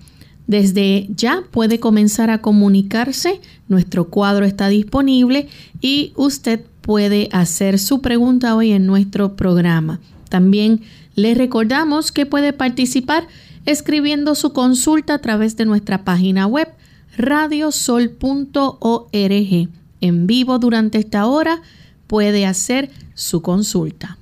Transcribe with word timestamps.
Desde 0.46 1.08
ya 1.14 1.42
puede 1.50 1.78
comenzar 1.80 2.30
a 2.30 2.40
comunicarse, 2.40 3.42
nuestro 3.68 4.08
cuadro 4.08 4.46
está 4.46 4.68
disponible 4.68 5.48
y 5.80 6.12
usted 6.16 6.60
puede 6.80 7.28
hacer 7.32 7.78
su 7.78 8.00
pregunta 8.00 8.54
hoy 8.54 8.72
en 8.72 8.86
nuestro 8.86 9.36
programa. 9.36 10.00
También 10.28 10.82
le 11.14 11.34
recordamos 11.34 12.12
que 12.12 12.26
puede 12.26 12.52
participar 12.52 13.26
escribiendo 13.66 14.34
su 14.34 14.52
consulta 14.52 15.14
a 15.14 15.18
través 15.18 15.56
de 15.56 15.66
nuestra 15.66 16.04
página 16.04 16.46
web 16.46 16.68
radiosol.org. 17.18 19.68
En 20.00 20.28
vivo 20.28 20.58
durante 20.58 20.98
esta 20.98 21.26
hora 21.26 21.60
puede 22.06 22.46
hacer 22.46 22.90
su 23.14 23.42
consulta. 23.42 24.16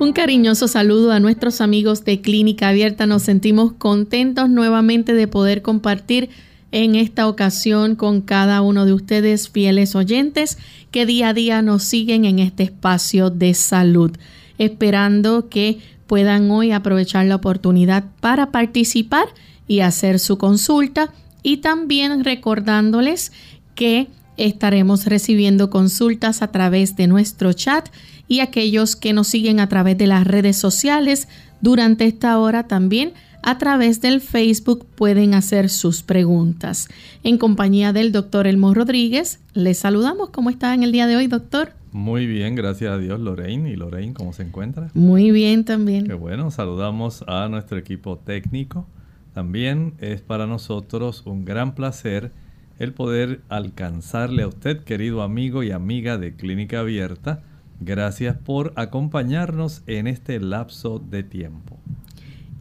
Un 0.00 0.12
cariñoso 0.14 0.68
saludo 0.68 1.12
a 1.12 1.20
nuestros 1.20 1.60
amigos 1.60 2.04
de 2.04 2.22
Clínica 2.22 2.68
Abierta. 2.68 3.04
Nos 3.04 3.24
sentimos 3.24 3.74
contentos 3.74 4.48
nuevamente 4.48 5.12
de 5.12 5.28
poder 5.28 5.60
compartir 5.60 6.30
en 6.70 6.94
esta 6.94 7.28
ocasión 7.28 7.96
con 7.96 8.20
cada 8.20 8.60
uno 8.60 8.84
de 8.84 8.92
ustedes, 8.92 9.48
fieles 9.48 9.94
oyentes, 9.94 10.58
que 10.90 11.06
día 11.06 11.30
a 11.30 11.34
día 11.34 11.62
nos 11.62 11.84
siguen 11.84 12.24
en 12.24 12.38
este 12.38 12.64
espacio 12.64 13.30
de 13.30 13.54
salud, 13.54 14.12
esperando 14.58 15.48
que 15.48 15.78
puedan 16.06 16.50
hoy 16.50 16.72
aprovechar 16.72 17.26
la 17.26 17.36
oportunidad 17.36 18.04
para 18.20 18.50
participar 18.50 19.26
y 19.66 19.80
hacer 19.80 20.18
su 20.18 20.38
consulta. 20.38 21.12
Y 21.42 21.58
también 21.58 22.24
recordándoles 22.24 23.32
que 23.74 24.08
estaremos 24.36 25.06
recibiendo 25.06 25.70
consultas 25.70 26.42
a 26.42 26.48
través 26.48 26.96
de 26.96 27.06
nuestro 27.06 27.52
chat 27.52 27.88
y 28.26 28.40
aquellos 28.40 28.96
que 28.96 29.12
nos 29.12 29.28
siguen 29.28 29.60
a 29.60 29.68
través 29.68 29.96
de 29.96 30.06
las 30.06 30.26
redes 30.26 30.56
sociales. 30.56 31.28
Durante 31.60 32.06
esta 32.06 32.38
hora 32.38 32.64
también 32.64 33.12
a 33.42 33.58
través 33.58 34.00
del 34.00 34.20
Facebook 34.20 34.86
pueden 34.94 35.34
hacer 35.34 35.68
sus 35.68 36.02
preguntas. 36.02 36.88
En 37.22 37.38
compañía 37.38 37.92
del 37.92 38.12
doctor 38.12 38.46
Elmo 38.46 38.74
Rodríguez, 38.74 39.40
les 39.54 39.78
saludamos. 39.78 40.30
¿Cómo 40.30 40.50
está 40.50 40.74
en 40.74 40.82
el 40.82 40.92
día 40.92 41.06
de 41.06 41.16
hoy, 41.16 41.26
doctor? 41.26 41.72
Muy 41.92 42.26
bien, 42.26 42.54
gracias 42.54 42.92
a 42.92 42.98
Dios, 42.98 43.20
Lorraine. 43.20 43.70
¿Y 43.70 43.76
Lorraine 43.76 44.14
cómo 44.14 44.32
se 44.32 44.42
encuentra? 44.42 44.90
Muy 44.94 45.30
bien 45.30 45.64
también. 45.64 46.06
Qué 46.06 46.14
bueno, 46.14 46.50
saludamos 46.50 47.24
a 47.26 47.48
nuestro 47.48 47.78
equipo 47.78 48.18
técnico. 48.18 48.86
También 49.34 49.94
es 49.98 50.20
para 50.20 50.46
nosotros 50.46 51.22
un 51.26 51.44
gran 51.44 51.74
placer 51.74 52.32
el 52.78 52.92
poder 52.92 53.40
alcanzarle 53.48 54.42
a 54.42 54.48
usted, 54.48 54.84
querido 54.84 55.22
amigo 55.22 55.62
y 55.62 55.72
amiga 55.72 56.16
de 56.16 56.36
Clínica 56.36 56.80
Abierta, 56.80 57.42
Gracias 57.80 58.36
por 58.36 58.72
acompañarnos 58.74 59.82
en 59.86 60.08
este 60.08 60.40
lapso 60.40 60.98
de 60.98 61.22
tiempo. 61.22 61.78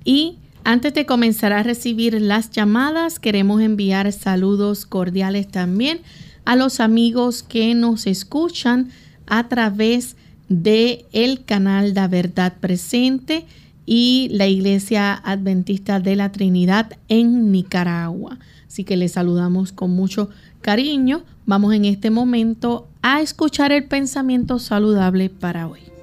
Y 0.03 0.37
antes 0.67 0.93
de 0.93 1.05
comenzar 1.05 1.53
a 1.53 1.63
recibir 1.63 2.21
las 2.21 2.51
llamadas, 2.51 3.19
queremos 3.19 3.61
enviar 3.61 4.11
saludos 4.11 4.85
cordiales 4.85 5.47
también 5.47 6.01
a 6.43 6.57
los 6.57 6.81
amigos 6.81 7.41
que 7.41 7.73
nos 7.73 8.05
escuchan 8.05 8.89
a 9.27 9.47
través 9.47 10.17
de 10.49 11.05
el 11.13 11.45
canal 11.45 11.93
La 11.93 12.09
Verdad 12.09 12.53
Presente 12.59 13.45
y 13.85 14.27
la 14.33 14.47
Iglesia 14.47 15.13
Adventista 15.13 16.01
de 16.01 16.17
la 16.17 16.33
Trinidad 16.33 16.97
en 17.07 17.53
Nicaragua. 17.53 18.37
Así 18.67 18.83
que 18.83 18.97
les 18.97 19.13
saludamos 19.13 19.71
con 19.71 19.91
mucho 19.91 20.29
cariño. 20.59 21.23
Vamos 21.45 21.75
en 21.75 21.85
este 21.85 22.09
momento 22.09 22.89
a 23.01 23.21
escuchar 23.21 23.71
el 23.71 23.85
pensamiento 23.85 24.59
saludable 24.59 25.29
para 25.29 25.69
hoy. 25.69 25.96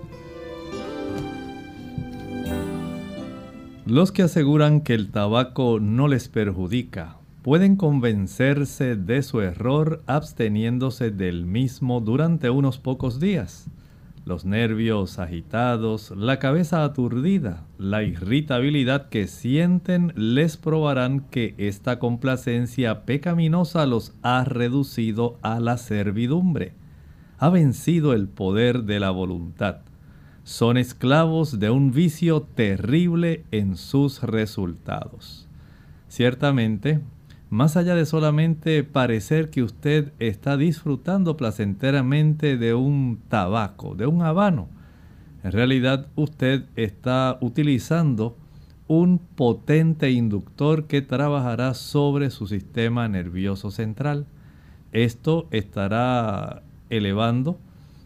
Los 3.87 4.13
que 4.13 4.23
aseguran 4.23 4.81
que 4.81 4.95
el 4.95 5.11
tabaco 5.11 5.79
no 5.81 6.09
les 6.09 6.29
perjudica 6.29 7.17
pueden 7.43 7.77
convencerse 7.77 8.97
de 8.97 9.23
su 9.23 9.41
error 9.41 10.03
absteniéndose 10.07 11.11
del 11.11 11.45
mismo 11.45 12.01
durante 12.01 12.49
unos 12.51 12.79
pocos 12.79 13.21
días 13.21 13.69
los 14.25 14.47
nervios 14.47 15.19
agitados, 15.19 16.13
la 16.17 16.39
cabeza 16.39 16.85
aturdida, 16.85 17.67
la 17.79 18.03
irritabilidad 18.03 19.09
que 19.09 19.27
sienten 19.27 20.13
les 20.17 20.57
probarán 20.57 21.21
que 21.21 21.55
esta 21.59 21.99
complacencia 21.99 23.05
pecaminosa 23.05 23.85
los 23.87 24.15
ha 24.23 24.45
reducido 24.45 25.39
a 25.43 25.61
la 25.61 25.77
servidumbre. 25.77 26.73
Ha 27.39 27.51
vencido 27.51 28.15
el 28.15 28.29
poder 28.29 28.85
de 28.85 29.01
la 29.01 29.11
voluntad. 29.11 29.81
Son 30.45 30.77
esclavos 30.77 31.59
de 31.59 31.71
un 31.71 31.91
vicio 31.91 32.43
terrible 32.43 33.45
en 33.51 33.79
sus 33.79 34.23
resultados. 34.23 35.49
Ciertamente, 36.09 37.01
más 37.49 37.79
allá 37.79 37.95
de 37.95 38.05
solamente 38.05 38.85
parecer 38.85 39.49
que 39.49 39.63
usted 39.63 40.13
está 40.19 40.59
disfrutando 40.59 41.39
placenteramente 41.39 42.59
de 42.59 42.75
un 42.75 43.21
tabaco, 43.31 43.95
de 43.95 44.07
un 44.07 44.21
habano, 44.21 44.69
en 45.43 45.53
realidad 45.53 46.09
usted 46.15 46.65
está 46.77 47.39
utilizando 47.41 48.37
un 48.87 49.19
potente 49.19 50.11
inductor 50.11 50.85
que 50.85 51.01
trabajará 51.01 51.73
sobre 51.73 52.29
su 52.29 52.47
sistema 52.47 53.09
nervioso 53.09 53.71
central. 53.71 54.27
Esto 54.93 55.49
estará 55.53 56.63
elevando 56.91 57.59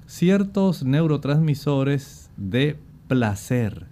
ciertos 0.07 0.85
neurotransmisores 0.85 2.28
de 2.39 2.77
placer. 3.09 3.87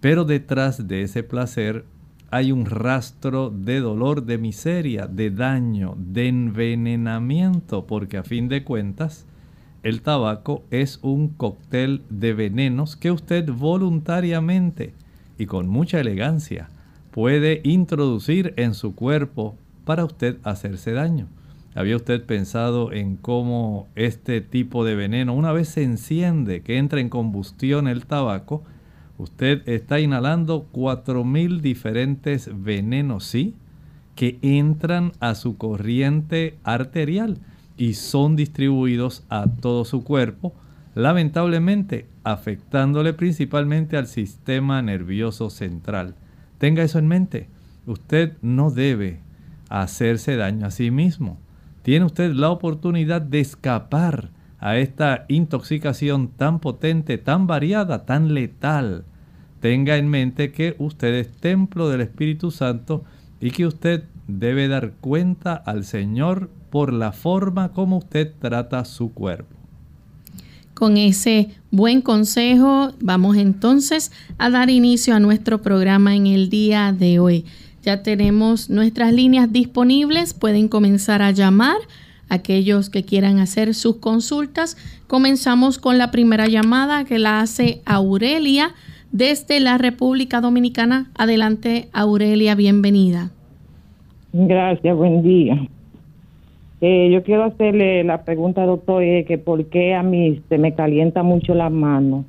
Pero 0.00 0.24
detrás 0.24 0.88
de 0.88 1.02
ese 1.02 1.22
placer 1.22 1.84
hay 2.30 2.52
un 2.52 2.66
rastro 2.66 3.50
de 3.50 3.80
dolor, 3.80 4.24
de 4.24 4.38
miseria, 4.38 5.06
de 5.06 5.30
daño, 5.30 5.94
de 5.98 6.28
envenenamiento, 6.28 7.86
porque 7.86 8.16
a 8.16 8.22
fin 8.22 8.48
de 8.48 8.64
cuentas 8.64 9.26
el 9.82 10.02
tabaco 10.02 10.64
es 10.70 10.98
un 11.02 11.28
cóctel 11.28 12.02
de 12.10 12.32
venenos 12.32 12.96
que 12.96 13.12
usted 13.12 13.48
voluntariamente 13.48 14.94
y 15.38 15.46
con 15.46 15.68
mucha 15.68 16.00
elegancia 16.00 16.70
puede 17.12 17.60
introducir 17.62 18.52
en 18.56 18.74
su 18.74 18.94
cuerpo 18.94 19.56
para 19.84 20.04
usted 20.04 20.38
hacerse 20.42 20.92
daño. 20.92 21.28
¿Había 21.76 21.96
usted 21.96 22.24
pensado 22.24 22.90
en 22.90 23.16
cómo 23.16 23.86
este 23.96 24.40
tipo 24.40 24.82
de 24.86 24.94
veneno, 24.94 25.34
una 25.34 25.52
vez 25.52 25.68
se 25.68 25.82
enciende, 25.82 26.62
que 26.62 26.78
entra 26.78 27.00
en 27.00 27.10
combustión 27.10 27.86
el 27.86 28.06
tabaco, 28.06 28.64
usted 29.18 29.60
está 29.68 30.00
inhalando 30.00 30.66
4.000 30.72 31.60
diferentes 31.60 32.50
venenos, 32.50 33.24
¿sí? 33.24 33.54
Que 34.14 34.38
entran 34.40 35.12
a 35.20 35.34
su 35.34 35.58
corriente 35.58 36.56
arterial 36.64 37.36
y 37.76 37.92
son 37.92 38.36
distribuidos 38.36 39.24
a 39.28 39.46
todo 39.46 39.84
su 39.84 40.02
cuerpo, 40.02 40.54
lamentablemente 40.94 42.06
afectándole 42.24 43.12
principalmente 43.12 43.98
al 43.98 44.06
sistema 44.06 44.80
nervioso 44.80 45.50
central. 45.50 46.14
Tenga 46.56 46.82
eso 46.82 46.98
en 46.98 47.06
mente. 47.06 47.48
Usted 47.86 48.32
no 48.40 48.70
debe 48.70 49.20
hacerse 49.68 50.36
daño 50.36 50.64
a 50.64 50.70
sí 50.70 50.90
mismo. 50.90 51.38
Tiene 51.86 52.04
usted 52.04 52.32
la 52.32 52.50
oportunidad 52.50 53.22
de 53.22 53.38
escapar 53.38 54.30
a 54.58 54.76
esta 54.76 55.24
intoxicación 55.28 56.26
tan 56.26 56.58
potente, 56.58 57.16
tan 57.16 57.46
variada, 57.46 58.04
tan 58.04 58.34
letal. 58.34 59.04
Tenga 59.60 59.96
en 59.96 60.08
mente 60.08 60.50
que 60.50 60.74
usted 60.80 61.14
es 61.14 61.30
templo 61.30 61.88
del 61.88 62.00
Espíritu 62.00 62.50
Santo 62.50 63.04
y 63.40 63.52
que 63.52 63.68
usted 63.68 64.02
debe 64.26 64.66
dar 64.66 64.94
cuenta 64.94 65.54
al 65.54 65.84
Señor 65.84 66.50
por 66.70 66.92
la 66.92 67.12
forma 67.12 67.68
como 67.68 67.98
usted 67.98 68.32
trata 68.40 68.84
su 68.84 69.12
cuerpo. 69.12 69.54
Con 70.74 70.96
ese 70.96 71.50
buen 71.70 72.02
consejo 72.02 72.90
vamos 73.00 73.36
entonces 73.36 74.10
a 74.38 74.50
dar 74.50 74.70
inicio 74.70 75.14
a 75.14 75.20
nuestro 75.20 75.62
programa 75.62 76.16
en 76.16 76.26
el 76.26 76.50
día 76.50 76.92
de 76.92 77.20
hoy. 77.20 77.44
Ya 77.86 78.02
tenemos 78.02 78.68
nuestras 78.68 79.12
líneas 79.12 79.52
disponibles, 79.52 80.34
pueden 80.34 80.66
comenzar 80.66 81.22
a 81.22 81.30
llamar 81.30 81.76
aquellos 82.28 82.90
que 82.90 83.04
quieran 83.04 83.38
hacer 83.38 83.74
sus 83.74 83.98
consultas. 83.98 84.76
Comenzamos 85.06 85.78
con 85.78 85.96
la 85.96 86.10
primera 86.10 86.48
llamada 86.48 87.04
que 87.04 87.20
la 87.20 87.38
hace 87.38 87.82
Aurelia 87.86 88.70
desde 89.12 89.60
la 89.60 89.78
República 89.78 90.40
Dominicana. 90.40 91.12
Adelante, 91.16 91.86
Aurelia, 91.92 92.56
bienvenida. 92.56 93.30
Gracias, 94.32 94.96
buen 94.96 95.22
día. 95.22 95.56
Eh, 96.80 97.08
yo 97.12 97.22
quiero 97.22 97.44
hacerle 97.44 98.02
la 98.02 98.24
pregunta, 98.24 98.66
doctor, 98.66 99.04
es 99.04 99.26
que 99.26 99.38
por 99.38 99.64
qué 99.66 99.94
a 99.94 100.02
mí 100.02 100.42
se 100.48 100.58
me 100.58 100.74
calienta 100.74 101.22
mucho 101.22 101.54
la 101.54 101.70
mano, 101.70 102.24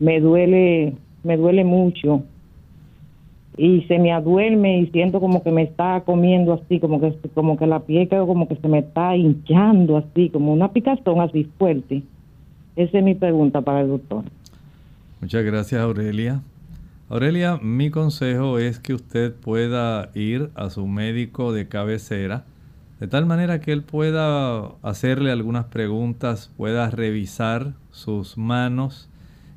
me 0.00 0.18
duele, 0.18 0.94
me 1.22 1.36
duele 1.36 1.62
mucho 1.62 2.24
y 3.58 3.82
se 3.82 3.98
me 3.98 4.12
aduerme 4.12 4.80
y 4.80 4.86
siento 4.86 5.20
como 5.20 5.42
que 5.42 5.50
me 5.50 5.62
está 5.62 6.02
comiendo 6.06 6.54
así, 6.54 6.78
como 6.80 7.00
que 7.00 7.12
como 7.34 7.58
que 7.58 7.66
la 7.66 7.80
piel 7.80 8.08
como 8.08 8.48
que 8.48 8.56
se 8.56 8.68
me 8.68 8.78
está 8.78 9.16
hinchando 9.16 9.98
así, 9.98 10.30
como 10.30 10.52
una 10.52 10.72
picazón 10.72 11.20
así 11.20 11.50
fuerte. 11.58 12.02
Esa 12.76 12.98
es 12.98 13.04
mi 13.04 13.14
pregunta 13.14 13.60
para 13.60 13.80
el 13.80 13.88
doctor. 13.88 14.24
Muchas 15.20 15.44
gracias, 15.44 15.80
Aurelia. 15.80 16.40
Aurelia, 17.08 17.58
mi 17.60 17.90
consejo 17.90 18.58
es 18.58 18.78
que 18.78 18.94
usted 18.94 19.34
pueda 19.34 20.10
ir 20.14 20.50
a 20.54 20.70
su 20.70 20.86
médico 20.86 21.52
de 21.52 21.66
cabecera 21.66 22.44
de 23.00 23.06
tal 23.06 23.26
manera 23.26 23.60
que 23.60 23.72
él 23.72 23.82
pueda 23.82 24.72
hacerle 24.82 25.30
algunas 25.30 25.66
preguntas, 25.66 26.50
pueda 26.56 26.90
revisar 26.90 27.74
sus 27.92 28.36
manos, 28.36 29.08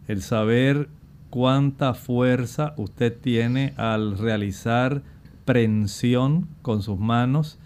el 0.07 0.21
saber 0.21 0.89
cuánta 1.31 1.95
fuerza 1.95 2.75
usted 2.77 3.17
tiene 3.19 3.73
al 3.77 4.19
realizar 4.19 5.01
prensión 5.45 6.47
con 6.61 6.83
sus 6.83 6.99
manos, 6.99 7.57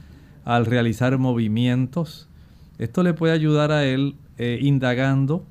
al 0.46 0.66
realizar 0.66 1.18
movimientos. 1.18 2.30
Esto 2.78 3.04
le 3.04 3.14
puede 3.14 3.34
ayudar 3.34 3.74
a 3.74 3.84
él 3.84 4.16
eh, 4.38 4.60
indagando 4.62 5.44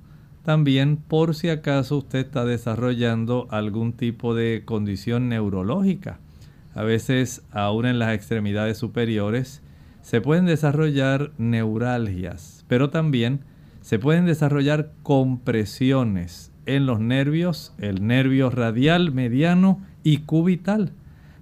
también 0.44 0.96
por 0.96 1.34
si 1.34 1.49
acaso 1.49 1.99
usted 1.99 2.20
está 2.20 2.44
desarrollando 2.44 3.49
algún 3.50 3.94
tipo 3.94 4.34
de 4.34 4.62
condición 4.64 5.28
neurológica. 5.28 6.20
A 6.75 6.82
veces, 6.82 7.43
aún 7.50 7.87
en 7.87 7.99
las 7.99 8.14
extremidades 8.14 8.78
superiores, 8.78 9.62
se 10.02 10.20
pueden 10.20 10.44
desarrollar 10.44 11.32
neuralgias, 11.38 12.64
pero 12.69 12.90
también 12.90 13.40
se 13.81 13.99
pueden 13.99 14.26
desarrollar 14.26 14.93
compresiones 15.02 16.52
en 16.66 16.87
los 16.87 17.00
nervios, 17.00 17.72
el 17.78 18.06
nervio 18.06 18.50
radial, 18.50 19.12
mediano 19.12 19.81
y 20.02 20.19
cubital. 20.19 20.93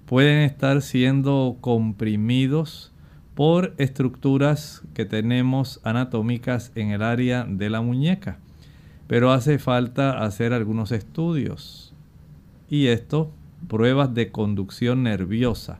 Pueden 0.05 0.41
estar 0.41 0.81
siendo 0.81 1.57
comprimidos 1.61 2.91
por 3.35 3.73
estructuras 3.77 4.83
que 4.93 5.05
tenemos 5.05 5.79
anatómicas 5.83 6.71
en 6.75 6.91
el 6.91 7.01
área 7.01 7.45
de 7.45 7.69
la 7.69 7.81
muñeca. 7.81 8.37
Pero 9.07 9.31
hace 9.31 9.59
falta 9.59 10.23
hacer 10.23 10.53
algunos 10.53 10.91
estudios. 10.91 11.93
Y 12.69 12.87
esto, 12.87 13.31
pruebas 13.67 14.13
de 14.13 14.31
conducción 14.31 15.03
nerviosa 15.03 15.79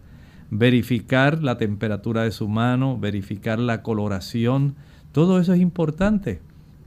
verificar 0.57 1.42
la 1.42 1.57
temperatura 1.57 2.24
de 2.24 2.31
su 2.31 2.48
mano, 2.48 2.98
verificar 3.00 3.57
la 3.57 3.81
coloración, 3.81 4.75
todo 5.12 5.39
eso 5.39 5.54
es 5.54 5.60
importante. 5.60 6.42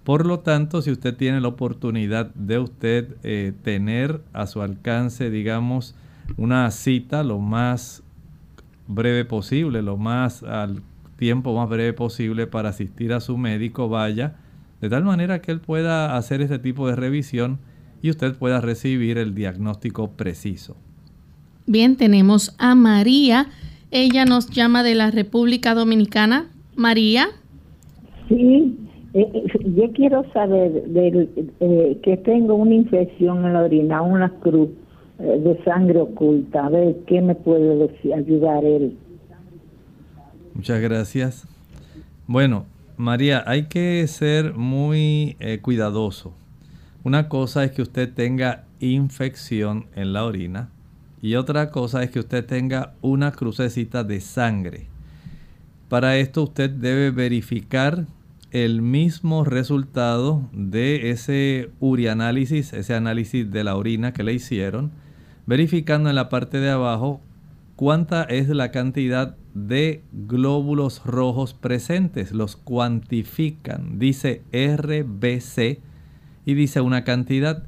Por 0.07 0.25
lo 0.25 0.39
tanto, 0.39 0.83
si 0.83 0.93
usted 0.93 1.17
tiene 1.17 1.41
la 1.41 1.49
oportunidad 1.49 2.33
de 2.37 2.61
usted 2.61 3.17
eh, 3.25 3.53
tener 3.65 4.21
a 4.33 4.47
su 4.47 4.63
alcance, 4.63 5.31
digamos, 5.31 5.97
una 6.37 6.71
cita 6.71 7.25
lo 7.25 7.41
más 7.41 8.05
breve 8.87 9.25
posible, 9.25 9.83
lo 9.83 9.97
más 9.97 10.45
al 10.45 10.81
tiempo 11.17 11.57
más 11.57 11.69
breve 11.69 11.93
posible 11.93 12.47
para 12.47 12.69
asistir 12.69 13.13
a 13.13 13.19
su 13.19 13.37
médico, 13.37 13.89
vaya, 13.89 14.37
de 14.81 14.89
tal 14.89 15.03
manera 15.03 15.43
que 15.43 15.51
él 15.51 15.59
pueda 15.59 16.17
hacer 16.17 16.41
este 16.41 16.61
tipo 16.61 16.87
de 16.87 16.95
revisión 16.95 17.59
y 18.01 18.11
usted 18.11 18.37
pueda 18.37 18.61
recibir 18.61 19.19
el 19.19 19.35
diagnóstico 19.35 20.13
preciso. 20.13 20.77
Bien, 21.67 21.97
tenemos 21.97 22.55
a 22.59 22.77
María. 22.77 23.49
Ella 23.91 24.25
nos 24.25 24.51
llama 24.51 24.85
de 24.85 24.95
la 24.95 25.11
República 25.11 25.75
Dominicana. 25.75 26.47
María. 26.77 27.27
Sí, 28.29 28.86
yo 29.17 29.93
quiero 29.93 30.25
saber 30.33 30.85
eh, 30.95 31.99
que 32.03 32.17
tengo 32.19 32.55
una 32.55 32.75
infección 32.75 33.45
en 33.45 33.53
la 33.53 33.63
orina, 33.63 34.03
una 34.03 34.31
cruz 34.41 34.69
de 35.19 35.59
sangre 35.65 36.01
oculta. 36.01 36.67
A 36.67 36.69
ver, 36.69 36.97
¿qué 37.07 37.23
me 37.23 37.35
puede 37.35 37.91
ayudar 38.15 38.65
él? 38.65 38.99
Muchas 40.53 40.81
gracias. 40.81 41.49
Bueno, 42.27 42.67
María, 42.99 43.43
hay 43.47 43.65
que 43.65 44.07
ser 44.07 44.53
muy 44.55 45.37
cuidadoso. 45.63 46.35
Una 47.03 47.29
cosa 47.29 47.65
es 47.65 47.71
que 47.71 47.83
usted 47.83 48.13
tenga 48.13 48.65
infección 48.81 49.87
en 49.95 50.13
la 50.13 50.25
orina 50.25 50.71
y 51.23 51.37
otra 51.37 51.71
cosa 51.71 52.03
es 52.03 52.11
que 52.11 52.21
usted 52.21 52.45
tenga 52.45 52.95
una 53.01 53.33
crucecita 53.33 54.05
de 54.05 54.21
sangre. 54.21 54.87
Para 55.89 56.17
esto 56.19 56.43
usted 56.43 56.71
debe 56.71 57.11
verificar 57.11 58.07
el 58.65 58.81
mismo 58.81 59.45
resultado 59.45 60.49
de 60.51 61.11
ese 61.11 61.69
urianálisis, 61.79 62.73
ese 62.73 62.95
análisis 62.95 63.51
de 63.51 63.65
la 63.65 63.77
orina 63.77 64.15
que 64.15 64.23
le 64.23 64.33
hicieron, 64.33 64.93
verificando 65.45 66.09
en 66.09 66.17
la 66.17 66.31
parte 66.31 66.59
de 66.59 66.71
abajo 66.71 67.21
cuánta 67.77 68.23
es 68.25 68.49
la 68.49 68.71
cantidad 68.71 69.37
de 69.53 70.05
glóbulos 70.11 71.03
rojos 71.05 71.53
presentes. 71.53 72.33
Los 72.33 72.57
cuantifican. 72.57 73.99
Dice 73.99 74.43
RBC 74.53 75.81
y 76.47 76.55
dice 76.55 76.81
una 76.81 77.05
cantidad. 77.05 77.65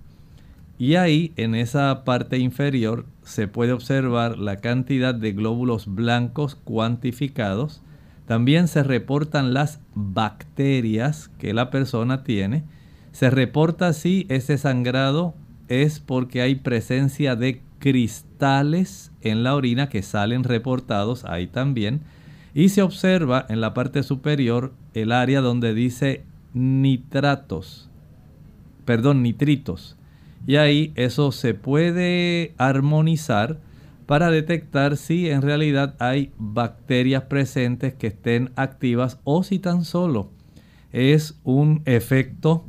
Y 0.79 0.95
ahí 0.95 1.35
en 1.37 1.55
esa 1.55 2.03
parte 2.05 2.39
inferior 2.39 3.05
se 3.23 3.47
puede 3.47 3.73
observar 3.73 4.39
la 4.39 4.57
cantidad 4.57 5.15
de 5.15 5.33
glóbulos 5.33 5.87
blancos 5.95 6.55
cuantificados. 6.55 7.83
También 8.29 8.69
se 8.69 8.83
reportan 8.83 9.55
las 9.55 9.81
bacterias 9.95 11.31
que 11.39 11.55
la 11.55 11.71
persona 11.71 12.25
tiene. 12.25 12.63
Se 13.11 13.31
reporta 13.31 13.95
si 13.95 14.27
ese 14.29 14.59
sangrado 14.59 15.35
es 15.69 15.99
porque 15.99 16.43
hay 16.43 16.57
presencia 16.57 17.37
de 17.37 17.63
cristales 17.79 19.13
en 19.23 19.45
la 19.45 19.55
orina 19.55 19.89
que 19.89 20.03
salen 20.03 20.45
reportados 20.45 21.25
ahí 21.25 21.47
también. 21.47 22.03
y 22.55 22.71
se 22.71 22.83
observa 22.83 23.47
en 23.49 23.61
la 23.61 23.73
parte 23.73 24.03
superior 24.03 24.73
el 24.93 25.13
área 25.13 25.41
donde 25.41 25.75
dice 25.75 26.25
nitratos, 26.55 27.89
perdón, 28.85 29.23
nitritos. 29.23 29.97
Y 30.47 30.57
ahí 30.57 30.93
eso 30.97 31.31
se 31.31 31.55
puede 31.55 32.55
armonizar 32.59 33.59
para 34.09 34.31
detectar 34.31 34.97
si 34.97 35.29
en 35.29 35.43
realidad 35.43 35.95
hay 35.99 36.33
bacterias 36.39 37.25
presentes 37.25 37.93
que 37.93 38.07
estén 38.07 38.53
activas 38.57 39.21
o 39.25 39.43
si 39.43 39.59
tan 39.59 39.85
solo 39.85 40.31
es 40.93 41.39
un 41.45 41.83
efecto 41.85 42.65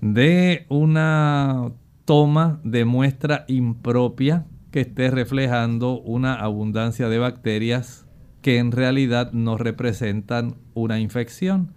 de 0.00 0.66
una 0.68 1.70
toma 2.06 2.58
de 2.64 2.84
muestra 2.84 3.44
impropia 3.46 4.46
que 4.72 4.80
esté 4.80 5.12
reflejando 5.12 6.00
una 6.00 6.34
abundancia 6.34 7.08
de 7.08 7.18
bacterias 7.18 8.04
que 8.42 8.58
en 8.58 8.72
realidad 8.72 9.30
no 9.30 9.58
representan 9.58 10.56
una 10.74 10.98
infección. 10.98 11.72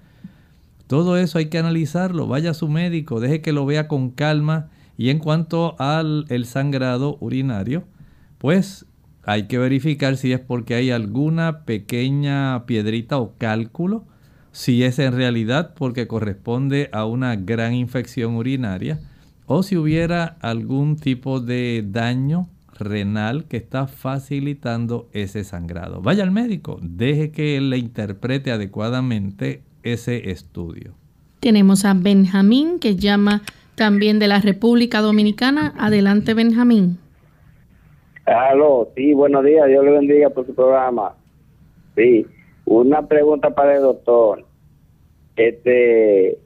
Todo 0.87 1.17
eso 1.17 1.37
hay 1.37 1.49
que 1.49 1.59
analizarlo, 1.59 2.25
vaya 2.25 2.49
a 2.49 2.55
su 2.55 2.67
médico, 2.67 3.19
deje 3.19 3.41
que 3.41 3.53
lo 3.53 3.67
vea 3.67 3.87
con 3.87 4.09
calma 4.09 4.71
y 4.97 5.11
en 5.11 5.19
cuanto 5.19 5.75
al 5.77 6.25
el 6.29 6.47
sangrado 6.47 7.17
urinario, 7.19 7.83
pues 8.39 8.87
hay 9.25 9.47
que 9.47 9.57
verificar 9.57 10.17
si 10.17 10.33
es 10.33 10.39
porque 10.39 10.75
hay 10.75 10.91
alguna 10.91 11.63
pequeña 11.65 12.65
piedrita 12.65 13.17
o 13.17 13.33
cálculo, 13.37 14.05
si 14.51 14.83
es 14.83 14.99
en 14.99 15.13
realidad 15.13 15.73
porque 15.75 16.07
corresponde 16.07 16.89
a 16.91 17.05
una 17.05 17.35
gran 17.35 17.73
infección 17.73 18.35
urinaria 18.35 18.99
o 19.45 19.63
si 19.63 19.77
hubiera 19.77 20.37
algún 20.41 20.97
tipo 20.97 21.39
de 21.39 21.83
daño 21.87 22.49
renal 22.77 23.45
que 23.45 23.57
está 23.57 23.87
facilitando 23.87 25.09
ese 25.13 25.43
sangrado. 25.43 26.01
Vaya 26.01 26.23
al 26.23 26.31
médico, 26.31 26.79
deje 26.81 27.31
que 27.31 27.57
él 27.57 27.69
le 27.69 27.77
interprete 27.77 28.51
adecuadamente 28.51 29.63
ese 29.83 30.31
estudio. 30.31 30.95
Tenemos 31.39 31.85
a 31.85 31.93
Benjamín 31.93 32.79
que 32.79 32.95
llama 32.95 33.41
también 33.75 34.19
de 34.19 34.27
la 34.27 34.39
República 34.39 35.01
Dominicana. 35.01 35.73
Adelante, 35.77 36.33
Benjamín. 36.33 36.99
Aló, 38.25 38.89
sí, 38.95 39.13
buenos 39.13 39.43
días, 39.43 39.67
Dios 39.67 39.83
le 39.83 39.91
bendiga 39.91 40.29
por 40.29 40.45
su 40.45 40.55
programa. 40.55 41.13
Sí, 41.95 42.25
una 42.65 43.05
pregunta 43.05 43.49
para 43.49 43.75
el 43.75 43.81
doctor. 43.81 44.45
Este, 45.35 46.37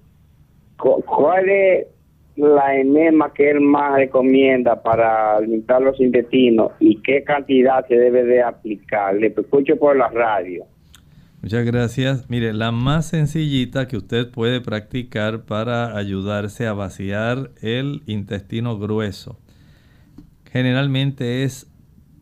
¿cuál 0.78 1.50
es 1.50 1.88
la 2.36 2.76
enema 2.76 3.32
que 3.34 3.52
él 3.52 3.62
más 3.62 3.96
recomienda 3.96 4.82
para 4.82 5.40
limpiar 5.42 5.82
los 5.82 6.00
intestinos 6.00 6.72
y 6.80 7.00
qué 7.02 7.24
cantidad 7.24 7.86
se 7.88 7.96
debe 7.96 8.24
de 8.24 8.42
aplicar? 8.42 9.16
Le 9.16 9.28
escucho 9.28 9.78
por 9.78 9.96
la 9.96 10.10
radio. 10.10 10.66
Muchas 11.44 11.64
gracias. 11.64 12.28
Mire, 12.28 12.54
la 12.54 12.72
más 12.72 13.10
sencillita 13.10 13.88
que 13.88 13.98
usted 13.98 14.32
puede 14.32 14.62
practicar 14.62 15.44
para 15.44 15.96
ayudarse 15.96 16.66
a 16.66 16.74
vaciar 16.74 17.52
el 17.62 18.02
intestino 18.08 18.80
grueso 18.80 19.38
generalmente 20.52 21.44
es 21.44 21.68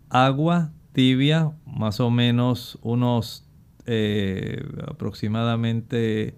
agua 0.10 0.72
tibia, 0.94 1.52
más 1.66 2.00
o 2.00 2.10
menos 2.10 2.80
unos 2.82 3.48
eh, 3.86 4.64
aproximadamente 4.88 6.36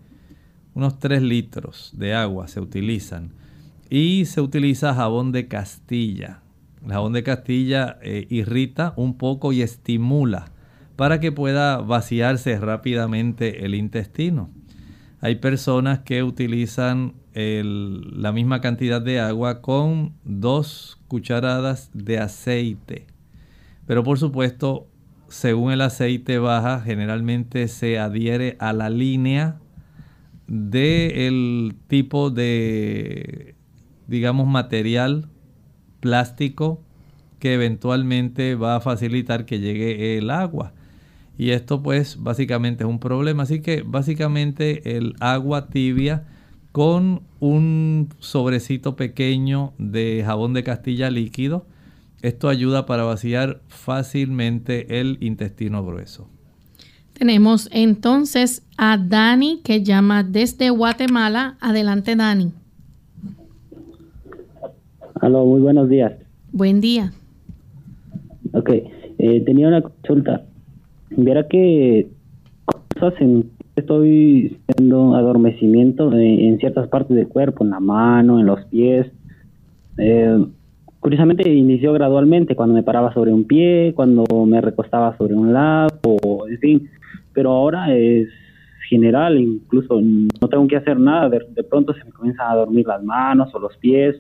unos 0.74 1.00
3 1.00 1.24
litros 1.24 1.92
de 1.96 2.14
agua 2.14 2.48
se 2.48 2.60
utilizan. 2.60 3.32
Y 3.90 4.26
se 4.26 4.42
utiliza 4.42 4.94
jabón 4.94 5.32
de 5.32 5.48
Castilla. 5.48 6.42
El 6.84 6.92
jabón 6.92 7.14
de 7.14 7.24
Castilla 7.24 7.98
eh, 8.02 8.28
irrita 8.30 8.94
un 8.96 9.18
poco 9.18 9.54
y 9.54 9.62
estimula 9.62 10.52
para 10.96 11.20
que 11.20 11.32
pueda 11.32 11.78
vaciarse 11.78 12.60
rápidamente 12.60 13.66
el 13.66 13.76
intestino. 13.76 14.50
Hay 15.20 15.36
personas 15.36 16.00
que 16.00 16.22
utilizan 16.24 17.14
la 17.34 18.32
misma 18.32 18.62
cantidad 18.62 19.00
de 19.02 19.20
agua 19.20 19.62
con 19.62 20.14
dos 20.24 20.97
cucharadas 21.08 21.90
de 21.94 22.20
aceite. 22.20 23.06
Pero 23.86 24.04
por 24.04 24.20
supuesto, 24.20 24.88
según 25.28 25.72
el 25.72 25.82
aceite 25.82 26.38
baja, 26.40 26.82
generalmente 26.82 27.68
se 27.68 28.00
adhiere 28.00 28.58
a 28.60 28.74
la 28.74 28.90
línea 28.90 29.60
del 30.48 31.76
tipo 31.88 32.30
de, 32.30 33.56
digamos, 34.08 34.48
material 34.48 35.30
plástico 36.00 36.82
que 37.40 37.54
eventualmente 37.54 38.56
va 38.56 38.78
a 38.78 38.82
facilitar 38.82 39.46
que 39.46 39.60
llegue 39.60 40.18
el 40.18 40.30
agua. 40.30 40.74
Y 41.38 41.52
esto 41.52 41.84
pues 41.84 42.18
básicamente 42.22 42.84
es 42.84 42.90
un 42.90 43.00
problema. 43.00 43.44
Así 43.44 43.62
que 43.62 43.84
básicamente 43.86 44.98
el 44.98 45.16
agua 45.20 45.68
tibia 45.68 46.26
con 46.78 47.22
un 47.40 48.10
sobrecito 48.20 48.96
pequeño 48.96 49.74
de 49.80 50.22
jabón 50.24 50.54
de 50.54 50.64
Castilla 50.64 51.10
líquido. 51.10 51.66
Esto 52.22 52.50
ayuda 52.50 52.86
para 52.86 53.02
vaciar 53.02 53.62
fácilmente 53.68 55.00
el 55.00 55.18
intestino 55.22 55.84
grueso. 55.84 56.28
Tenemos 57.14 57.68
entonces 57.72 58.64
a 58.78 59.00
Dani 59.00 59.62
que 59.64 59.82
llama 59.82 60.22
desde 60.22 60.70
Guatemala. 60.70 61.58
Adelante, 61.62 62.16
Dani. 62.16 62.52
Hola, 65.20 65.40
muy 65.40 65.62
buenos 65.62 65.90
días. 65.90 66.14
Buen 66.52 66.80
día. 66.80 67.12
Ok, 68.54 68.70
eh, 68.70 69.42
tenía 69.48 69.68
una 69.68 69.82
consulta. 69.82 70.46
Verá 71.10 71.48
que 71.48 72.08
cosas 72.94 73.20
en 73.20 73.50
estoy 73.82 74.58
haciendo 74.68 75.16
adormecimiento 75.16 76.12
en, 76.14 76.58
ciertas 76.60 76.88
partes 76.88 77.16
del 77.16 77.28
cuerpo, 77.28 77.64
en 77.64 77.72
la 77.72 77.80
mano, 77.80 78.40
en 78.40 78.46
los 78.46 78.66
pies. 78.66 79.08
Eh, 79.98 80.46
curiosamente 81.00 81.50
inició 81.50 81.94
gradualmente, 81.94 82.56
cuando 82.56 82.76
me 82.76 82.84
paraba 82.84 83.14
sobre 83.14 83.34
un 83.34 83.46
pie, 83.46 83.94
cuando 83.96 84.24
me 84.46 84.62
recostaba 84.62 85.16
sobre 85.18 85.36
un 85.36 85.54
lado, 85.54 85.90
en 86.50 86.60
fin, 86.60 86.90
pero 87.34 87.52
ahora 87.52 87.96
es 87.96 88.28
general, 88.90 89.38
incluso 89.38 90.00
no 90.02 90.48
tengo 90.50 90.68
que 90.68 90.78
hacer 90.78 91.00
nada, 91.00 91.30
de, 91.30 91.64
pronto 91.64 91.94
se 91.94 92.04
me 92.04 92.12
comienzan 92.12 92.50
a 92.50 92.56
dormir 92.56 92.86
las 92.88 93.04
manos 93.04 93.54
o 93.54 93.60
los 93.60 93.76
pies. 93.78 94.16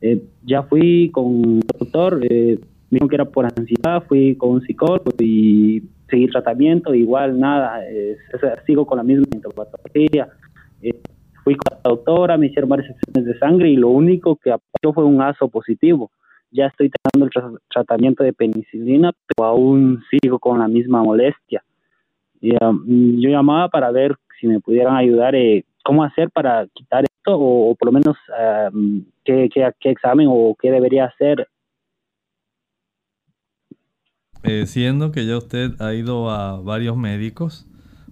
Eh, 0.00 0.22
ya 0.44 0.64
fui 0.64 1.10
con 1.12 1.26
un 1.26 1.60
doctor, 1.78 2.20
eh, 2.28 2.58
me 2.90 2.96
dijo 2.96 3.08
que 3.08 3.14
era 3.14 3.24
por 3.24 3.46
ansiedad, 3.46 4.02
fui 4.06 4.34
con 4.34 4.50
un 4.50 4.62
psicólogo 4.62 5.12
y 5.20 5.82
seguir 6.12 6.30
tratamiento, 6.30 6.94
igual 6.94 7.40
nada, 7.40 7.80
sigo 8.66 8.84
con 8.84 8.98
la 8.98 9.02
misma 9.02 9.24
sintomatología. 9.32 10.28
Eh, 10.82 11.00
fui 11.42 11.56
con 11.56 11.78
la 11.78 11.90
doctora, 11.90 12.36
me 12.36 12.46
hicieron 12.46 12.68
varias 12.68 12.94
sesiones 12.94 13.32
de 13.32 13.38
sangre 13.38 13.70
y 13.70 13.76
lo 13.76 13.88
único 13.88 14.36
que 14.36 14.52
apareció 14.52 14.92
fue 14.92 15.04
un 15.04 15.22
ASO 15.22 15.48
positivo. 15.48 16.10
Ya 16.50 16.66
estoy 16.66 16.90
tratando 16.90 17.26
el 17.26 17.60
tratamiento 17.68 18.22
de 18.22 18.34
penicilina, 18.34 19.12
pero 19.26 19.48
aún 19.48 20.02
sigo 20.10 20.38
con 20.38 20.58
la 20.58 20.68
misma 20.68 21.02
molestia. 21.02 21.64
Um, 22.42 23.18
yo 23.18 23.30
llamaba 23.30 23.68
para 23.68 23.90
ver 23.90 24.14
si 24.38 24.46
me 24.46 24.60
pudieran 24.60 24.96
ayudar, 24.96 25.34
eh, 25.34 25.64
cómo 25.82 26.04
hacer 26.04 26.30
para 26.30 26.66
quitar 26.74 27.04
esto 27.04 27.38
o, 27.38 27.74
por 27.74 27.86
lo 27.86 27.92
menos 27.92 28.16
um, 28.72 29.04
qué, 29.24 29.48
qué 29.48 29.90
examen 29.90 30.26
o 30.30 30.54
qué 30.60 30.70
debería 30.70 31.06
hacer 31.06 31.48
eh, 34.44 34.66
siendo 34.66 35.12
que 35.12 35.26
ya 35.26 35.38
usted 35.38 35.80
ha 35.80 35.94
ido 35.94 36.30
a 36.30 36.60
varios 36.60 36.96
médicos, 36.96 37.66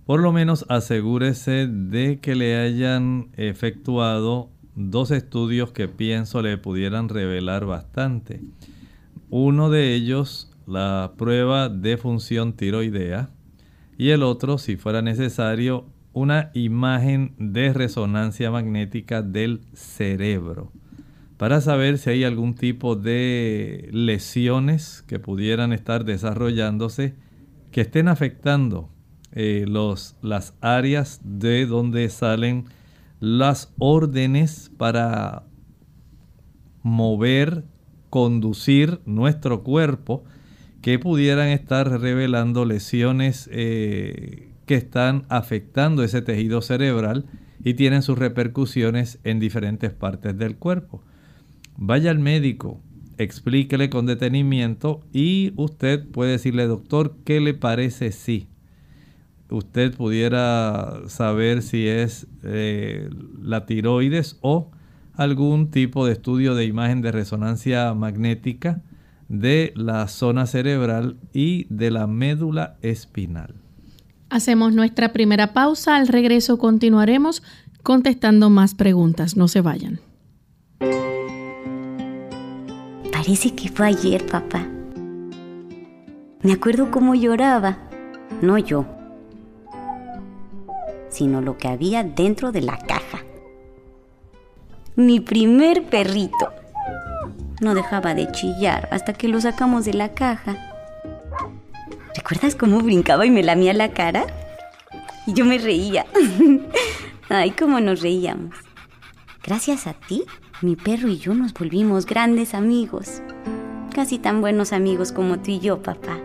por 0.07 0.21
lo 0.21 0.33
menos 0.33 0.65
asegúrese 0.69 1.67
de 1.67 2.21
que 2.21 2.35
le 2.35 2.57
hayan 2.57 3.29
efectuado 3.37 4.51
dos 4.75 5.11
estudios 5.11 5.73
que 5.73 5.89
pienso 5.89 6.43
le 6.43 6.57
pudieran 6.59 7.09
revelar 7.09 7.67
bastante. 7.67 8.41
Uno 9.29 9.71
de 9.71 9.95
ellos, 9.95 10.53
la 10.67 11.13
prueba 11.17 11.69
de 11.69 11.97
función 11.97 12.55
tiroidea, 12.55 13.31
y 13.99 14.11
el 14.11 14.23
otro, 14.23 14.59
si 14.59 14.77
fuera 14.77 15.03
necesario, 15.03 15.87
una 16.13 16.51
imagen 16.55 17.35
de 17.39 17.73
resonancia 17.73 18.51
magnética 18.51 19.23
del 19.23 19.61
cerebro 19.75 20.73
para 21.41 21.63
saber 21.63 21.97
si 21.97 22.11
hay 22.11 22.25
algún 22.25 22.55
tipo 22.55 22.97
de 22.97 23.89
lesiones 23.93 25.03
que 25.07 25.19
pudieran 25.19 25.73
estar 25.73 26.05
desarrollándose 26.05 27.15
que 27.71 27.81
estén 27.81 28.09
afectando 28.09 28.91
eh, 29.33 29.65
los, 29.67 30.17
las 30.21 30.53
áreas 30.61 31.23
de 31.25 31.65
donde 31.65 32.07
salen 32.11 32.67
las 33.21 33.73
órdenes 33.79 34.71
para 34.77 35.45
mover, 36.83 37.65
conducir 38.11 39.01
nuestro 39.07 39.63
cuerpo, 39.63 40.25
que 40.83 40.99
pudieran 40.99 41.49
estar 41.49 42.03
revelando 42.03 42.67
lesiones 42.67 43.49
eh, 43.51 44.53
que 44.67 44.75
están 44.75 45.25
afectando 45.31 46.05
ese 46.05 46.21
tejido 46.21 46.61
cerebral 46.61 47.25
y 47.65 47.73
tienen 47.73 48.03
sus 48.03 48.19
repercusiones 48.19 49.21
en 49.25 49.41
diferentes 49.41 49.91
partes 49.91 50.37
del 50.37 50.57
cuerpo. 50.57 51.03
Vaya 51.81 52.11
al 52.13 52.19
médico, 52.21 52.81
explíquele 53.19 53.91
con 53.91 54.07
detenimiento 54.07 55.01
y 55.13 55.53
usted 55.57 56.07
puede 56.07 56.33
decirle, 56.33 56.67
doctor, 56.67 57.17
¿qué 57.25 57.41
le 57.41 57.55
parece 57.55 58.13
si? 58.13 58.47
usted 59.51 59.97
pudiera 59.97 61.01
saber 61.09 61.63
si 61.63 61.87
es 61.89 62.27
eh, 62.45 63.11
la 63.43 63.67
tiroides 63.67 64.39
o 64.43 64.71
algún 65.15 65.71
tipo 65.71 66.07
de 66.07 66.13
estudio 66.13 66.55
de 66.55 66.65
imagen 66.67 67.03
de 67.03 67.13
resonancia 67.13 67.93
magnética 67.95 68.83
de 69.29 69.73
la 69.77 70.07
zona 70.09 70.47
cerebral 70.47 71.17
y 71.33 71.67
de 71.69 71.91
la 71.91 72.07
médula 72.07 72.77
espinal. 72.83 73.55
Hacemos 74.29 74.73
nuestra 74.73 75.13
primera 75.13 75.53
pausa. 75.53 75.97
Al 75.97 76.09
regreso 76.09 76.59
continuaremos 76.59 77.43
contestando 77.83 78.51
más 78.51 78.75
preguntas. 78.75 79.37
No 79.37 79.49
se 79.49 79.61
vayan. 79.61 80.01
Parece 83.23 83.55
que 83.55 83.69
fue 83.69 83.87
ayer, 83.87 84.25
papá. 84.25 84.67
Me 86.41 86.55
acuerdo 86.55 86.91
cómo 86.91 87.15
lloraba. 87.15 87.77
No 88.41 88.57
yo, 88.57 88.87
sino 91.11 91.43
lo 91.43 91.59
que 91.59 91.69
había 91.69 92.03
dentro 92.03 92.51
de 92.51 92.63
la 92.63 92.79
caja. 92.79 93.19
Mi 94.97 95.21
primer 95.21 95.85
perrito. 95.85 96.51
No 97.61 97.75
dejaba 97.75 98.15
de 98.15 98.33
chillar 98.33 98.89
hasta 98.91 99.13
que 99.13 99.29
lo 99.29 99.39
sacamos 99.39 99.85
de 99.85 99.93
la 99.93 100.15
caja. 100.15 100.57
¿Recuerdas 102.17 102.55
cómo 102.55 102.81
brincaba 102.81 103.27
y 103.27 103.31
me 103.31 103.43
lamía 103.43 103.75
la 103.75 103.91
cara? 103.91 104.25
Y 105.27 105.35
yo 105.35 105.45
me 105.45 105.59
reía. 105.59 106.07
Ay, 107.29 107.51
cómo 107.51 107.81
nos 107.81 108.01
reíamos. 108.01 108.55
Gracias 109.43 109.87
a 109.87 109.93
ti, 109.93 110.25
mi 110.63 110.77
perro 110.77 111.09
y 111.09 111.19
yo 111.19 111.35
nos 111.35 111.53
volvimos 111.55 112.07
grandes 112.07 112.55
amigos. 112.55 113.21
Casi 113.95 114.19
tan 114.19 114.41
buenos 114.41 114.73
amigos 114.73 115.13
como 115.13 115.39
tú 115.39 115.51
y 115.53 115.61
yo, 115.61 115.81
papá. 115.83 116.19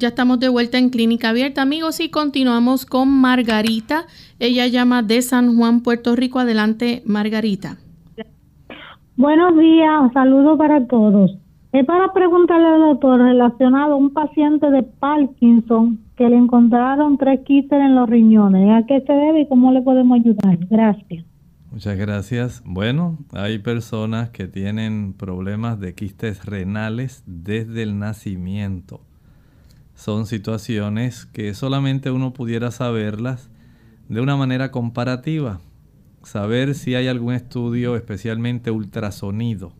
Ya 0.00 0.08
estamos 0.08 0.40
de 0.40 0.48
vuelta 0.48 0.78
en 0.78 0.88
Clínica 0.88 1.28
Abierta, 1.28 1.60
amigos, 1.60 2.00
y 2.00 2.08
continuamos 2.08 2.86
con 2.86 3.10
Margarita. 3.10 4.06
Ella 4.38 4.66
llama 4.66 5.02
de 5.02 5.20
San 5.20 5.58
Juan, 5.58 5.82
Puerto 5.82 6.16
Rico. 6.16 6.38
Adelante, 6.38 7.02
Margarita. 7.04 7.76
Buenos 9.16 9.58
días, 9.58 10.10
saludos 10.14 10.56
para 10.56 10.86
todos. 10.86 11.36
Es 11.72 11.84
para 11.84 12.14
preguntarle 12.14 12.66
al 12.66 12.80
doctor 12.80 13.20
relacionado 13.20 13.92
a 13.92 13.96
un 13.96 14.08
paciente 14.14 14.70
de 14.70 14.84
Parkinson 14.84 15.98
que 16.16 16.30
le 16.30 16.36
encontraron 16.36 17.18
tres 17.18 17.40
quistes 17.44 17.78
en 17.78 17.94
los 17.94 18.08
riñones. 18.08 18.70
¿A 18.82 18.86
qué 18.86 19.02
se 19.06 19.12
debe 19.12 19.42
y 19.42 19.48
cómo 19.48 19.70
le 19.70 19.82
podemos 19.82 20.18
ayudar? 20.18 20.56
Gracias. 20.70 21.26
Muchas 21.70 21.98
gracias. 21.98 22.62
Bueno, 22.64 23.18
hay 23.34 23.58
personas 23.58 24.30
que 24.30 24.48
tienen 24.48 25.12
problemas 25.12 25.78
de 25.78 25.94
quistes 25.94 26.46
renales 26.46 27.22
desde 27.26 27.82
el 27.82 27.98
nacimiento. 27.98 29.02
Son 30.00 30.24
situaciones 30.24 31.26
que 31.26 31.52
solamente 31.52 32.10
uno 32.10 32.32
pudiera 32.32 32.70
saberlas 32.70 33.50
de 34.08 34.22
una 34.22 34.34
manera 34.34 34.70
comparativa. 34.70 35.60
Saber 36.22 36.74
si 36.74 36.94
hay 36.94 37.06
algún 37.06 37.34
estudio, 37.34 37.96
especialmente 37.96 38.70
ultrasonido, 38.70 39.74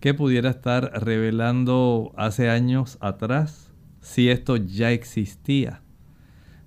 que 0.00 0.14
pudiera 0.14 0.48
estar 0.48 0.90
revelando 1.04 2.14
hace 2.16 2.48
años 2.48 2.96
atrás 3.02 3.74
si 4.00 4.30
esto 4.30 4.56
ya 4.56 4.92
existía. 4.92 5.82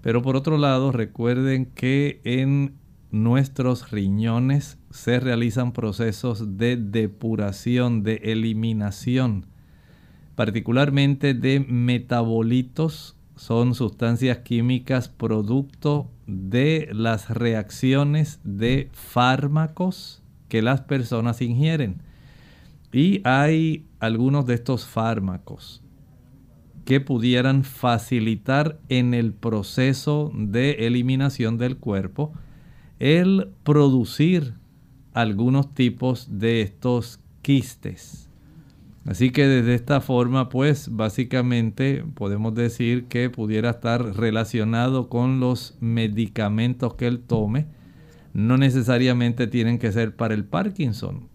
Pero 0.02 0.22
por 0.22 0.36
otro 0.36 0.60
lado, 0.60 0.92
recuerden 0.92 1.66
que 1.66 2.22
en 2.24 2.76
nuestros 3.10 3.90
riñones 3.90 4.78
se 4.92 5.20
realizan 5.20 5.72
procesos 5.72 6.58
de 6.58 6.78
depuración, 6.78 8.04
de 8.04 8.18
eliminación, 8.26 9.48
particularmente 10.40 11.34
de 11.34 11.60
metabolitos, 11.60 13.18
son 13.36 13.76
sustancias 13.76 14.38
químicas 14.38 15.10
producto 15.10 16.10
de 16.28 16.88
las 16.94 17.30
reacciones 17.30 18.40
de 18.46 18.88
fármacos 18.94 20.24
que 20.48 20.62
las 20.62 20.80
personas 20.80 21.42
ingieren. 21.42 22.02
Y 22.94 23.20
hay 23.26 23.86
algunos 24.00 24.46
de 24.46 24.54
estos 24.54 24.86
fármacos 24.86 25.84
que 26.86 27.02
pudieran 27.02 27.66
facilitar 27.66 28.80
en 28.88 29.14
el 29.14 29.34
proceso 29.34 30.32
de 30.34 30.88
eliminación 30.88 31.58
del 31.58 31.76
cuerpo 31.76 32.32
el 33.00 33.50
producir 33.64 34.54
algunos 35.12 35.74
tipos 35.74 36.40
de 36.40 36.62
estos 36.62 37.20
quistes. 37.42 38.29
Así 39.06 39.32
que 39.32 39.48
desde 39.48 39.76
esta 39.76 40.02
forma, 40.02 40.50
pues 40.50 40.90
básicamente 40.90 42.04
podemos 42.14 42.54
decir 42.54 43.06
que 43.06 43.30
pudiera 43.30 43.72
estar 43.72 44.16
relacionado 44.16 45.10
con 45.10 45.40
los 45.40 45.78
medicamentos 45.80 46.96
que 46.96 47.08
él 47.08 47.20
tome. 47.20 47.68
No 48.34 48.58
necesariamente 48.58 49.48
tienen 49.48 49.80
que 49.80 49.92
ser 49.92 50.16
para 50.16 50.34
el 50.34 50.46
Parkinson. 50.46 51.30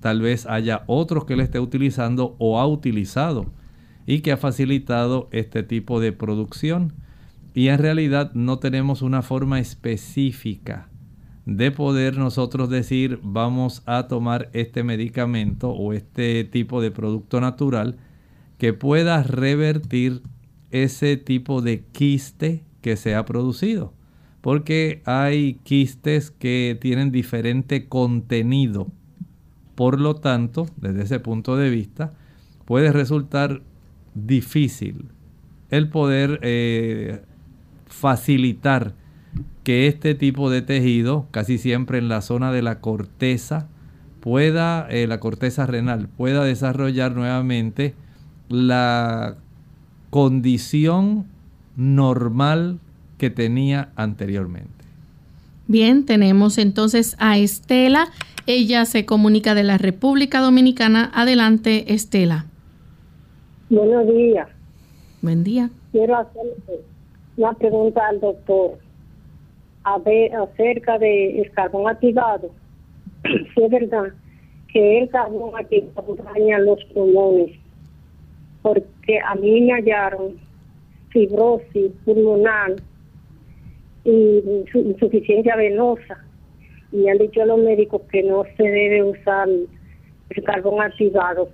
Tal 0.00 0.20
vez 0.20 0.46
haya 0.46 0.84
otros 0.86 1.24
que 1.24 1.34
él 1.34 1.40
esté 1.40 1.60
utilizando 1.60 2.36
o 2.38 2.60
ha 2.60 2.66
utilizado 2.66 3.52
y 4.06 4.20
que 4.20 4.32
ha 4.32 4.36
facilitado 4.36 5.28
este 5.32 5.62
tipo 5.62 6.00
de 6.00 6.12
producción. 6.12 6.92
Y 7.54 7.68
en 7.68 7.78
realidad 7.78 8.32
no 8.34 8.58
tenemos 8.58 9.00
una 9.00 9.22
forma 9.22 9.60
específica 9.60 10.90
de 11.46 11.70
poder 11.70 12.16
nosotros 12.16 12.70
decir 12.70 13.20
vamos 13.22 13.82
a 13.86 14.08
tomar 14.08 14.48
este 14.52 14.82
medicamento 14.82 15.70
o 15.70 15.92
este 15.92 16.44
tipo 16.44 16.80
de 16.80 16.90
producto 16.90 17.40
natural 17.40 17.96
que 18.58 18.72
pueda 18.72 19.22
revertir 19.22 20.22
ese 20.70 21.16
tipo 21.16 21.60
de 21.60 21.84
quiste 21.92 22.64
que 22.80 22.96
se 22.96 23.14
ha 23.14 23.24
producido. 23.24 23.92
Porque 24.40 25.02
hay 25.06 25.54
quistes 25.62 26.30
que 26.30 26.76
tienen 26.80 27.10
diferente 27.10 27.88
contenido. 27.88 28.88
Por 29.74 30.00
lo 30.00 30.16
tanto, 30.16 30.66
desde 30.76 31.02
ese 31.02 31.20
punto 31.20 31.56
de 31.56 31.70
vista, 31.70 32.12
puede 32.64 32.92
resultar 32.92 33.62
difícil 34.14 35.08
el 35.70 35.88
poder 35.88 36.38
eh, 36.42 37.22
facilitar 37.86 38.94
que 39.62 39.86
este 39.86 40.14
tipo 40.14 40.50
de 40.50 40.62
tejido, 40.62 41.26
casi 41.30 41.58
siempre 41.58 41.98
en 41.98 42.08
la 42.08 42.20
zona 42.20 42.52
de 42.52 42.62
la 42.62 42.80
corteza, 42.80 43.68
pueda, 44.20 44.86
eh, 44.90 45.06
la 45.06 45.20
corteza 45.20 45.66
renal, 45.66 46.08
pueda 46.08 46.44
desarrollar 46.44 47.14
nuevamente 47.14 47.94
la 48.48 49.36
condición 50.10 51.26
normal 51.76 52.78
que 53.18 53.30
tenía 53.30 53.90
anteriormente. 53.96 54.70
Bien, 55.66 56.04
tenemos 56.04 56.58
entonces 56.58 57.16
a 57.18 57.38
Estela. 57.38 58.08
Ella 58.46 58.84
se 58.84 59.06
comunica 59.06 59.54
de 59.54 59.62
la 59.62 59.78
República 59.78 60.40
Dominicana. 60.40 61.10
Adelante, 61.14 61.94
Estela. 61.94 62.46
Buenos 63.70 64.06
días. 64.06 64.48
Buen 65.22 65.42
día. 65.42 65.70
Quiero 65.90 66.18
hacerle 66.18 66.52
una 67.36 67.54
pregunta 67.54 68.06
al 68.06 68.20
doctor 68.20 68.83
a 69.84 69.98
ver, 69.98 70.34
acerca 70.34 70.98
del 70.98 71.50
carbón 71.52 71.88
activado. 71.88 72.50
si 73.22 73.62
es 73.62 73.70
verdad 73.70 74.12
que 74.72 75.02
el 75.02 75.08
carbón 75.10 75.56
activado 75.56 76.16
daña 76.16 76.58
los 76.58 76.82
pulmones, 76.86 77.52
porque 78.62 79.20
a 79.20 79.34
mí 79.36 79.60
me 79.60 79.74
hallaron 79.74 80.36
fibrosis 81.10 81.92
pulmonar 82.04 82.74
y 84.04 84.42
insuficiencia 84.74 85.56
venosa. 85.56 86.18
Y 86.92 87.08
han 87.08 87.18
dicho 87.18 87.42
a 87.42 87.46
los 87.46 87.58
médicos 87.58 88.02
que 88.10 88.22
no 88.22 88.44
se 88.56 88.62
debe 88.62 89.02
usar 89.02 89.48
el 89.48 90.44
carbón 90.44 90.82
activado. 90.82 91.48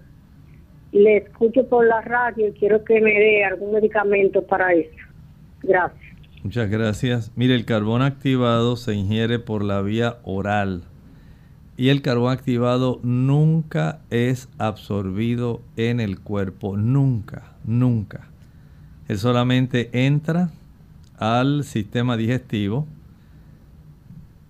Le 0.93 1.19
escucho 1.19 1.67
por 1.69 1.87
la 1.87 2.01
radio 2.03 2.49
y 2.49 2.53
quiero 2.53 2.85
que 2.85 3.01
me 3.01 3.13
dé 3.13 3.45
algún 3.45 3.73
medicamento 3.73 4.43
para 4.43 4.73
eso. 4.73 4.97
Gracias. 5.63 6.10
Muchas 6.43 6.71
gracias. 6.71 7.33
Mire, 7.37 7.55
el 7.55 7.67
carbón 7.67 8.01
activado 8.01 8.77
se 8.77 8.95
ingiere 8.95 9.39
por 9.39 9.63
la 9.63 9.83
vía 9.83 10.19
oral 10.23 10.85
y 11.77 11.89
el 11.89 12.03
carbón 12.03 12.33
activado 12.33 13.01
nunca 13.03 14.01
es 14.11 14.49
absorbido 14.59 15.63
en 15.77 15.99
el 15.99 16.21
cuerpo, 16.21 16.77
nunca, 16.77 17.55
nunca. 17.65 18.29
Él 19.09 19.19
solamente 19.19 19.91
entra 19.93 20.51
al 21.19 21.65
sistema 21.65 22.17
digestivo, 22.17 22.87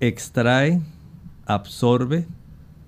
extrae, 0.01 0.81
absorbe 1.47 2.27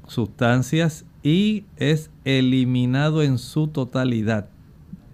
sustancias 0.07 1.05
y 1.23 1.65
es 1.77 2.11
eliminado 2.25 3.23
en 3.23 3.39
su 3.39 3.67
totalidad 3.69 4.49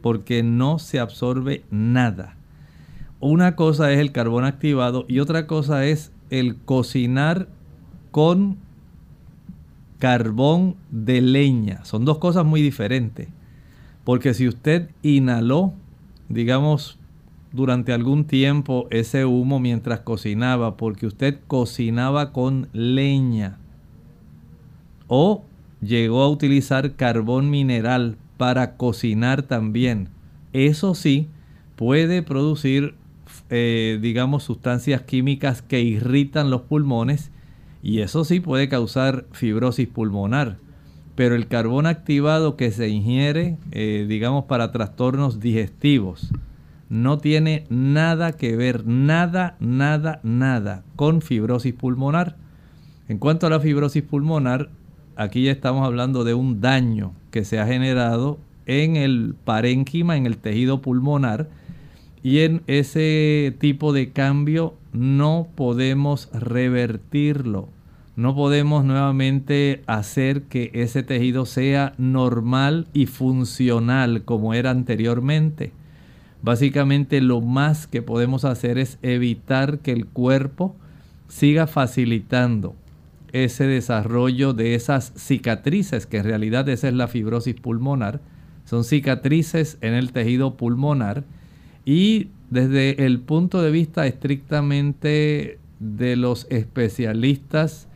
porque 0.03 0.43
no 0.43 0.79
se 0.79 1.01
absorbe 1.01 1.65
nada. 1.71 2.38
Una 3.21 3.57
cosa 3.57 3.93
es 3.93 3.99
el 3.99 4.13
carbón 4.13 4.45
activado 4.45 5.05
y 5.09 5.19
otra 5.19 5.47
cosa 5.47 5.85
es 5.85 6.13
el 6.31 6.57
cocinar 6.57 7.49
con 8.11 8.59
carbón 9.99 10.77
de 10.91 11.21
leña. 11.21 11.85
Son 11.85 12.05
dos 12.05 12.19
cosas 12.19 12.45
muy 12.45 12.63
diferentes. 12.63 13.29
Porque 14.05 14.35
si 14.35 14.49
usted 14.49 14.91
inhaló, 15.03 15.73
digamos, 16.29 16.99
durante 17.53 17.93
algún 17.93 18.25
tiempo 18.25 18.87
ese 18.91 19.25
humo 19.25 19.59
mientras 19.59 20.01
cocinaba, 20.01 20.77
porque 20.77 21.07
usted 21.07 21.41
cocinaba 21.47 22.33
con 22.33 22.69
leña, 22.73 23.59
o 25.09 25.43
llegó 25.81 26.23
a 26.23 26.29
utilizar 26.29 26.95
carbón 26.95 27.51
mineral 27.51 28.17
para 28.37 28.77
cocinar 28.77 29.43
también, 29.43 30.09
eso 30.53 30.95
sí 30.95 31.29
puede 31.77 32.23
producir 32.23 32.95
eh, 33.51 33.99
digamos, 34.01 34.43
sustancias 34.43 35.03
químicas 35.03 35.63
que 35.63 35.81
irritan 35.81 36.51
los 36.51 36.63
pulmones 36.63 37.31
y 37.83 38.01
eso 38.01 38.25
sí 38.25 38.41
puede 38.41 38.69
causar 38.69 39.27
fibrosis 39.33 39.89
pulmonar. 39.89 40.59
Pero 41.15 41.35
el 41.35 41.49
carbón 41.49 41.87
activado 41.87 42.57
que 42.57 42.71
se 42.71 42.89
ingiere, 42.89 43.57
eh, 43.73 44.07
digamos, 44.09 44.45
para 44.45 44.71
trastornos 44.71 45.41
digestivos, 45.41 46.31
no 46.89 47.19
tiene 47.19 47.65
nada 47.69 48.33
que 48.33 48.57
ver, 48.57 48.87
nada, 48.87 49.57
nada, 49.61 50.21
nada 50.23 50.85
con 50.97 51.21
fibrosis 51.21 51.75
pulmonar. 51.75 52.37
En 53.09 53.19
cuanto 53.19 53.47
a 53.47 53.51
la 53.51 53.61
fibrosis 53.61 54.03
pulmonar, 54.03 54.71
aquí 55.17 55.45
ya 55.45 55.53
estamos 55.53 55.85
hablando 55.85 56.25
de 56.25 56.35
un 56.35 56.61
daño 56.61 57.13
que 57.31 57.45
se 57.45 57.59
ha 57.59 57.67
generado 57.67 58.39
en 58.67 58.97
el 58.97 59.35
parénquima, 59.45 60.17
en 60.17 60.27
el 60.27 60.37
tejido 60.37 60.83
pulmonar, 60.83 61.49
y 62.23 62.41
en 62.41 62.63
ese 62.67 63.55
tipo 63.59 63.93
de 63.93 64.11
cambio 64.11 64.75
no 64.93 65.49
podemos 65.55 66.29
revertirlo. 66.33 67.69
No 68.17 68.35
podemos 68.35 68.85
nuevamente 68.85 69.83
hacer 69.87 70.43
que 70.43 70.73
ese 70.75 71.05
tejido 71.05 71.47
sea 71.47 71.95
normal 71.99 72.89
y 72.93 73.07
funcional 73.07 74.25
como 74.25 74.55
era 74.55 74.71
anteriormente. 74.71 75.73
Básicamente 76.43 77.21
lo 77.21 77.41
más 77.41 77.87
que 77.87 78.03
podemos 78.03 78.45
hacer 78.45 78.79
es 78.79 78.99
evitar 79.03 79.79
que 79.81 79.93
el 79.93 80.07
cuerpo 80.07 80.75
siga 81.29 81.67
facilitando 81.67 82.75
ese 83.33 83.67
desarrollo 83.67 84.53
de 84.53 84.75
esas 84.75 85.13
cicatrices, 85.17 86.07
que 86.07 86.19
en 86.19 86.25
realidad 86.25 86.69
esa 86.69 86.89
es 86.89 86.95
la 86.95 87.09
fibrosis 87.09 87.55
pulmonar. 87.55 88.21
Son 88.65 88.85
cicatrices 88.85 89.79
en 89.81 89.95
el 89.95 90.13
tejido 90.13 90.57
pulmonar 90.57 91.25
y 91.89 92.29
desde 92.51 93.07
el 93.07 93.19
punto 93.19 93.63
de 93.63 93.71
vista 93.71 94.07
estrictamente 94.07 95.59
de 95.81 96.17
los 96.17 96.47
especialistas 96.51 97.89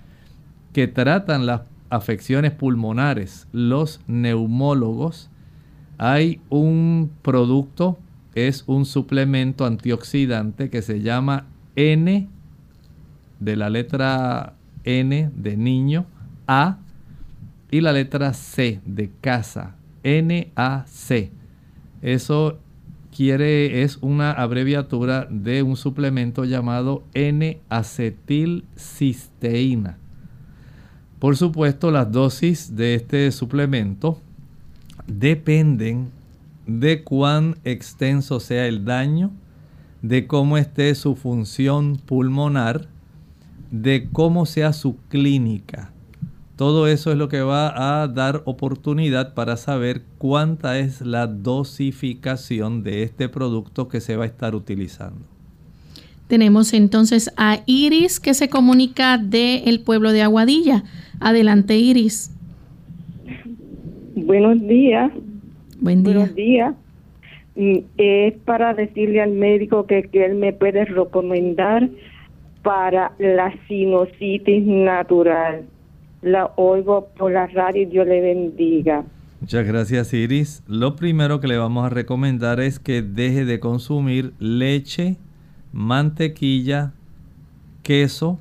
que 0.73 0.89
tratan 0.89 1.45
las 1.45 1.65
afecciones 1.91 2.53
pulmonares, 2.53 3.49
los 3.53 4.01
neumólogos, 4.07 5.29
hay 5.99 6.41
un 6.49 7.11
producto, 7.21 7.99
es 8.35 8.65
un 8.67 8.87
suplemento 8.87 9.67
antioxidante 9.67 10.71
que 10.71 10.81
se 10.81 11.03
llama 11.03 11.49
N, 11.77 12.31
de 13.41 13.57
la 13.57 13.69
letra 13.69 14.55
N 14.85 15.31
de 15.37 15.57
niño, 15.59 16.07
A, 16.47 16.79
y 17.71 17.83
la 17.83 17.93
letra 17.93 18.33
C 18.33 18.81
de 18.87 19.11
casa, 19.21 19.77
NAC. 20.03 21.31
Eso 22.01 22.59
quiere 23.15 23.83
es 23.83 23.99
una 24.01 24.33
abreviatura 24.33 25.29
de 25.31 25.63
un 25.63 25.77
suplemento 25.77 26.45
llamado 26.45 27.05
N-acetilcisteína. 27.15 29.99
Por 31.19 31.37
supuesto, 31.37 31.93
las 31.93 32.11
dosis 32.11 32.75
de 32.75 32.95
este 32.97 33.31
suplemento 33.31 34.19
dependen 35.07 36.11
de 36.67 37.05
cuán 37.05 37.55
extenso 37.65 38.41
sea 38.41 38.67
el 38.67 38.85
daño, 38.85 39.31
de 40.01 40.27
cómo 40.27 40.59
esté 40.59 40.93
su 40.97 41.15
función 41.15 42.01
pulmonar, 42.05 42.89
de 43.71 44.09
cómo 44.11 44.47
sea 44.47 44.73
su 44.73 44.97
clínica. 45.09 45.92
Todo 46.57 46.87
eso 46.87 47.11
es 47.11 47.17
lo 47.17 47.29
que 47.29 47.41
va 47.41 48.03
a 48.03 48.09
dar 48.09 48.43
oportunidad 48.45 49.33
para 49.33 49.57
saber 49.57 50.03
cuánta 50.19 50.79
es 50.79 51.01
la 51.01 51.27
dosificación 51.27 52.83
de 52.83 53.03
este 53.03 53.29
producto 53.29 53.89
que 53.89 54.01
se 54.01 54.17
va 54.17 54.25
a 54.25 54.27
estar 54.27 54.55
utilizando. 54.55 55.21
Tenemos 56.29 56.75
entonces 56.75 57.33
a 57.37 57.61
Iris 57.67 58.21
que 58.21 58.35
se 58.35 58.49
comunica 58.49 59.17
del 59.19 59.81
pueblo 59.81 60.13
de 60.13 60.23
Aguadilla. 60.23 60.85
Adelante, 61.21 61.77
Iris. 61.79 62.31
Buenos 64.15 64.61
días. 64.61 65.11
Buen 65.81 66.03
día. 66.03 66.15
Buenos 66.15 66.35
días. 66.35 66.75
Mm, 67.57 67.79
es 67.97 68.35
para 68.45 68.75
decirle 68.75 69.21
al 69.23 69.33
médico 69.33 69.87
que, 69.87 70.05
que 70.05 70.25
él 70.25 70.35
me 70.35 70.53
puede 70.53 70.85
recomendar 70.85 71.89
para 72.63 73.13
la 73.19 73.53
sinusitis 73.69 74.65
natural 74.65 75.65
la 76.23 76.53
oigo 76.57 77.09
por 77.19 77.33
la 77.33 77.47
radio 77.49 77.83
y 77.83 77.87
Dios 77.87 78.07
le 78.07 78.21
bendiga. 78.21 79.05
Muchas 79.41 79.67
gracias 79.67 80.15
Iris. 80.15 80.63
Lo 80.69 80.95
primero 80.95 81.41
que 81.41 81.49
le 81.49 81.59
vamos 81.59 81.85
a 81.85 81.89
recomendar 81.89 82.61
es 82.61 82.79
que 82.79 83.03
deje 83.03 83.45
de 83.45 83.59
consumir 83.59 84.33
leche, 84.39 85.17
mantequilla, 85.73 86.93
queso 87.83 88.39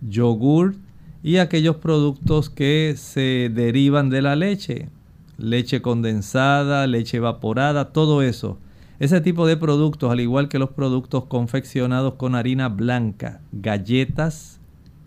yogur 0.00 0.74
y 1.22 1.36
aquellos 1.36 1.76
productos 1.76 2.48
que 2.48 2.94
se 2.96 3.50
derivan 3.52 4.08
de 4.08 4.22
la 4.22 4.36
leche, 4.36 4.88
leche 5.36 5.82
condensada, 5.82 6.86
leche 6.86 7.18
evaporada, 7.18 7.92
todo 7.92 8.22
eso. 8.22 8.58
Ese 8.98 9.20
tipo 9.20 9.46
de 9.46 9.56
productos, 9.56 10.10
al 10.10 10.20
igual 10.20 10.48
que 10.48 10.58
los 10.58 10.70
productos 10.70 11.24
confeccionados 11.24 12.14
con 12.14 12.34
harina 12.34 12.68
blanca, 12.68 13.40
galletas, 13.52 14.60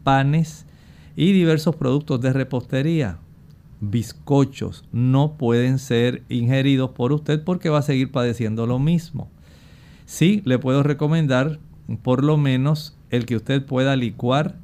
panes 0.03 0.62
y 1.15 1.31
diversos 1.31 1.75
productos 1.75 2.21
de 2.21 2.33
repostería, 2.33 3.17
bizcochos, 3.81 4.85
no 4.91 5.33
pueden 5.33 5.79
ser 5.79 6.23
ingeridos 6.29 6.91
por 6.91 7.11
usted 7.11 7.43
porque 7.43 7.69
va 7.69 7.79
a 7.79 7.83
seguir 7.83 8.11
padeciendo 8.11 8.65
lo 8.65 8.79
mismo. 8.79 9.29
Sí, 10.05 10.41
le 10.45 10.59
puedo 10.59 10.83
recomendar 10.83 11.59
por 12.01 12.23
lo 12.23 12.37
menos 12.37 12.95
el 13.09 13.25
que 13.25 13.35
usted 13.35 13.65
pueda 13.65 13.95
licuar 13.95 14.55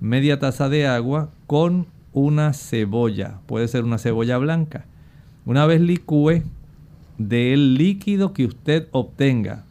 media 0.00 0.38
taza 0.38 0.68
de 0.68 0.86
agua 0.86 1.30
con 1.46 1.86
una 2.12 2.52
cebolla, 2.52 3.40
puede 3.46 3.68
ser 3.68 3.84
una 3.84 3.98
cebolla 3.98 4.38
blanca. 4.38 4.86
Una 5.44 5.66
vez 5.66 5.80
licúe, 5.80 6.42
del 7.18 7.74
líquido 7.74 8.32
que 8.32 8.46
usted 8.46 8.88
obtenga, 8.90 9.64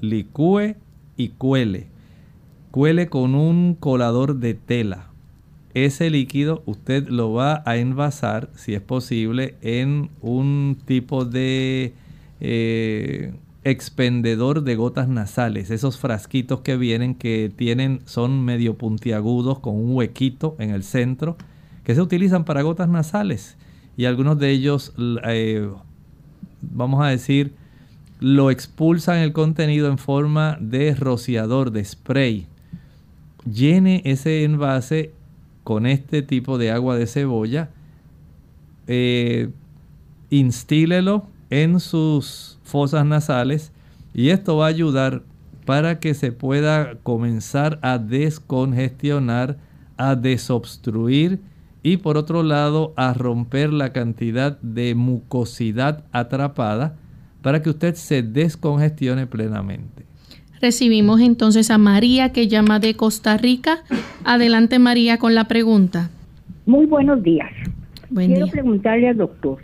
licúe 0.00 0.76
y 1.16 1.28
cuele. 1.30 1.88
Cuele 2.76 3.08
con 3.08 3.34
un 3.34 3.74
colador 3.74 4.36
de 4.36 4.52
tela. 4.52 5.06
Ese 5.72 6.10
líquido 6.10 6.62
usted 6.66 7.08
lo 7.08 7.32
va 7.32 7.62
a 7.64 7.78
envasar, 7.78 8.50
si 8.54 8.74
es 8.74 8.82
posible, 8.82 9.54
en 9.62 10.10
un 10.20 10.76
tipo 10.84 11.24
de 11.24 11.94
eh, 12.38 13.32
expendedor 13.64 14.62
de 14.62 14.76
gotas 14.76 15.08
nasales. 15.08 15.70
Esos 15.70 15.96
frasquitos 15.96 16.60
que 16.60 16.76
vienen 16.76 17.14
que 17.14 17.50
tienen, 17.56 18.02
son 18.04 18.44
medio 18.44 18.74
puntiagudos 18.74 19.60
con 19.60 19.74
un 19.74 19.96
huequito 19.96 20.54
en 20.58 20.68
el 20.68 20.82
centro, 20.82 21.38
que 21.82 21.94
se 21.94 22.02
utilizan 22.02 22.44
para 22.44 22.60
gotas 22.60 22.90
nasales 22.90 23.56
y 23.96 24.04
algunos 24.04 24.38
de 24.38 24.50
ellos, 24.50 24.92
eh, 25.24 25.66
vamos 26.60 27.02
a 27.02 27.08
decir, 27.08 27.54
lo 28.20 28.50
expulsan 28.50 29.20
el 29.20 29.32
contenido 29.32 29.88
en 29.88 29.96
forma 29.96 30.58
de 30.60 30.94
rociador, 30.94 31.70
de 31.70 31.82
spray. 31.82 32.46
Llene 33.50 34.02
ese 34.04 34.44
envase 34.44 35.12
con 35.64 35.86
este 35.86 36.22
tipo 36.22 36.58
de 36.58 36.70
agua 36.70 36.96
de 36.96 37.06
cebolla. 37.06 37.70
Eh, 38.86 39.50
instílelo 40.30 41.26
en 41.50 41.80
sus 41.80 42.58
fosas 42.64 43.06
nasales 43.06 43.72
y 44.14 44.30
esto 44.30 44.56
va 44.56 44.66
a 44.66 44.68
ayudar 44.68 45.22
para 45.64 45.98
que 45.98 46.14
se 46.14 46.32
pueda 46.32 46.94
comenzar 47.02 47.78
a 47.82 47.98
descongestionar, 47.98 49.58
a 49.96 50.14
desobstruir 50.14 51.40
y 51.82 51.98
por 51.98 52.16
otro 52.16 52.42
lado 52.42 52.92
a 52.96 53.12
romper 53.12 53.72
la 53.72 53.92
cantidad 53.92 54.58
de 54.60 54.94
mucosidad 54.94 56.04
atrapada 56.12 56.96
para 57.42 57.62
que 57.62 57.70
usted 57.70 57.94
se 57.94 58.22
descongestione 58.22 59.26
plenamente. 59.26 60.04
Recibimos 60.60 61.20
entonces 61.20 61.70
a 61.70 61.78
María 61.78 62.32
que 62.32 62.48
llama 62.48 62.78
de 62.78 62.94
Costa 62.94 63.36
Rica. 63.36 63.78
Adelante 64.24 64.78
María 64.78 65.18
con 65.18 65.34
la 65.34 65.44
pregunta. 65.44 66.10
Muy 66.66 66.86
buenos 66.86 67.22
días. 67.22 67.50
Quiero 68.14 68.46
preguntarle 68.48 69.08
al 69.08 69.16
doctor 69.16 69.58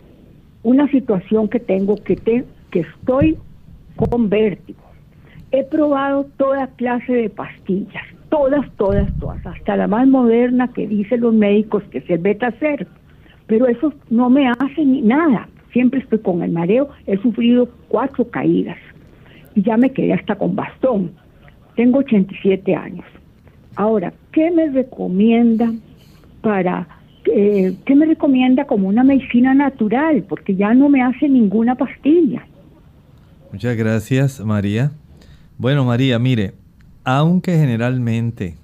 una 0.63 0.89
situación 0.91 1.49
que 1.49 1.59
tengo 1.59 1.95
que, 1.95 2.15
que 2.71 2.79
estoy 2.79 3.37
con 3.95 4.29
vértigo. 4.29 4.79
He 5.51 5.63
probado 5.63 6.25
toda 6.37 6.67
clase 6.67 7.13
de 7.13 7.29
pastillas 7.29 8.03
todas, 8.33 8.65
todas, 8.77 9.07
todas, 9.19 9.45
hasta 9.45 9.77
la 9.77 9.87
más 9.87 10.07
moderna 10.07 10.67
que 10.73 10.87
dicen 10.87 11.21
los 11.21 11.35
médicos 11.35 11.83
que 11.91 11.99
es 11.99 12.09
el 12.09 12.17
beta 12.17 12.49
ser, 12.57 12.87
pero 13.45 13.67
eso 13.67 13.93
no 14.09 14.27
me 14.31 14.47
hace 14.47 14.83
ni 14.83 15.03
nada, 15.03 15.47
siempre 15.71 15.99
estoy 15.99 16.17
con 16.17 16.41
el 16.41 16.51
mareo, 16.51 16.89
he 17.05 17.15
sufrido 17.19 17.69
cuatro 17.89 18.27
caídas 18.27 18.77
y 19.55 19.61
ya 19.61 19.77
me 19.77 19.91
quedé 19.91 20.13
hasta 20.13 20.35
con 20.35 20.55
bastón, 20.55 21.11
tengo 21.75 21.99
87 21.99 22.75
años. 22.75 23.05
Ahora, 23.75 24.13
¿qué 24.31 24.51
me 24.51 24.69
recomienda 24.69 25.73
para, 26.41 26.87
eh, 27.25 27.75
qué 27.85 27.95
me 27.95 28.05
recomienda 28.05 28.65
como 28.65 28.87
una 28.87 29.03
medicina 29.03 29.53
natural? 29.53 30.23
Porque 30.29 30.55
ya 30.55 30.73
no 30.73 30.89
me 30.89 31.01
hace 31.01 31.27
ninguna 31.27 31.75
pastilla. 31.75 32.45
Muchas 33.51 33.75
gracias, 33.75 34.39
María. 34.43 34.91
Bueno, 35.57 35.85
María, 35.85 36.19
mire, 36.19 36.53
aunque 37.03 37.57
generalmente 37.57 38.55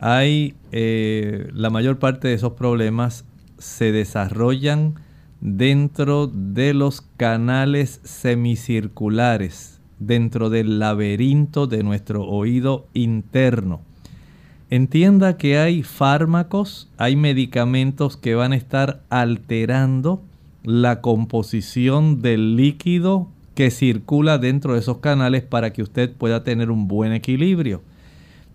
hay 0.00 0.54
eh, 0.72 1.48
la 1.54 1.70
mayor 1.70 1.98
parte 1.98 2.28
de 2.28 2.34
esos 2.34 2.52
problemas 2.52 3.24
se 3.58 3.92
desarrollan 3.92 4.94
dentro 5.40 6.26
de 6.26 6.74
los 6.74 7.02
canales 7.16 8.00
semicirculares, 8.02 9.73
dentro 10.06 10.50
del 10.50 10.78
laberinto 10.78 11.66
de 11.66 11.82
nuestro 11.82 12.24
oído 12.24 12.86
interno. 12.94 13.80
Entienda 14.70 15.36
que 15.36 15.58
hay 15.58 15.82
fármacos, 15.82 16.88
hay 16.96 17.16
medicamentos 17.16 18.16
que 18.16 18.34
van 18.34 18.52
a 18.52 18.56
estar 18.56 19.02
alterando 19.10 20.22
la 20.62 21.00
composición 21.00 22.22
del 22.22 22.56
líquido 22.56 23.28
que 23.54 23.70
circula 23.70 24.38
dentro 24.38 24.74
de 24.74 24.80
esos 24.80 24.98
canales 24.98 25.42
para 25.42 25.72
que 25.72 25.82
usted 25.82 26.12
pueda 26.12 26.42
tener 26.42 26.70
un 26.70 26.88
buen 26.88 27.12
equilibrio. 27.12 27.82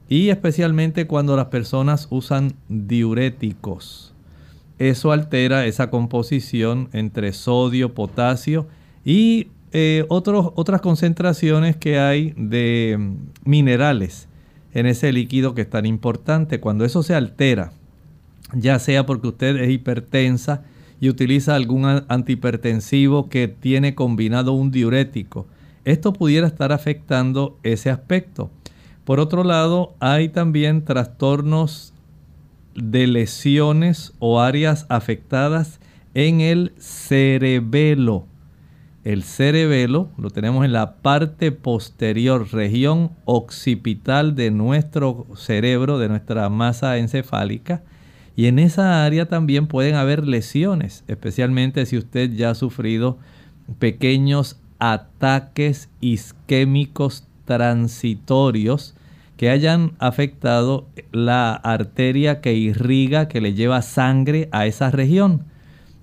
Y 0.09 0.29
especialmente 0.29 1.07
cuando 1.07 1.37
las 1.37 1.45
personas 1.45 2.07
usan 2.09 2.53
diuréticos. 2.67 4.13
Eso 4.79 5.11
altera 5.11 5.65
esa 5.65 5.89
composición 5.89 6.89
entre 6.93 7.31
sodio, 7.33 7.93
potasio 7.93 8.67
y 9.05 9.47
eh, 9.71 10.05
otras 10.09 10.81
concentraciones 10.81 11.77
que 11.77 11.99
hay 11.99 12.33
de 12.37 12.95
mm, 12.97 13.49
minerales 13.49 14.27
en 14.73 14.85
ese 14.85 15.11
líquido 15.11 15.53
que 15.55 15.61
es 15.61 15.69
tan 15.69 15.85
importante. 15.85 16.59
Cuando 16.59 16.85
eso 16.85 17.03
se 17.03 17.15
altera, 17.15 17.71
ya 18.53 18.79
sea 18.79 19.05
porque 19.05 19.27
usted 19.27 19.57
es 19.57 19.69
hipertensa, 19.69 20.63
y 20.99 21.09
utiliza 21.09 21.55
algún 21.55 21.85
antihipertensivo 22.07 23.29
que 23.29 23.47
tiene 23.47 23.95
combinado 23.95 24.53
un 24.53 24.71
diurético. 24.71 25.47
Esto 25.85 26.13
pudiera 26.13 26.47
estar 26.47 26.71
afectando 26.71 27.57
ese 27.63 27.89
aspecto. 27.89 28.49
Por 29.05 29.19
otro 29.19 29.43
lado, 29.43 29.95
hay 29.99 30.29
también 30.29 30.83
trastornos 30.83 31.93
de 32.75 33.07
lesiones 33.07 34.13
o 34.19 34.41
áreas 34.41 34.85
afectadas 34.89 35.79
en 36.13 36.41
el 36.41 36.73
cerebelo. 36.77 38.25
El 39.09 39.23
cerebelo 39.23 40.11
lo 40.19 40.29
tenemos 40.29 40.63
en 40.65 40.71
la 40.71 40.97
parte 40.97 41.51
posterior, 41.51 42.47
región 42.53 43.09
occipital 43.25 44.35
de 44.35 44.51
nuestro 44.51 45.25
cerebro, 45.35 45.97
de 45.97 46.09
nuestra 46.09 46.47
masa 46.49 46.95
encefálica. 46.99 47.81
Y 48.35 48.45
en 48.45 48.59
esa 48.59 49.03
área 49.03 49.25
también 49.25 49.65
pueden 49.65 49.95
haber 49.95 50.27
lesiones, 50.27 51.05
especialmente 51.07 51.87
si 51.87 51.97
usted 51.97 52.33
ya 52.33 52.51
ha 52.51 52.53
sufrido 52.53 53.17
pequeños 53.79 54.59
ataques 54.77 55.89
isquémicos 56.01 57.27
transitorios 57.45 58.93
que 59.37 59.49
hayan 59.49 59.93
afectado 59.97 60.87
la 61.11 61.55
arteria 61.55 62.41
que 62.41 62.53
irriga, 62.53 63.27
que 63.27 63.41
le 63.41 63.55
lleva 63.55 63.81
sangre 63.81 64.49
a 64.51 64.67
esa 64.67 64.91
región. 64.91 65.45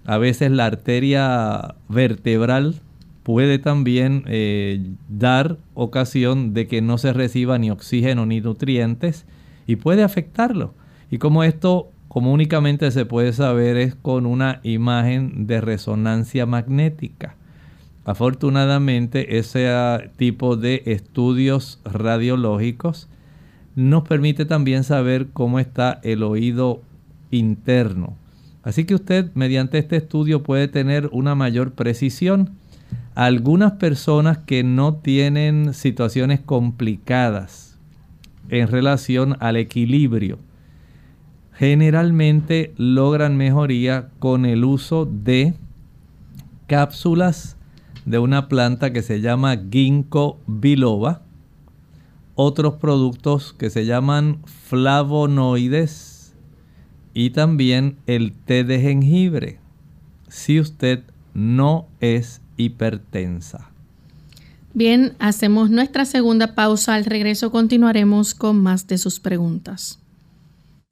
A 0.07 0.19
veces 0.19 0.51
la 0.51 0.67
arteria 0.67 1.77
vertebral 1.89 2.81
puede 3.27 3.59
también 3.59 4.23
eh, 4.29 4.93
dar 5.09 5.59
ocasión 5.75 6.55
de 6.55 6.69
que 6.69 6.81
no 6.81 6.97
se 6.97 7.13
reciba 7.13 7.59
ni 7.59 7.73
oxígeno 7.73 8.25
ni 8.25 8.41
nutrientes 8.41 9.27
y 9.67 9.75
puede 9.75 10.05
afectarlo. 10.05 10.75
Y 11.11 11.19
como 11.19 11.43
esto 11.43 11.91
como 12.07 12.33
únicamente 12.33 12.89
se 12.93 13.05
puede 13.05 13.33
saber 13.33 13.79
es 13.79 13.97
con 13.97 14.27
una 14.27 14.61
imagen 14.63 15.49
de 15.49 15.61
resonancia 15.61 16.47
magnética. 16.47 17.35
Afortunadamente 18.05 19.39
ese 19.39 19.75
tipo 20.17 20.57
de 20.57 20.85
estudios 20.87 21.81
radiológicos 21.85 23.09
nos 23.75 24.07
permite 24.07 24.45
también 24.45 24.85
saber 24.85 25.31
cómo 25.33 25.59
está 25.59 25.99
el 26.05 26.23
oído 26.23 26.81
interno. 27.33 28.17
Así 28.63 28.85
que 28.85 28.95
usted 28.95 29.33
mediante 29.35 29.79
este 29.79 29.97
estudio 29.97 30.45
puede 30.45 30.69
tener 30.69 31.09
una 31.11 31.35
mayor 31.35 31.73
precisión. 31.73 32.53
Algunas 33.17 33.73
personas 33.73 34.37
que 34.37 34.63
no 34.63 34.97
tienen 34.97 35.73
situaciones 35.73 36.39
complicadas 36.41 37.79
en 38.51 38.69
relación 38.69 39.39
al 39.41 39.57
equilibrio, 39.57 40.39
generalmente 41.55 42.75
logran 42.77 43.39
mejoría 43.39 44.11
con 44.19 44.45
el 44.45 44.65
uso 44.65 45.07
de 45.07 45.55
cápsulas 46.67 47.57
de 48.05 48.19
una 48.19 48.49
planta 48.49 48.93
que 48.93 49.01
se 49.01 49.23
llama 49.23 49.57
ginkgo 49.71 50.39
biloba 50.47 51.23
otros 52.35 52.75
productos 52.75 53.55
que 53.55 53.71
se 53.71 53.87
llaman 53.87 54.43
flavonoides 54.45 56.35
y 57.15 57.31
también 57.31 57.97
el 58.07 58.35
té 58.35 58.63
de 58.63 58.79
jengibre. 58.79 59.59
Si 60.29 60.61
usted 60.61 61.03
no 61.33 61.89
es 62.01 62.43
hipertensa. 62.57 63.71
Bien, 64.75 65.15
hacemos 65.19 65.71
nuestra 65.71 66.05
segunda 66.05 66.55
pausa. 66.55 66.95
Al 66.95 67.05
regreso 67.05 67.51
continuaremos 67.51 68.35
con 68.35 68.63
más 68.63 68.87
de 68.87 68.99
sus 68.99 69.21
preguntas. 69.21 69.99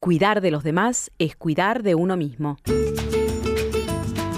Cuidar 0.01 0.41
de 0.41 0.51
los 0.51 0.65
demás 0.65 1.11
es 1.19 1.37
cuidar 1.37 1.83
de 1.83 1.95
uno 1.95 2.17
mismo. 2.17 2.59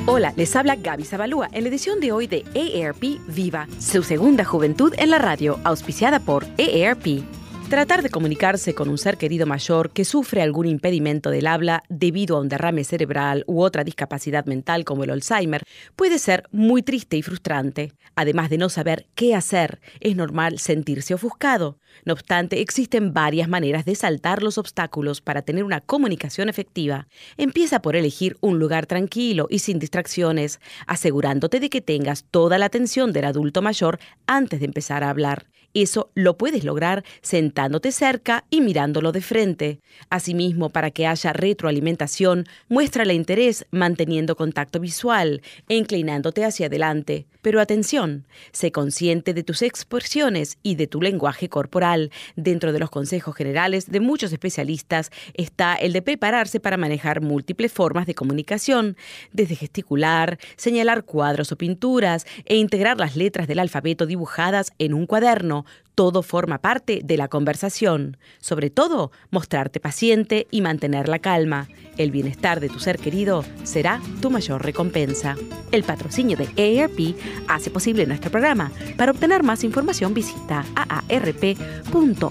Hola, 0.07 0.33
les 0.37 0.55
habla 0.55 0.77
Gaby 0.77 1.05
Zabalúa 1.05 1.49
en 1.53 1.65
la 1.65 1.69
edición 1.69 1.99
de 1.99 2.13
hoy 2.13 2.29
de 2.29 2.45
AARP 2.55 3.21
Viva, 3.29 3.67
su 3.81 4.05
segunda 4.05 4.45
juventud 4.45 4.95
en 4.99 5.11
la 5.11 5.19
radio, 5.19 5.59
auspiciada 5.65 6.21
por 6.21 6.45
AARP. 6.59 7.25
Tratar 7.69 8.05
de 8.05 8.11
comunicarse 8.11 8.77
con 8.77 8.89
un 8.89 8.97
ser 8.97 9.19
querido 9.19 9.45
mayor 9.45 9.91
que 9.91 10.05
sufre 10.05 10.41
algún 10.41 10.67
impedimento 10.67 11.31
del 11.31 11.49
habla 11.49 11.83
debido 11.89 12.37
a 12.37 12.41
un 12.41 12.49
derrame 12.49 12.85
cerebral 12.85 13.43
u 13.49 13.61
otra 13.61 13.83
discapacidad 13.83 14.47
mental 14.47 14.85
como 14.85 15.03
el 15.03 15.11
Alzheimer 15.11 15.65
puede 15.97 16.21
ser 16.21 16.45
muy 16.53 16.83
triste 16.83 17.17
y 17.17 17.23
frustrante. 17.23 17.93
Además 18.15 18.51
de 18.51 18.59
no 18.59 18.69
saber 18.69 19.09
qué 19.17 19.35
hacer, 19.35 19.81
es 19.99 20.15
normal 20.15 20.61
sentirse 20.61 21.13
ofuscado. 21.13 21.81
No 22.05 22.13
obstante, 22.13 22.61
existen 22.61 23.13
varias 23.13 23.49
maneras 23.49 23.85
de 23.85 23.97
saltar 23.97 24.45
los 24.45 24.59
obstáculos 24.59 25.21
para 25.21 25.43
tener 25.43 25.65
una 25.65 25.81
comunicación 25.81 26.49
efectiva. 26.49 27.09
Empieza 27.37 27.83
por 27.83 27.97
elegir 27.97 28.37
un 28.41 28.61
lugar 28.61 28.87
tranquilo 28.87 29.49
y 29.51 29.59
sin 29.59 29.81
distracciones, 29.81 30.61
asegurándote 30.87 31.59
de 31.59 31.69
que 31.69 31.81
tengas 31.81 32.27
toda 32.31 32.59
la 32.59 32.67
atención 32.67 33.13
del 33.13 33.25
adulto 33.25 33.61
mayor 33.61 33.99
antes 34.29 34.61
de 34.61 34.67
empezar 34.67 35.03
a 35.03 35.11
hablar. 35.11 35.47
Eso 35.77 36.11
lo 36.15 36.39
puedes 36.39 36.65
lograr 36.65 37.05
sentándote 37.21 37.93
cerca 37.93 38.47
y 38.49 38.63
mirándolo 38.63 39.13
de 39.13 39.21
frente. 39.21 39.81
Asimismo, 40.09 40.71
para 40.71 40.91
que 40.91 41.07
haya 41.07 41.35
retroalimentación, 41.35 42.47
muéstrale 42.71 43.13
interés 43.13 43.67
manteniendo 43.71 44.37
contacto 44.37 44.81
visual 44.81 45.43
e 45.69 45.77
inclinándote 45.77 46.47
hacia 46.47 46.69
adelante. 46.69 47.27
Pero 47.43 47.61
atención, 47.61 48.27
sé 48.53 48.73
consciente 48.73 49.35
de 49.35 49.43
tus 49.43 49.61
expresiones 49.61 50.57
y 50.63 50.77
de 50.77 50.87
tu 50.87 51.03
lenguaje 51.03 51.51
corporal. 51.51 52.11
Dentro 52.37 52.73
de 52.73 52.79
los 52.79 52.89
consejos 52.89 53.37
generales 53.37 53.91
de 53.91 54.01
muchos 54.01 54.33
especialistas 54.33 55.11
está 55.35 55.75
el 55.75 55.93
de 55.93 56.01
prepararse 56.01 56.59
para 56.59 56.79
manejar 56.79 57.21
múltiples 57.21 57.71
formas 57.71 58.07
de 58.07 58.15
comunicación, 58.15 58.97
desde 59.31 59.57
gesticular, 59.57 60.39
señalar 60.57 61.05
cuadros 61.05 61.53
o 61.53 61.59
pinturas 61.59 62.27
e 62.47 62.57
integrar 62.57 62.99
las 62.99 63.15
letras 63.15 63.47
del 63.47 63.59
alfabeto 63.59 64.07
dibujadas 64.07 64.73
en 64.79 64.95
un 64.95 65.07
cuaderno, 65.07 65.66
todo 65.95 66.23
forma 66.23 66.59
parte 66.59 67.01
de 67.03 67.17
la 67.17 67.29
conversación. 67.29 68.19
Sobre 68.39 68.71
todo, 68.71 69.11
mostrarte 69.31 69.81
paciente 69.81 70.47
y 70.51 70.61
mantener 70.61 71.09
la 71.09 71.19
calma. 71.19 71.69
El 71.97 72.11
bienestar 72.11 72.61
de 72.61 72.69
tu 72.69 72.79
ser 72.79 72.99
querido 72.99 73.45
será 73.65 74.01
tu 74.21 74.31
mayor 74.31 74.65
recompensa. 74.65 75.37
El 75.73 75.83
patrocinio 75.85 76.37
de 76.37 76.45
AARP 76.45 77.17
hace 77.49 77.71
posible 77.71 78.07
nuestro 78.07 78.31
programa. 78.31 78.71
Para 78.97 79.13
obtener 79.13 79.43
más 79.43 79.65
información 79.65 80.13
visita 80.13 80.65
aarp.org 80.75 82.31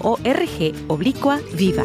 oblicua 0.88 1.40
viva. 1.54 1.84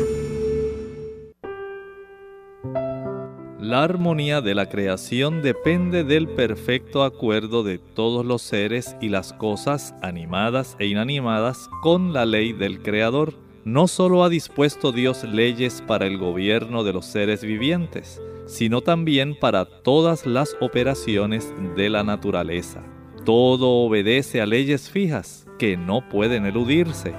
La 3.62 3.84
armonía 3.84 4.42
de 4.42 4.56
la 4.56 4.70
creación 4.70 5.44
depende 5.44 6.04
del 6.04 6.28
perfecto 6.28 7.04
acuerdo 7.04 7.62
de 7.62 7.78
todos 7.78 8.26
los 8.26 8.42
seres 8.42 8.96
y 9.02 9.10
las 9.10 9.34
cosas 9.34 9.94
animadas 10.02 10.76
e 10.80 10.88
inanimadas 10.88 11.70
con 11.84 12.12
la 12.12 12.26
ley 12.26 12.54
del 12.54 12.82
Creador. 12.82 13.36
No 13.64 13.88
solo 13.88 14.24
ha 14.24 14.30
dispuesto 14.30 14.92
Dios 14.92 15.24
leyes 15.26 15.84
para 15.86 16.08
el 16.08 16.18
gobierno 16.18 16.84
de 16.84 16.92
los 16.92 17.06
seres 17.06 17.44
vivientes, 17.44 18.20
sino 18.48 18.82
también 18.82 19.38
para 19.40 19.66
todas 19.66 20.26
las 20.26 20.58
operaciones 20.60 21.54
de 21.76 21.92
la 21.92 22.04
naturaleza. 22.04 22.82
Todo 23.26 23.86
obedece 23.86 24.42
a 24.42 24.48
leyes 24.48 24.90
fijas 24.90 25.46
que 25.60 25.78
no 25.78 26.10
pueden 26.10 26.48
eludirse. 26.48 27.14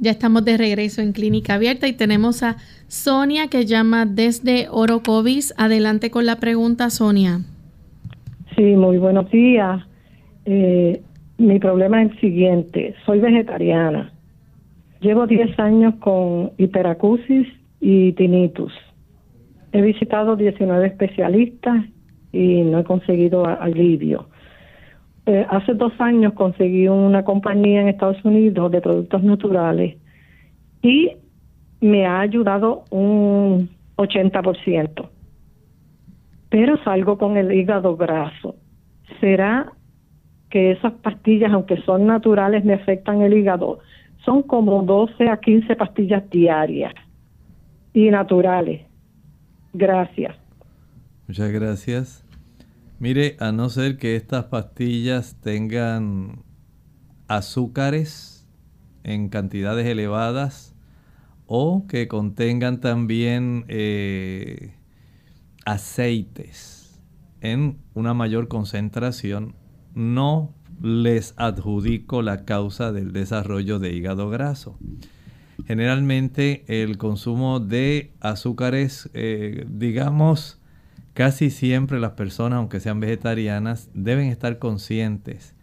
Ya 0.00 0.12
estamos 0.12 0.44
de 0.44 0.56
regreso 0.56 1.02
en 1.02 1.12
Clínica 1.12 1.54
Abierta 1.54 1.88
y 1.88 1.92
tenemos 1.92 2.44
a 2.44 2.56
Sonia 2.86 3.48
que 3.48 3.66
llama 3.66 4.06
desde 4.06 4.68
Orocovis. 4.70 5.52
Adelante 5.56 6.10
con 6.10 6.24
la 6.24 6.36
pregunta, 6.36 6.88
Sonia. 6.90 7.40
Sí, 8.54 8.62
muy 8.62 8.98
buenos 8.98 9.28
días. 9.30 9.82
Eh, 10.44 11.02
mi 11.38 11.58
problema 11.58 12.02
es 12.02 12.12
el 12.12 12.20
siguiente. 12.20 12.94
Soy 13.04 13.18
vegetariana. 13.18 14.12
Llevo 15.00 15.26
10 15.26 15.58
años 15.58 15.94
con 15.96 16.52
hiperacusis 16.58 17.48
y 17.80 18.12
tinnitus. 18.12 18.72
He 19.72 19.82
visitado 19.82 20.36
19 20.36 20.86
especialistas 20.86 21.84
y 22.32 22.62
no 22.62 22.78
he 22.80 22.84
conseguido 22.84 23.46
alivio. 23.46 24.28
Eh, 25.28 25.46
hace 25.50 25.74
dos 25.74 25.92
años 25.98 26.32
conseguí 26.32 26.88
una 26.88 27.22
compañía 27.22 27.82
en 27.82 27.88
Estados 27.88 28.24
Unidos 28.24 28.72
de 28.72 28.80
productos 28.80 29.22
naturales 29.22 29.98
y 30.80 31.10
me 31.82 32.06
ha 32.06 32.20
ayudado 32.20 32.84
un 32.88 33.68
80%. 33.96 35.10
Pero 36.48 36.82
salgo 36.82 37.18
con 37.18 37.36
el 37.36 37.52
hígado 37.52 37.94
graso. 37.94 38.56
¿Será 39.20 39.70
que 40.48 40.70
esas 40.70 40.94
pastillas, 40.94 41.52
aunque 41.52 41.76
son 41.82 42.06
naturales, 42.06 42.64
me 42.64 42.72
afectan 42.72 43.20
el 43.20 43.36
hígado? 43.36 43.80
Son 44.24 44.42
como 44.42 44.82
12 44.82 45.28
a 45.28 45.36
15 45.36 45.76
pastillas 45.76 46.30
diarias 46.30 46.94
y 47.92 48.08
naturales. 48.08 48.80
Gracias. 49.74 50.34
Muchas 51.26 51.52
gracias. 51.52 52.27
Mire, 53.00 53.36
a 53.38 53.52
no 53.52 53.68
ser 53.70 53.96
que 53.96 54.16
estas 54.16 54.46
pastillas 54.46 55.36
tengan 55.40 56.42
azúcares 57.28 58.48
en 59.04 59.28
cantidades 59.28 59.86
elevadas 59.86 60.74
o 61.46 61.86
que 61.86 62.08
contengan 62.08 62.80
también 62.80 63.64
eh, 63.68 64.74
aceites 65.64 67.00
en 67.40 67.78
una 67.94 68.14
mayor 68.14 68.48
concentración, 68.48 69.54
no 69.94 70.52
les 70.82 71.34
adjudico 71.36 72.22
la 72.22 72.44
causa 72.44 72.90
del 72.90 73.12
desarrollo 73.12 73.78
de 73.78 73.92
hígado 73.92 74.28
graso. 74.28 74.76
Generalmente 75.66 76.64
el 76.82 76.98
consumo 76.98 77.60
de 77.60 78.12
azúcares, 78.20 79.08
eh, 79.14 79.66
digamos, 79.68 80.57
Casi 81.18 81.50
siempre 81.50 81.98
las 81.98 82.12
personas, 82.12 82.58
aunque 82.58 82.78
sean 82.78 83.00
vegetarianas, 83.00 83.90
deben 83.92 84.28
estar 84.28 84.60
conscientes 84.60 85.56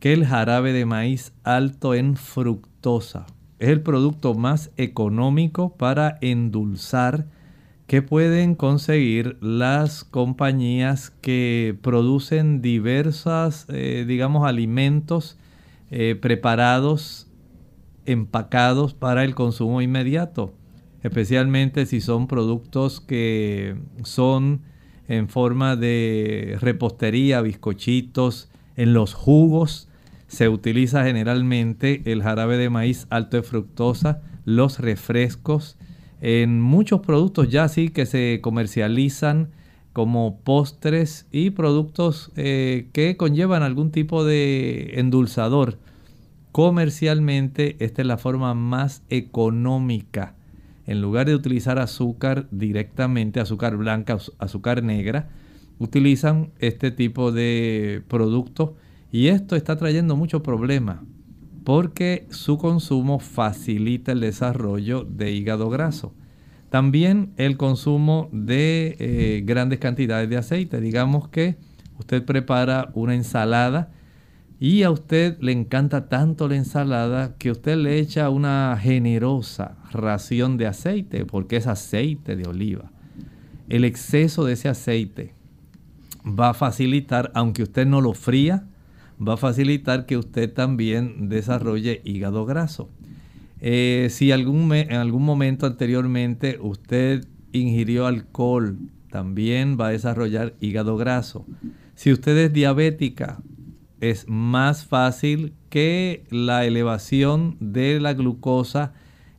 que 0.00 0.12
el 0.12 0.26
jarabe 0.26 0.72
de 0.72 0.84
maíz 0.84 1.32
alto 1.44 1.94
en 1.94 2.16
fructosa 2.16 3.24
es 3.60 3.68
el 3.68 3.82
producto 3.82 4.34
más 4.34 4.72
económico 4.76 5.76
para 5.76 6.18
endulzar 6.22 7.28
que 7.86 8.02
pueden 8.02 8.56
conseguir 8.56 9.38
las 9.40 10.02
compañías 10.02 11.10
que 11.10 11.78
producen 11.82 12.60
diversas, 12.60 13.66
eh, 13.68 14.04
digamos, 14.08 14.44
alimentos 14.44 15.38
eh, 15.92 16.18
preparados 16.20 17.28
empacados 18.06 18.92
para 18.94 19.22
el 19.22 19.36
consumo 19.36 19.80
inmediato, 19.82 20.52
especialmente 21.04 21.86
si 21.86 22.00
son 22.00 22.26
productos 22.26 23.00
que 23.00 23.76
son 24.02 24.62
en 25.08 25.28
forma 25.28 25.76
de 25.76 26.56
repostería, 26.60 27.40
bizcochitos, 27.40 28.48
en 28.76 28.92
los 28.92 29.14
jugos. 29.14 29.88
Se 30.26 30.48
utiliza 30.48 31.04
generalmente 31.04 32.02
el 32.06 32.22
jarabe 32.22 32.56
de 32.56 32.70
maíz 32.70 33.06
alto 33.10 33.36
de 33.36 33.42
fructosa, 33.42 34.22
los 34.44 34.78
refrescos, 34.78 35.76
en 36.20 36.60
muchos 36.60 37.00
productos 37.00 37.48
ya 37.50 37.68
sí 37.68 37.90
que 37.90 38.06
se 38.06 38.40
comercializan 38.42 39.50
como 39.92 40.40
postres 40.40 41.26
y 41.30 41.50
productos 41.50 42.32
eh, 42.36 42.88
que 42.92 43.16
conllevan 43.16 43.62
algún 43.62 43.90
tipo 43.90 44.24
de 44.24 44.92
endulzador. 44.94 45.78
Comercialmente 46.52 47.76
esta 47.80 48.02
es 48.02 48.08
la 48.08 48.18
forma 48.18 48.54
más 48.54 49.02
económica. 49.08 50.35
En 50.86 51.00
lugar 51.00 51.26
de 51.26 51.34
utilizar 51.34 51.78
azúcar 51.78 52.46
directamente, 52.50 53.40
azúcar 53.40 53.76
blanca, 53.76 54.18
azúcar 54.38 54.82
negra, 54.82 55.28
utilizan 55.78 56.50
este 56.58 56.90
tipo 56.90 57.32
de 57.32 58.02
productos 58.08 58.70
y 59.10 59.28
esto 59.28 59.56
está 59.56 59.76
trayendo 59.76 60.16
mucho 60.16 60.42
problema 60.42 61.02
porque 61.66 62.28
su 62.30 62.58
consumo 62.58 63.18
facilita 63.18 64.12
el 64.12 64.20
desarrollo 64.20 65.02
de 65.02 65.32
hígado 65.32 65.68
graso. 65.68 66.14
También 66.70 67.32
el 67.38 67.56
consumo 67.56 68.28
de 68.30 68.96
eh, 69.00 69.42
grandes 69.44 69.80
cantidades 69.80 70.30
de 70.30 70.36
aceite. 70.36 70.80
Digamos 70.80 71.28
que 71.28 71.56
usted 71.98 72.24
prepara 72.24 72.90
una 72.94 73.16
ensalada 73.16 73.90
y 74.58 74.82
a 74.84 74.90
usted 74.90 75.36
le 75.40 75.52
encanta 75.52 76.08
tanto 76.08 76.48
la 76.48 76.56
ensalada 76.56 77.36
que 77.36 77.50
usted 77.50 77.76
le 77.76 77.98
echa 77.98 78.30
una 78.30 78.78
generosa 78.80 79.76
ración 79.92 80.56
de 80.56 80.66
aceite 80.66 81.26
porque 81.26 81.56
es 81.56 81.66
aceite 81.66 82.36
de 82.36 82.48
oliva. 82.48 82.90
El 83.68 83.84
exceso 83.84 84.44
de 84.44 84.54
ese 84.54 84.68
aceite 84.68 85.34
va 86.26 86.50
a 86.50 86.54
facilitar, 86.54 87.30
aunque 87.34 87.64
usted 87.64 87.86
no 87.86 88.00
lo 88.00 88.14
fría, 88.14 88.66
va 89.20 89.34
a 89.34 89.38
facilitar 89.38 90.06
que 90.06 90.16
usted 90.16 90.52
también 90.52 91.28
desarrolle 91.28 92.00
hígado 92.04 92.46
graso. 92.46 92.88
Eh, 93.60 94.08
si 94.10 94.32
algún 94.32 94.72
en 94.72 94.92
algún 94.94 95.24
momento 95.24 95.66
anteriormente 95.66 96.58
usted 96.60 97.26
ingirió 97.52 98.06
alcohol, 98.06 98.78
también 99.10 99.76
va 99.80 99.88
a 99.88 99.92
desarrollar 99.92 100.54
hígado 100.60 100.96
graso. 100.96 101.46
Si 101.94 102.12
usted 102.12 102.36
es 102.36 102.52
diabética, 102.52 103.38
es 104.00 104.28
más 104.28 104.84
fácil 104.84 105.54
que 105.70 106.24
la 106.30 106.64
elevación 106.64 107.56
de 107.60 108.00
la 108.00 108.14
glucosa 108.14 108.92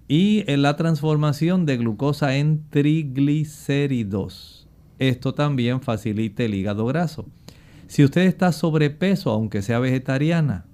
y 0.08 0.44
la 0.56 0.76
transformación 0.76 1.66
de 1.66 1.78
glucosa 1.78 2.38
en 2.38 2.64
triglicéridos. 2.70 4.68
Esto 5.00 5.34
también 5.34 5.82
facilita 5.82 6.44
el 6.44 6.56
hígado 6.56 6.86
graso. 6.86 7.26
Si 7.88 8.04
usted 8.04 8.22
está 8.22 8.52
sobrepeso, 8.52 9.32
aunque 9.32 9.62
sea 9.62 9.80
vegetariana, 9.80 10.66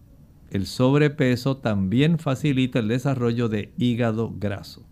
el 0.50 0.66
sobrepeso 0.66 1.58
también 1.58 2.20
facilita 2.20 2.80
el 2.80 2.88
desarrollo 2.88 3.50
de 3.50 3.74
hígado 3.78 4.34
graso. 4.38 4.86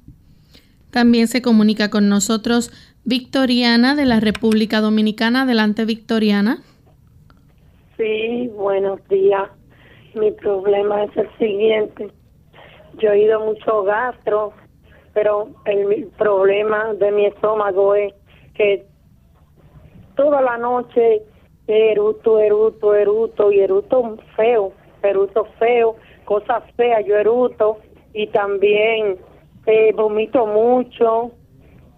También 0.90 1.28
se 1.28 1.42
comunica 1.42 1.90
con 1.90 2.10
nosotros 2.10 2.72
Victoriana 3.06 3.96
de 3.96 4.06
la 4.06 4.20
República 4.20 4.82
Dominicana. 4.82 5.44
Adelante, 5.44 5.86
Victoriana. 5.86 6.62
Sí, 8.02 8.48
buenos 8.56 9.08
días. 9.10 9.48
Mi 10.16 10.32
problema 10.32 11.04
es 11.04 11.16
el 11.16 11.30
siguiente. 11.38 12.10
Yo 12.98 13.12
he 13.12 13.20
ido 13.20 13.40
mucho 13.42 13.84
gastro, 13.84 14.54
pero 15.14 15.50
el 15.66 16.08
problema 16.18 16.96
de 16.96 17.12
mi 17.12 17.28
estómago 17.28 17.94
es 17.94 18.12
que 18.56 18.88
toda 20.16 20.42
la 20.42 20.58
noche 20.58 21.22
eruto, 21.68 22.40
eruto, 22.40 22.96
eruto 22.96 23.52
y 23.52 23.60
eruto 23.60 24.18
feo 24.36 24.74
eruto 25.04 25.46
feo, 25.60 25.96
cosas 26.26 26.64
feas, 26.76 27.06
yo 27.06 27.16
eruto 27.16 27.78
y 28.14 28.26
también 28.28 29.20
eh, 29.68 29.94
vomito 29.96 30.48
mucho, 30.48 31.34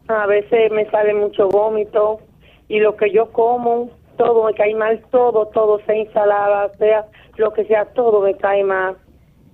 a 0.09 0.25
veces 0.27 0.69
me 0.69 0.83
sale 0.91 1.13
mucho 1.13 1.47
vómito 1.47 2.19
y 2.67 2.79
lo 2.79 2.97
que 2.97 3.09
yo 3.09 3.31
como, 3.31 3.89
todo 4.23 4.45
me 4.45 4.53
cae 4.53 4.73
mal, 4.75 5.03
todo, 5.11 5.47
todo, 5.47 5.79
sea 5.85 5.95
ensalada, 5.95 6.71
sea 6.77 7.05
lo 7.37 7.51
que 7.53 7.65
sea, 7.65 7.85
todo 7.93 8.21
me 8.21 8.35
cae 8.37 8.63
mal 8.63 8.97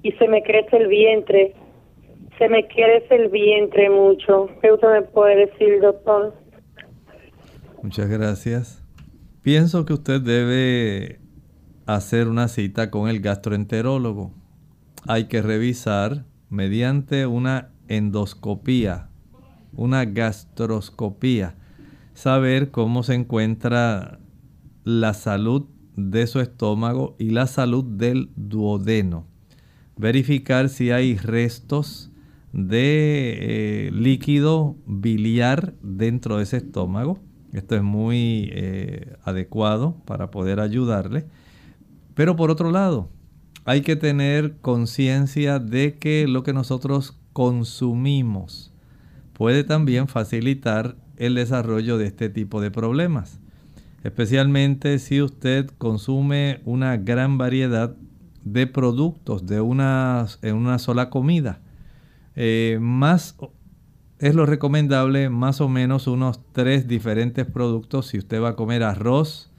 y 0.03 0.11
se 0.13 0.28
me 0.28 0.43
crece 0.43 0.78
el 0.78 0.88
vientre, 0.88 1.55
se 2.38 2.47
me 2.49 2.67
crece 2.67 3.15
el 3.15 3.30
vientre 3.30 3.89
mucho. 3.89 4.49
¿Qué 4.61 4.72
usted 4.72 4.88
me 4.91 5.01
puede 5.01 5.47
decir, 5.47 5.82
doctor? 5.82 6.34
Muchas 7.82 8.09
gracias. 8.09 8.84
Pienso 9.41 9.86
que 9.86 9.93
usted 9.93 10.22
debe 10.22 11.20
hacer 11.86 12.28
una 12.28 12.47
cita 12.47 12.91
con 12.91 13.09
el 13.09 13.22
gastroenterólogo. 13.22 14.32
Hay 15.07 15.28
que 15.28 15.41
revisar 15.41 16.26
mediante 16.49 17.26
una 17.26 17.72
endoscopía, 17.88 19.09
una 19.74 20.05
gastroscopía, 20.05 21.55
saber 22.13 22.70
cómo 22.70 23.03
se 23.03 23.15
encuentra 23.15 24.20
la 24.90 25.14
salud 25.14 25.66
de 25.96 26.26
su 26.26 26.40
estómago 26.40 27.16
y 27.20 27.30
la 27.30 27.46
salud 27.46 27.84
del 27.84 28.32
duodeno. 28.36 29.28
Verificar 29.98 30.70
si 30.70 30.90
hay 30.90 31.16
restos 31.16 32.12
de 32.54 33.38
eh, 33.40 33.92
líquido 33.92 34.78
biliar 34.88 35.76
dentro 35.84 36.38
de 36.38 36.44
ese 36.44 36.58
estómago. 36.58 37.20
Esto 37.54 37.76
es 37.76 37.84
muy 37.84 38.50
eh, 38.52 39.16
adecuado 39.24 39.96
para 40.06 40.32
poder 40.32 40.60
ayudarle. 40.60 41.28
Pero 42.16 42.36
por 42.36 42.50
otro 42.50 42.72
lado, 42.72 43.10
hay 43.66 43.82
que 43.82 43.96
tener 43.96 44.56
conciencia 44.62 45.60
de 45.60 46.00
que 46.00 46.28
lo 46.28 46.42
que 46.42 46.54
nosotros 46.54 47.16
consumimos 47.34 48.74
puede 49.34 49.64
también 49.64 50.08
facilitar 50.08 50.96
el 51.18 51.36
desarrollo 51.36 52.00
de 52.00 52.08
este 52.08 52.30
tipo 52.30 52.60
de 52.60 52.72
problemas. 52.72 53.40
Especialmente 54.04 55.00
si 55.00 55.22
usted 55.22 55.68
consume 55.78 56.62
una 56.66 56.97
gran 56.97 57.38
variedad 57.38 57.95
de 58.43 58.68
productos 58.68 59.45
de 59.45 59.62
una, 59.62 60.26
en 60.41 60.56
una 60.56 60.80
sola 60.80 61.10
comida. 61.10 61.62
Eh, 62.36 62.78
más 62.80 63.36
es 64.20 64.36
lo 64.36 64.45
recomendable 64.45 65.30
más 65.30 65.62
o 65.62 65.70
menos 65.70 66.08
unos 66.08 66.41
tres 66.52 66.88
diferentes 66.88 67.45
productos 67.45 68.08
si 68.08 68.18
usted 68.18 68.41
va 68.41 68.50
a 68.50 68.56
comer 68.56 68.84
arroz, 68.84 69.52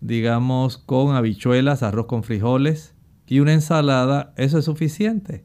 digamos, 0.00 0.78
con 0.78 1.14
habichuelas, 1.14 1.82
arroz 1.82 2.06
con 2.06 2.24
frijoles 2.24 2.94
y 3.26 3.40
una 3.40 3.52
ensalada, 3.52 4.32
eso 4.36 4.58
es 4.58 4.64
suficiente. 4.64 5.44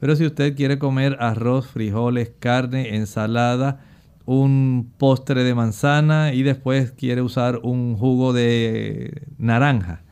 Pero 0.00 0.16
si 0.16 0.26
usted 0.26 0.54
quiere 0.54 0.78
comer 0.78 1.16
arroz, 1.20 1.66
frijoles, 1.66 2.32
carne, 2.38 2.96
ensalada, 2.96 3.80
un 4.26 4.92
postre 4.98 5.44
de 5.44 5.54
manzana 5.54 6.32
y 6.32 6.42
después 6.42 6.92
quiere 6.92 7.22
usar 7.22 7.60
un 7.62 7.96
jugo 7.96 8.32
de 8.32 9.22
naranja, 9.38 10.02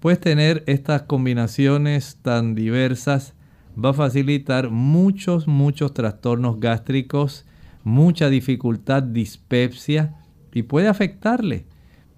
pues 0.00 0.20
tener 0.20 0.62
estas 0.66 1.02
combinaciones 1.02 2.18
tan 2.22 2.54
diversas 2.54 3.34
va 3.82 3.90
a 3.90 3.94
facilitar 3.94 4.70
muchos, 4.70 5.48
muchos 5.48 5.94
trastornos 5.94 6.60
gástricos, 6.60 7.46
mucha 7.84 8.28
dificultad, 8.28 9.02
dispepsia 9.02 10.16
y 10.52 10.64
puede 10.64 10.88
afectarle. 10.88 11.66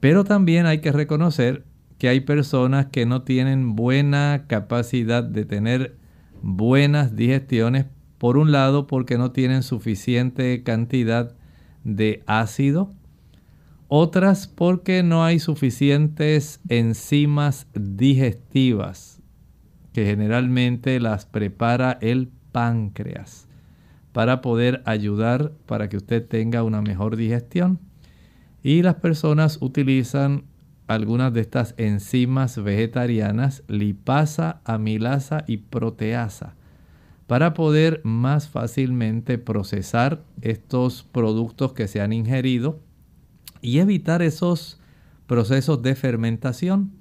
Pero 0.01 0.25
también 0.25 0.67
hay 0.67 0.81
que 0.81 0.93
reconocer 0.93 1.65
que 1.99 2.09
hay 2.09 2.21
personas 2.21 2.87
que 2.87 3.07
no 3.07 3.23
tienen 3.23 3.77
buena 3.77 4.45
capacidad 4.47 5.23
de 5.23 5.45
tener 5.45 5.97
buenas 6.43 7.17
digestiones, 7.17 7.87
por 8.25 8.39
un 8.39 8.53
lado 8.53 8.87
porque 8.87 9.19
no 9.19 9.33
tienen 9.33 9.63
suficiente 9.63 10.63
cantidad 10.63 11.37
de 11.85 12.23
ácido, 12.27 12.91
otras 13.89 14.47
porque 14.47 15.03
no 15.03 15.27
hay 15.27 15.39
suficientes 15.39 16.59
enzimas 16.71 17.67
digestivas, 17.75 19.21
que 19.93 20.07
generalmente 20.07 21.01
las 21.01 21.27
prepara 21.27 21.99
el 22.01 22.31
páncreas, 22.51 23.47
para 24.13 24.41
poder 24.41 24.83
ayudar 24.87 25.53
para 25.67 25.91
que 25.91 25.99
usted 25.99 26.27
tenga 26.27 26.63
una 26.63 26.81
mejor 26.81 27.17
digestión. 27.17 27.79
Y 28.63 28.81
las 28.81 28.95
personas 28.95 29.59
utilizan 29.61 30.45
algunas 30.87 31.31
de 31.35 31.43
estas 31.43 31.75
enzimas 31.77 32.57
vegetarianas, 32.57 33.65
lipasa, 33.69 34.63
amilasa 34.65 35.45
y 35.47 35.59
proteasa, 35.59 36.57
para 37.27 37.55
poder 37.55 38.01
más 38.05 38.49
fácilmente 38.49 39.39
procesar 39.39 40.23
estos 40.43 41.03
productos 41.05 41.73
que 41.73 41.89
se 41.89 42.01
han 42.01 42.13
ingerido 42.13 42.81
y 43.63 43.79
evitar 43.79 44.23
esos 44.23 44.79
procesos 45.27 45.83
de 45.83 45.95
fermentación. 45.95 46.93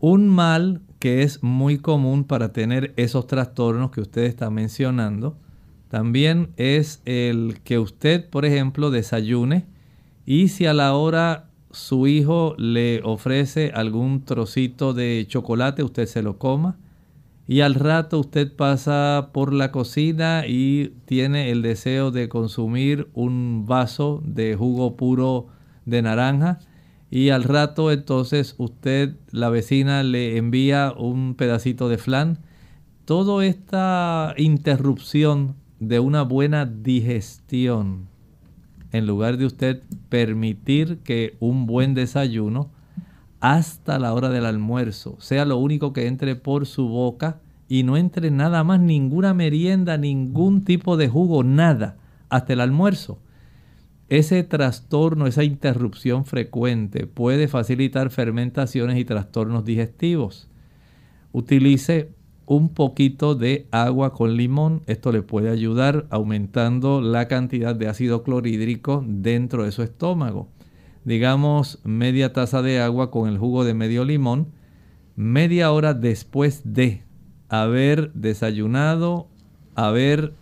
Un 0.00 0.28
mal 0.28 0.82
que 0.98 1.22
es 1.22 1.42
muy 1.42 1.78
común 1.78 2.24
para 2.24 2.52
tener 2.52 2.92
esos 2.96 3.26
trastornos 3.26 3.90
que 3.90 4.00
usted 4.00 4.22
está 4.22 4.50
mencionando, 4.50 5.38
también 5.88 6.50
es 6.56 7.02
el 7.04 7.60
que 7.64 7.78
usted, 7.78 8.28
por 8.28 8.44
ejemplo, 8.44 8.90
desayune 8.90 9.66
y 10.24 10.48
si 10.48 10.66
a 10.66 10.74
la 10.74 10.94
hora 10.94 11.50
su 11.72 12.06
hijo 12.06 12.54
le 12.58 13.00
ofrece 13.02 13.72
algún 13.74 14.24
trocito 14.24 14.92
de 14.92 15.24
chocolate, 15.28 15.82
usted 15.82 16.06
se 16.06 16.22
lo 16.22 16.38
coma. 16.38 16.78
Y 17.50 17.62
al 17.62 17.74
rato 17.74 18.20
usted 18.20 18.54
pasa 18.54 19.30
por 19.32 19.52
la 19.52 19.72
cocina 19.72 20.44
y 20.46 20.94
tiene 21.04 21.50
el 21.50 21.62
deseo 21.62 22.12
de 22.12 22.28
consumir 22.28 23.08
un 23.12 23.66
vaso 23.66 24.22
de 24.24 24.54
jugo 24.54 24.96
puro 24.96 25.48
de 25.84 26.00
naranja. 26.00 26.60
Y 27.10 27.30
al 27.30 27.42
rato 27.42 27.90
entonces 27.90 28.54
usted, 28.58 29.16
la 29.32 29.48
vecina, 29.48 30.04
le 30.04 30.36
envía 30.36 30.94
un 30.96 31.34
pedacito 31.34 31.88
de 31.88 31.98
flan. 31.98 32.38
Toda 33.04 33.44
esta 33.44 34.32
interrupción 34.36 35.56
de 35.80 35.98
una 35.98 36.22
buena 36.22 36.66
digestión, 36.66 38.06
en 38.92 39.08
lugar 39.08 39.38
de 39.38 39.46
usted 39.46 39.82
permitir 40.08 40.98
que 40.98 41.36
un 41.40 41.66
buen 41.66 41.94
desayuno 41.94 42.70
hasta 43.40 43.98
la 43.98 44.12
hora 44.12 44.28
del 44.28 44.46
almuerzo 44.46 45.16
sea 45.18 45.44
lo 45.44 45.56
único 45.56 45.92
que 45.92 46.06
entre 46.06 46.36
por 46.36 46.66
su 46.66 46.88
boca 46.88 47.40
y 47.68 47.84
no 47.84 47.96
entre 47.96 48.30
nada 48.32 48.64
más, 48.64 48.80
ninguna 48.80 49.32
merienda, 49.32 49.96
ningún 49.96 50.64
tipo 50.64 50.96
de 50.96 51.08
jugo, 51.08 51.44
nada, 51.44 51.98
hasta 52.28 52.52
el 52.52 52.60
almuerzo. 52.60 53.20
Ese 54.08 54.42
trastorno, 54.42 55.28
esa 55.28 55.44
interrupción 55.44 56.24
frecuente 56.24 57.06
puede 57.06 57.46
facilitar 57.46 58.10
fermentaciones 58.10 58.98
y 58.98 59.04
trastornos 59.04 59.64
digestivos. 59.64 60.48
Utilice 61.30 62.12
un 62.44 62.70
poquito 62.70 63.36
de 63.36 63.68
agua 63.70 64.12
con 64.12 64.36
limón. 64.36 64.82
Esto 64.88 65.12
le 65.12 65.22
puede 65.22 65.50
ayudar 65.50 66.08
aumentando 66.10 67.00
la 67.00 67.28
cantidad 67.28 67.76
de 67.76 67.86
ácido 67.86 68.24
clorhídrico 68.24 69.04
dentro 69.06 69.64
de 69.64 69.70
su 69.70 69.84
estómago. 69.84 70.48
Digamos 71.04 71.80
media 71.84 72.32
taza 72.32 72.62
de 72.62 72.80
agua 72.80 73.10
con 73.10 73.28
el 73.28 73.38
jugo 73.38 73.64
de 73.64 73.74
medio 73.74 74.04
limón 74.04 74.52
media 75.20 75.70
hora 75.70 75.92
después 75.92 76.62
de 76.64 77.04
haber 77.50 78.10
desayunado, 78.14 79.28
haber 79.74 80.32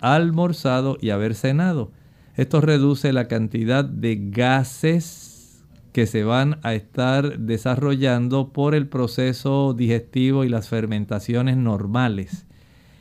almorzado 0.00 0.96
y 1.00 1.10
haber 1.10 1.34
cenado. 1.34 1.90
Esto 2.36 2.60
reduce 2.60 3.12
la 3.12 3.26
cantidad 3.26 3.84
de 3.84 4.30
gases 4.30 5.64
que 5.92 6.06
se 6.06 6.22
van 6.22 6.60
a 6.62 6.74
estar 6.74 7.38
desarrollando 7.40 8.52
por 8.52 8.76
el 8.76 8.86
proceso 8.86 9.74
digestivo 9.74 10.44
y 10.44 10.48
las 10.48 10.68
fermentaciones 10.68 11.56
normales 11.56 12.46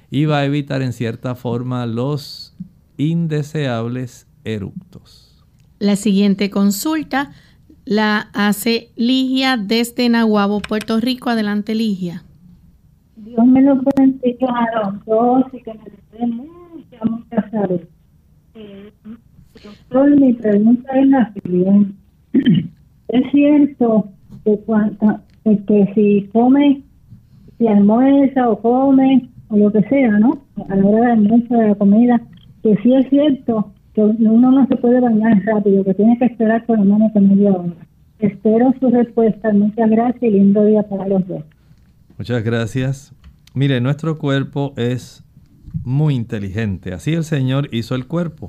y 0.10 0.26
va 0.26 0.40
a 0.40 0.46
evitar 0.46 0.82
en 0.82 0.94
cierta 0.94 1.36
forma 1.36 1.86
los 1.86 2.56
indeseables 2.98 4.26
eructos. 4.44 5.27
La 5.80 5.96
siguiente 5.96 6.50
consulta 6.50 7.32
la 7.86 8.30
hace 8.34 8.90
Ligia 8.96 9.58
desde 9.58 10.10
Nahuabo, 10.10 10.60
Puerto 10.60 11.00
Rico. 11.00 11.30
Adelante, 11.30 11.76
Ligia. 11.76 12.24
Dios 13.16 13.46
me 13.46 13.62
lo 13.62 13.80
bendiga 13.96 14.48
a 14.48 14.86
los 14.86 15.06
dos 15.06 15.44
y 15.54 15.62
que 15.62 15.74
me 15.74 16.20
dé 16.20 16.28
mucha, 16.28 17.06
mucha 17.06 17.50
salud. 17.52 17.82
Eh, 18.56 18.92
doctor, 19.64 20.20
mi 20.20 20.34
pregunta 20.34 20.92
es 21.00 21.08
la 21.08 21.34
siguiente. 21.34 21.94
Es 23.10 23.24
cierto 23.32 24.10
que, 24.44 24.60
cuando, 24.66 25.22
que 25.46 25.92
si 25.96 26.30
come, 26.34 26.82
si 27.58 27.66
almuerza 27.66 28.50
o 28.50 28.62
come, 28.62 29.30
o 29.48 29.56
lo 29.56 29.72
que 29.72 29.82
sea, 29.84 30.20
¿no? 30.20 30.42
A 30.68 30.76
la 30.76 30.86
hora 30.86 31.06
de 31.06 31.12
almuerzo 31.14 31.54
de 31.56 31.68
la 31.70 31.76
comida, 31.76 32.22
que 32.64 32.76
sí 32.84 32.94
es 32.94 33.10
cierto 33.10 33.72
uno 34.04 34.52
no 34.52 34.68
se 34.68 34.76
puede 34.78 35.00
bañar 35.00 35.44
rápido, 35.46 35.84
que 35.84 35.94
tiene 35.94 36.18
que 36.18 36.26
esperar 36.26 36.66
por 36.66 36.78
lo 36.78 36.86
menos 36.86 37.14
media 37.16 37.52
hora. 37.52 37.74
Espero 38.20 38.74
su 38.80 38.90
respuesta. 38.90 39.54
Muchas 39.54 39.90
gracias 39.90 40.24
y 40.24 40.30
lindo 40.30 40.66
día 40.66 40.84
para 40.84 41.08
los 41.08 41.28
dos. 41.28 41.44
Muchas 42.18 42.44
gracias. 42.44 43.14
Mire, 43.54 43.80
nuestro 43.82 44.18
cuerpo 44.18 44.74
es 44.76 45.24
muy 45.84 46.16
inteligente. 46.16 46.94
Así 46.94 47.14
el 47.14 47.24
Señor 47.24 47.70
hizo 47.72 47.96
el 47.96 48.08
cuerpo. 48.08 48.48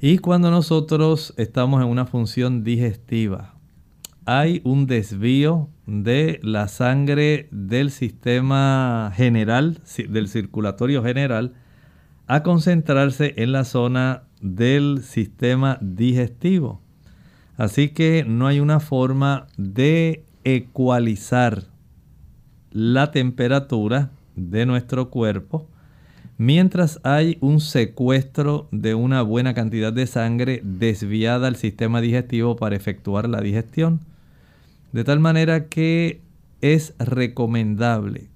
Y 0.00 0.18
cuando 0.18 0.50
nosotros 0.50 1.34
estamos 1.36 1.82
en 1.82 1.88
una 1.88 2.06
función 2.06 2.64
digestiva, 2.64 3.54
hay 4.24 4.60
un 4.64 4.86
desvío 4.86 5.68
de 5.86 6.40
la 6.42 6.68
sangre 6.68 7.48
del 7.50 7.90
sistema 7.90 9.10
general, 9.14 9.78
del 10.08 10.28
circulatorio 10.28 11.02
general, 11.02 11.54
a 12.26 12.42
concentrarse 12.42 13.34
en 13.38 13.52
la 13.52 13.64
zona 13.64 14.27
del 14.40 15.02
sistema 15.02 15.78
digestivo. 15.80 16.80
Así 17.56 17.88
que 17.88 18.24
no 18.26 18.46
hay 18.46 18.60
una 18.60 18.80
forma 18.80 19.46
de 19.56 20.24
ecualizar 20.44 21.64
la 22.70 23.10
temperatura 23.10 24.10
de 24.36 24.66
nuestro 24.66 25.10
cuerpo 25.10 25.66
mientras 26.38 27.00
hay 27.02 27.36
un 27.40 27.60
secuestro 27.60 28.68
de 28.70 28.94
una 28.94 29.22
buena 29.22 29.52
cantidad 29.54 29.92
de 29.92 30.06
sangre 30.06 30.62
desviada 30.64 31.48
al 31.48 31.56
sistema 31.56 32.00
digestivo 32.00 32.56
para 32.56 32.76
efectuar 32.76 33.28
la 33.28 33.40
digestión. 33.40 34.00
De 34.92 35.04
tal 35.04 35.20
manera 35.20 35.66
que 35.66 36.22
es 36.60 36.94
recomendable, 36.98 38.28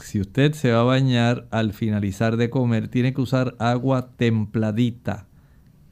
si 0.00 0.20
usted 0.20 0.52
se 0.52 0.72
va 0.72 0.80
a 0.80 0.84
bañar 0.84 1.46
al 1.50 1.72
finalizar 1.72 2.36
de 2.36 2.50
comer, 2.50 2.88
tiene 2.88 3.14
que 3.14 3.20
usar 3.20 3.54
agua 3.58 4.10
templadita 4.16 5.26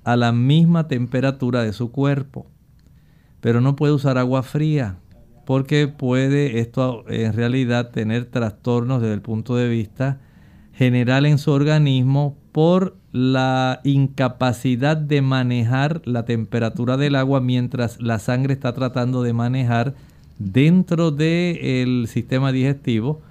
a 0.05 0.17
la 0.17 0.33
misma 0.33 0.89
temperatura 0.89 1.63
de 1.63 1.73
su 1.73 1.91
cuerpo. 1.91 2.47
Pero 3.41 3.61
no 3.61 3.77
puede 3.77 3.93
usar 3.93 4.19
agua 4.19 4.43
fría 4.43 4.97
porque 5.49 5.89
puede 5.89 6.61
esto 6.61 7.05
en 7.09 7.33
realidad 7.33 7.91
tener 7.91 8.27
trastornos 8.27 9.01
desde 9.01 9.15
el 9.15 9.23
punto 9.23 9.57
de 9.57 9.69
vista 9.69 10.21
general 10.75 11.25
en 11.25 11.39
su 11.39 11.53
organismo 11.53 12.37
por 12.53 12.97
la 13.13 13.81
incapacidad 13.83 14.97
de 14.97 15.23
manejar 15.23 16.03
la 16.05 16.27
temperatura 16.27 16.99
del 16.99 17.15
agua 17.15 17.41
mientras 17.41 17.99
la 17.99 18.19
sangre 18.19 18.53
está 18.53 18.75
tratando 18.75 19.23
de 19.23 19.33
manejar 19.33 19.95
dentro 20.39 21.11
del 21.11 22.07
sistema 22.09 22.53
digestivo 22.53 23.23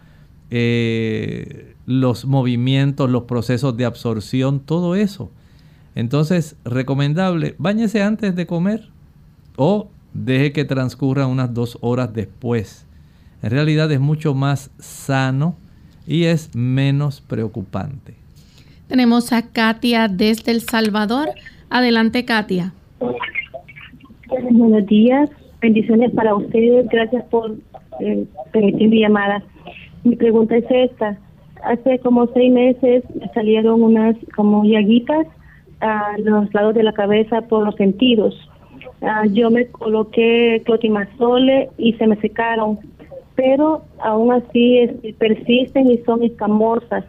eh, 0.49 1.75
los 1.85 2.25
movimientos, 2.25 3.09
los 3.09 3.23
procesos 3.23 3.75
de 3.77 3.85
absorción, 3.85 4.59
todo 4.59 4.95
eso. 4.95 5.31
Entonces, 5.95 6.55
recomendable, 6.63 7.55
bañese 7.57 8.03
antes 8.03 8.35
de 8.35 8.45
comer 8.45 8.89
o 9.55 9.89
deje 10.13 10.51
que 10.51 10.65
transcurra 10.65 11.27
unas 11.27 11.53
dos 11.53 11.77
horas 11.81 12.13
después. 12.13 12.85
En 13.41 13.51
realidad 13.51 13.91
es 13.91 13.99
mucho 13.99 14.33
más 14.33 14.71
sano 14.79 15.55
y 16.05 16.25
es 16.25 16.55
menos 16.55 17.21
preocupante. 17.21 18.15
Tenemos 18.87 19.33
a 19.33 19.41
Katia 19.51 20.07
desde 20.07 20.51
El 20.51 20.61
Salvador. 20.61 21.29
Adelante, 21.69 22.25
Katia. 22.25 22.73
Buenos 24.51 24.85
días, 24.87 25.29
bendiciones 25.61 26.11
para 26.11 26.35
ustedes. 26.35 26.87
Gracias 26.89 27.23
por 27.25 27.55
eh, 27.99 28.25
permitir 28.51 28.89
mi 28.89 29.01
llamada. 29.01 29.43
Mi 30.07 30.15
pregunta 30.15 30.55
es 30.55 30.65
esta. 30.69 31.17
Hace 31.63 31.99
como 31.99 32.27
seis 32.27 32.53
meses 32.53 33.03
me 33.13 33.27
salieron 33.33 33.81
unas 33.81 34.15
como 34.35 34.63
llaguitas 34.63 35.27
a 35.81 36.15
los 36.19 36.53
lados 36.53 36.75
de 36.75 36.83
la 36.83 36.93
cabeza 36.93 37.41
por 37.41 37.65
los 37.65 37.75
sentidos. 37.75 38.33
Ah, 39.01 39.25
yo 39.29 39.51
me 39.51 39.67
coloqué 39.67 40.61
clotimazole 40.65 41.69
y 41.77 41.91
se 41.93 42.07
me 42.07 42.15
secaron, 42.21 42.79
pero 43.35 43.81
aún 43.99 44.31
así 44.31 44.77
este, 44.77 45.13
persisten 45.13 45.91
y 45.91 45.97
son 45.99 46.23
escamosas 46.23 47.03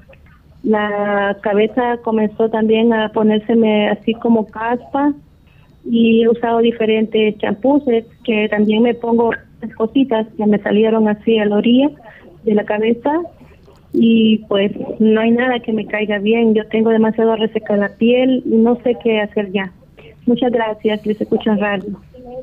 la 0.64 1.36
cabeza 1.40 1.98
comenzó 2.02 2.48
también 2.48 2.92
a 2.92 3.10
ponérseme 3.10 3.90
así 3.90 4.14
como 4.14 4.46
caspa 4.46 5.12
y 5.84 6.22
he 6.22 6.28
usado 6.28 6.58
diferentes 6.58 7.38
champús 7.38 7.84
que 8.24 8.48
también 8.48 8.82
me 8.82 8.94
pongo 8.94 9.30
cositas 9.76 10.26
que 10.36 10.46
me 10.46 10.58
salieron 10.58 11.08
así 11.08 11.38
a 11.38 11.46
la 11.46 11.56
orilla 11.56 11.90
de 12.48 12.54
la 12.54 12.64
cabeza 12.64 13.12
y 13.92 14.38
pues 14.48 14.72
no 14.98 15.20
hay 15.20 15.30
nada 15.30 15.60
que 15.60 15.72
me 15.72 15.86
caiga 15.86 16.18
bien. 16.18 16.54
Yo 16.54 16.66
tengo 16.68 16.90
demasiado 16.90 17.36
reseca 17.36 17.76
la 17.76 17.96
piel 17.96 18.42
y 18.44 18.56
no 18.56 18.76
sé 18.82 18.96
qué 19.02 19.20
hacer 19.20 19.52
ya. 19.52 19.72
Muchas 20.26 20.52
gracias, 20.52 21.06
les 21.06 21.20
escucho 21.20 21.50
en 21.50 21.58
radio. 21.58 22.00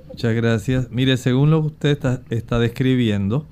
Muchas 0.10 0.34
gracias. 0.34 0.92
Mire, 0.92 1.18
según 1.18 1.52
lo 1.52 1.62
que 1.62 1.68
usted 1.68 1.90
está, 1.90 2.22
está 2.30 2.60
describiendo, 2.60 3.46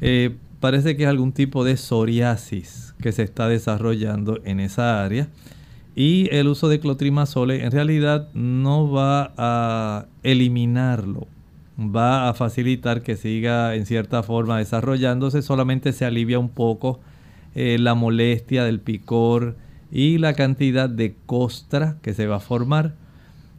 eh, 0.00 0.30
parece 0.60 0.96
que 0.96 1.04
es 1.04 1.08
algún 1.08 1.32
tipo 1.32 1.64
de 1.64 1.76
psoriasis 1.76 2.94
que 3.02 3.12
se 3.12 3.22
está 3.22 3.48
desarrollando 3.48 4.40
en 4.44 4.60
esa 4.60 5.04
área. 5.04 5.28
Y 5.96 6.28
el 6.34 6.48
uso 6.48 6.68
de 6.68 6.80
clotrimazole 6.80 7.64
en 7.64 7.70
realidad 7.70 8.28
no 8.34 8.90
va 8.90 9.32
a 9.36 10.06
eliminarlo. 10.22 11.28
Va 11.78 12.28
a 12.28 12.34
facilitar 12.34 13.02
que 13.02 13.16
siga 13.16 13.74
en 13.74 13.86
cierta 13.86 14.22
forma 14.22 14.58
desarrollándose, 14.58 15.42
solamente 15.42 15.92
se 15.92 16.04
alivia 16.04 16.38
un 16.38 16.48
poco 16.48 17.00
eh, 17.54 17.78
la 17.78 17.94
molestia 17.94 18.64
del 18.64 18.80
picor 18.80 19.56
y 19.90 20.18
la 20.18 20.34
cantidad 20.34 20.88
de 20.88 21.14
costra 21.26 21.96
que 22.02 22.14
se 22.14 22.26
va 22.26 22.36
a 22.36 22.40
formar. 22.40 22.94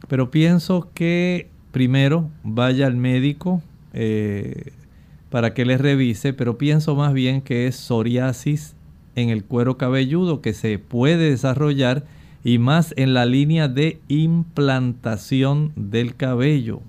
Pero 0.08 0.30
pienso 0.30 0.90
que 0.94 1.48
primero 1.72 2.30
vaya 2.42 2.86
al 2.86 2.96
médico 2.96 3.62
eh, 3.92 4.72
para 5.30 5.54
que 5.54 5.64
le 5.64 5.78
revise, 5.78 6.32
pero 6.32 6.58
pienso 6.58 6.94
más 6.94 7.12
bien 7.12 7.40
que 7.42 7.66
es 7.66 7.76
psoriasis 7.76 8.74
en 9.14 9.30
el 9.30 9.44
cuero 9.44 9.76
cabelludo 9.76 10.40
que 10.40 10.52
se 10.52 10.78
puede 10.78 11.30
desarrollar 11.30 12.04
y 12.44 12.58
más 12.58 12.94
en 12.96 13.12
la 13.12 13.26
línea 13.26 13.66
de 13.68 13.98
implantación 14.08 15.72
del 15.74 16.14
cabello. 16.14 16.80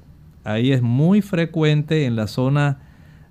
Ahí 0.47 0.71
es 0.71 0.81
muy 0.81 1.21
frecuente 1.21 2.05
en 2.05 2.15
la 2.15 2.27
zona 2.27 2.79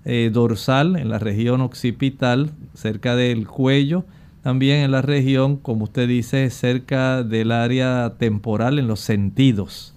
eh, 0.04 0.28
dorsal, 0.30 0.96
en 0.96 1.08
la 1.08 1.18
región 1.18 1.62
occipital, 1.62 2.50
cerca 2.74 3.16
del 3.16 3.48
cuello, 3.48 4.04
también 4.42 4.80
en 4.80 4.90
la 4.90 5.00
región, 5.00 5.56
como 5.56 5.84
usted 5.84 6.06
dice, 6.08 6.50
cerca 6.50 7.22
del 7.22 7.52
área 7.52 8.16
temporal, 8.18 8.78
en 8.78 8.86
los 8.86 9.00
sentidos, 9.00 9.94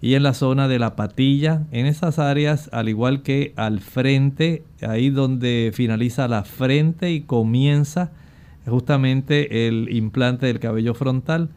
y 0.00 0.14
en 0.14 0.22
la 0.22 0.34
zona 0.34 0.68
de 0.68 0.78
la 0.78 0.94
patilla, 0.94 1.66
en 1.72 1.86
esas 1.86 2.20
áreas, 2.20 2.70
al 2.72 2.88
igual 2.88 3.22
que 3.22 3.52
al 3.56 3.80
frente, 3.80 4.62
ahí 4.82 5.10
donde 5.10 5.72
finaliza 5.74 6.28
la 6.28 6.44
frente 6.44 7.10
y 7.10 7.22
comienza 7.22 8.12
justamente 8.68 9.66
el 9.66 9.88
implante 9.90 10.46
del 10.46 10.60
cabello 10.60 10.94
frontal. 10.94 11.48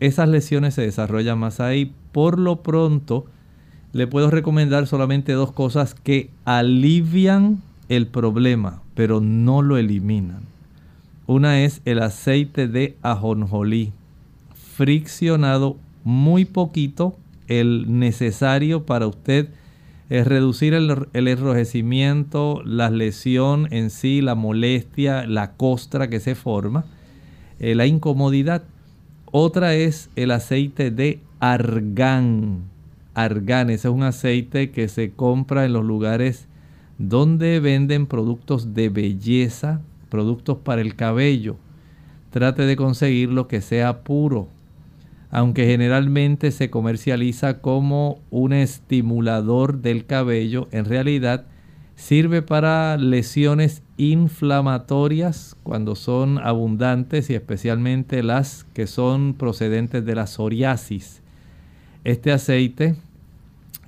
Esas 0.00 0.28
lesiones 0.28 0.74
se 0.74 0.82
desarrollan 0.82 1.38
más 1.38 1.60
ahí. 1.60 1.94
Por 2.12 2.38
lo 2.38 2.62
pronto, 2.62 3.24
le 3.96 4.06
puedo 4.06 4.30
recomendar 4.30 4.86
solamente 4.86 5.32
dos 5.32 5.52
cosas 5.52 5.94
que 5.94 6.28
alivian 6.44 7.62
el 7.88 8.06
problema, 8.06 8.82
pero 8.94 9.20
no 9.20 9.62
lo 9.62 9.78
eliminan. 9.78 10.42
Una 11.26 11.62
es 11.62 11.80
el 11.86 12.02
aceite 12.02 12.68
de 12.68 12.94
ajonjolí, 13.02 13.92
friccionado 14.54 15.76
muy 16.04 16.44
poquito, 16.44 17.16
el 17.48 17.98
necesario 17.98 18.84
para 18.84 19.06
usted 19.06 19.48
es 20.10 20.26
reducir 20.26 20.74
el, 20.74 21.08
el, 21.14 21.28
enrojecimiento, 21.28 22.62
la 22.64 22.90
lesión 22.90 23.66
en 23.70 23.90
sí, 23.90 24.20
la 24.20 24.34
molestia, 24.34 25.26
la 25.26 25.52
costra 25.52 26.08
que 26.08 26.20
se 26.20 26.34
forma, 26.34 26.84
eh, 27.58 27.74
la 27.74 27.86
incomodidad. 27.86 28.62
Otra 29.32 29.74
es 29.74 30.10
el 30.16 30.30
aceite 30.30 30.90
de 30.90 31.20
argán. 31.40 32.75
Argán, 33.16 33.70
ese 33.70 33.88
es 33.88 33.94
un 33.94 34.04
aceite 34.04 34.70
que 34.70 34.88
se 34.88 35.10
compra 35.10 35.64
en 35.64 35.72
los 35.72 35.84
lugares 35.84 36.46
donde 36.98 37.58
venden 37.58 38.06
productos 38.06 38.74
de 38.74 38.88
belleza, 38.88 39.80
productos 40.08 40.58
para 40.58 40.80
el 40.80 40.94
cabello. 40.94 41.56
Trate 42.30 42.62
de 42.62 42.76
conseguir 42.76 43.30
lo 43.30 43.48
que 43.48 43.60
sea 43.60 44.04
puro, 44.04 44.48
aunque 45.30 45.66
generalmente 45.66 46.52
se 46.52 46.70
comercializa 46.70 47.60
como 47.60 48.20
un 48.30 48.52
estimulador 48.52 49.80
del 49.80 50.06
cabello, 50.06 50.68
en 50.70 50.84
realidad 50.84 51.46
Sirve 51.96 52.42
para 52.42 52.98
lesiones 52.98 53.82
inflamatorias 53.96 55.56
cuando 55.62 55.96
son 55.96 56.38
abundantes 56.38 57.30
y 57.30 57.34
especialmente 57.34 58.22
las 58.22 58.64
que 58.74 58.86
son 58.86 59.32
procedentes 59.32 60.04
de 60.04 60.14
la 60.14 60.26
psoriasis. 60.26 61.22
Este 62.06 62.32
aceite 62.32 62.94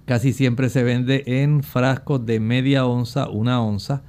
casi 0.05 0.33
siempre 0.33 0.69
se 0.69 0.83
vende 0.83 1.23
en 1.27 1.62
frascos 1.62 2.27
de 2.27 2.41
media 2.41 2.85
onza, 2.85 3.29
una 3.29 3.62
onza. 3.62 4.03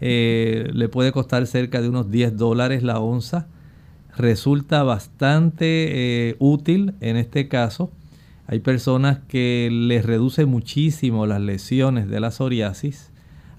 Eh, 0.00 0.70
le 0.72 0.88
puede 0.88 1.12
costar 1.12 1.46
cerca 1.46 1.82
de 1.82 1.88
unos 1.88 2.10
10 2.10 2.36
dólares 2.36 2.82
la 2.82 2.98
onza. 2.98 3.46
Resulta 4.16 4.82
bastante 4.82 6.30
eh, 6.30 6.36
útil 6.38 6.94
en 7.00 7.16
este 7.16 7.48
caso. 7.48 7.90
Hay 8.46 8.60
personas 8.60 9.18
que 9.28 9.68
les 9.70 10.04
reduce 10.04 10.46
muchísimo 10.46 11.26
las 11.26 11.40
lesiones 11.40 12.08
de 12.08 12.18
la 12.18 12.30
psoriasis 12.30 13.10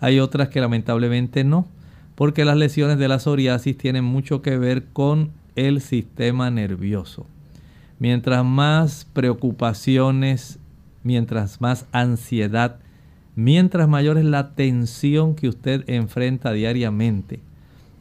hay 0.02 0.20
otras 0.20 0.50
que 0.50 0.60
lamentablemente 0.60 1.44
no, 1.44 1.68
porque 2.16 2.44
las 2.44 2.58
lesiones 2.58 2.98
de 2.98 3.08
la 3.08 3.20
psoriasis 3.20 3.78
tienen 3.78 4.04
mucho 4.04 4.42
que 4.42 4.58
ver 4.58 4.86
con 4.92 5.30
el 5.56 5.80
sistema 5.80 6.50
nervioso. 6.50 7.28
Mientras 8.02 8.44
más 8.44 9.06
preocupaciones, 9.14 10.58
mientras 11.04 11.62
más 11.62 11.86
ansiedad, 11.92 12.80
mientras 13.36 13.88
mayor 13.88 14.18
es 14.18 14.26
la 14.26 14.56
tensión 14.56 15.36
que 15.36 15.48
usted 15.48 15.84
enfrenta 15.86 16.52
diariamente, 16.52 17.42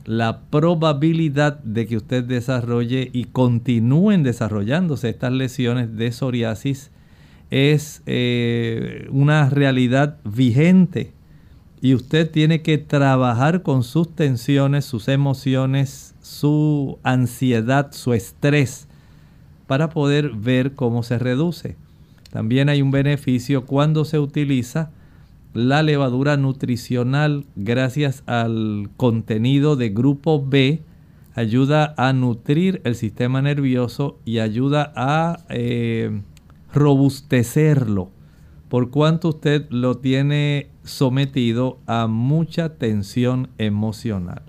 la 0.06 0.40
probabilidad 0.48 1.58
de 1.64 1.86
que 1.86 1.98
usted 1.98 2.24
desarrolle 2.24 3.10
y 3.12 3.24
continúen 3.24 4.22
desarrollándose 4.22 5.10
estas 5.10 5.32
lesiones 5.32 5.94
de 5.94 6.10
psoriasis 6.12 6.90
es 7.50 8.02
eh, 8.06 9.06
una 9.10 9.50
realidad 9.50 10.16
vigente. 10.24 11.12
Y 11.82 11.94
usted 11.94 12.30
tiene 12.30 12.62
que 12.62 12.78
trabajar 12.78 13.60
con 13.60 13.84
sus 13.84 14.14
tensiones, 14.14 14.86
sus 14.86 15.08
emociones, 15.08 16.14
su 16.22 16.98
ansiedad, 17.02 17.92
su 17.92 18.14
estrés, 18.14 18.88
para 19.70 19.90
poder 19.90 20.30
ver 20.30 20.74
cómo 20.74 21.04
se 21.04 21.16
reduce. 21.16 21.76
También 22.32 22.68
hay 22.68 22.82
un 22.82 22.90
beneficio 22.90 23.66
cuando 23.66 24.04
se 24.04 24.18
utiliza 24.18 24.90
la 25.54 25.84
levadura 25.84 26.36
nutricional 26.36 27.44
gracias 27.54 28.24
al 28.26 28.90
contenido 28.96 29.76
de 29.76 29.90
grupo 29.90 30.44
B. 30.44 30.82
Ayuda 31.36 31.94
a 31.96 32.12
nutrir 32.12 32.80
el 32.82 32.96
sistema 32.96 33.42
nervioso 33.42 34.18
y 34.24 34.40
ayuda 34.40 34.92
a 34.96 35.38
eh, 35.50 36.20
robustecerlo 36.74 38.10
por 38.68 38.90
cuanto 38.90 39.28
usted 39.28 39.70
lo 39.70 39.98
tiene 39.98 40.66
sometido 40.82 41.78
a 41.86 42.08
mucha 42.08 42.70
tensión 42.70 43.50
emocional. 43.56 44.42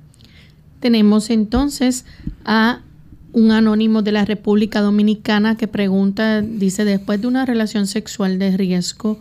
Tenemos 0.80 1.30
entonces 1.30 2.08
a 2.44 2.82
un 3.34 3.52
anónimo 3.52 4.02
de 4.02 4.12
la 4.12 4.26
República 4.26 4.82
Dominicana 4.82 5.56
que 5.56 5.68
pregunta, 5.68 6.42
dice, 6.42 6.86
después 6.86 7.22
de 7.22 7.28
una 7.28 7.46
relación 7.46 7.88
sexual 7.88 8.40
de 8.40 8.58
riesgo, 8.58 9.20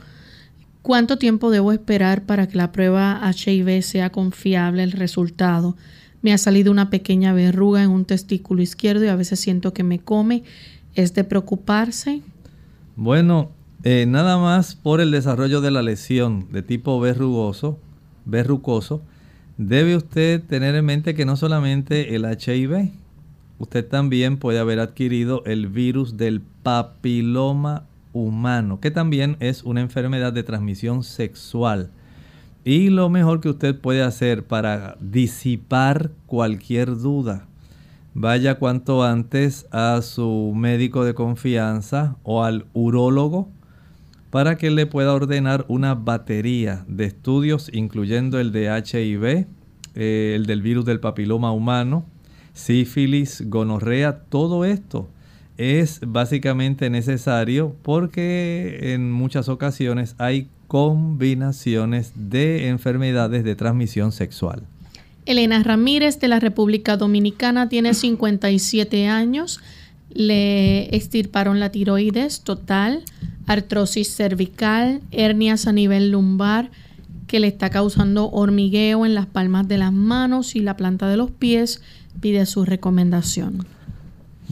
¿cuánto 0.82 1.16
tiempo 1.16 1.50
debo 1.50 1.72
esperar 1.72 2.22
para 2.22 2.48
que 2.48 2.56
la 2.56 2.72
prueba 2.72 3.20
HIV 3.22 3.82
sea 3.82 4.10
confiable 4.10 4.82
el 4.82 4.92
resultado? 4.92 5.76
Me 6.22 6.32
ha 6.32 6.38
salido 6.38 6.70
una 6.70 6.90
pequeña 6.90 7.32
verruga 7.32 7.82
en 7.82 7.90
un 7.90 8.04
testículo 8.04 8.62
izquierdo 8.62 9.04
y 9.04 9.08
a 9.08 9.16
veces 9.16 9.40
siento 9.40 9.72
que 9.72 9.84
me 9.84 9.98
come. 10.00 10.42
¿Es 10.94 11.14
de 11.14 11.24
preocuparse? 11.24 12.20
Bueno, 12.96 13.50
eh, 13.84 14.04
nada 14.06 14.36
más 14.36 14.74
por 14.74 15.00
el 15.00 15.10
desarrollo 15.10 15.60
de 15.60 15.70
la 15.70 15.82
lesión 15.82 16.48
de 16.50 16.62
tipo 16.62 16.98
verrugoso, 17.00 17.78
verrucoso, 18.26 19.00
debe 19.56 19.96
usted 19.96 20.42
tener 20.42 20.74
en 20.74 20.84
mente 20.84 21.14
que 21.14 21.24
no 21.24 21.36
solamente 21.36 22.14
el 22.16 22.24
HIV, 22.24 22.90
usted 23.60 23.86
también 23.86 24.38
puede 24.38 24.58
haber 24.58 24.80
adquirido 24.80 25.44
el 25.44 25.68
virus 25.68 26.16
del 26.16 26.40
papiloma 26.40 27.84
humano, 28.12 28.80
que 28.80 28.90
también 28.90 29.36
es 29.38 29.62
una 29.62 29.82
enfermedad 29.82 30.32
de 30.32 30.42
transmisión 30.42 31.04
sexual. 31.04 31.90
Y 32.64 32.88
lo 32.88 33.10
mejor 33.10 33.40
que 33.40 33.50
usted 33.50 33.78
puede 33.78 34.02
hacer 34.02 34.44
para 34.44 34.96
disipar 34.98 36.10
cualquier 36.26 36.96
duda, 36.96 37.46
vaya 38.14 38.58
cuanto 38.58 39.04
antes 39.04 39.66
a 39.70 40.00
su 40.02 40.52
médico 40.56 41.04
de 41.04 41.14
confianza 41.14 42.16
o 42.22 42.42
al 42.42 42.64
urólogo 42.72 43.50
para 44.30 44.56
que 44.56 44.70
le 44.70 44.86
pueda 44.86 45.12
ordenar 45.12 45.66
una 45.68 45.94
batería 45.94 46.84
de 46.88 47.04
estudios, 47.04 47.70
incluyendo 47.74 48.40
el 48.40 48.52
de 48.52 48.68
HIV, 48.68 49.46
eh, 49.94 50.32
el 50.34 50.46
del 50.46 50.62
virus 50.62 50.86
del 50.86 51.00
papiloma 51.00 51.52
humano, 51.52 52.06
sífilis, 52.60 53.42
gonorrea, 53.46 54.20
todo 54.28 54.64
esto 54.64 55.08
es 55.56 56.00
básicamente 56.06 56.88
necesario 56.88 57.74
porque 57.82 58.94
en 58.94 59.12
muchas 59.12 59.48
ocasiones 59.48 60.14
hay 60.18 60.48
combinaciones 60.68 62.12
de 62.14 62.68
enfermedades 62.68 63.44
de 63.44 63.56
transmisión 63.56 64.12
sexual. 64.12 64.62
Elena 65.26 65.62
Ramírez 65.62 66.18
de 66.18 66.28
la 66.28 66.40
República 66.40 66.96
Dominicana 66.96 67.68
tiene 67.68 67.92
57 67.92 69.06
años, 69.06 69.60
le 70.12 70.94
extirparon 70.96 71.60
la 71.60 71.70
tiroides 71.70 72.40
total, 72.40 73.04
artrosis 73.46 74.14
cervical, 74.14 75.02
hernias 75.10 75.66
a 75.66 75.72
nivel 75.72 76.10
lumbar 76.10 76.70
que 77.26 77.38
le 77.38 77.46
está 77.48 77.70
causando 77.70 78.30
hormigueo 78.30 79.06
en 79.06 79.14
las 79.14 79.26
palmas 79.26 79.68
de 79.68 79.78
las 79.78 79.92
manos 79.92 80.56
y 80.56 80.60
la 80.60 80.76
planta 80.76 81.08
de 81.08 81.16
los 81.16 81.30
pies, 81.30 81.82
pide 82.20 82.46
su 82.46 82.64
recomendación. 82.64 83.66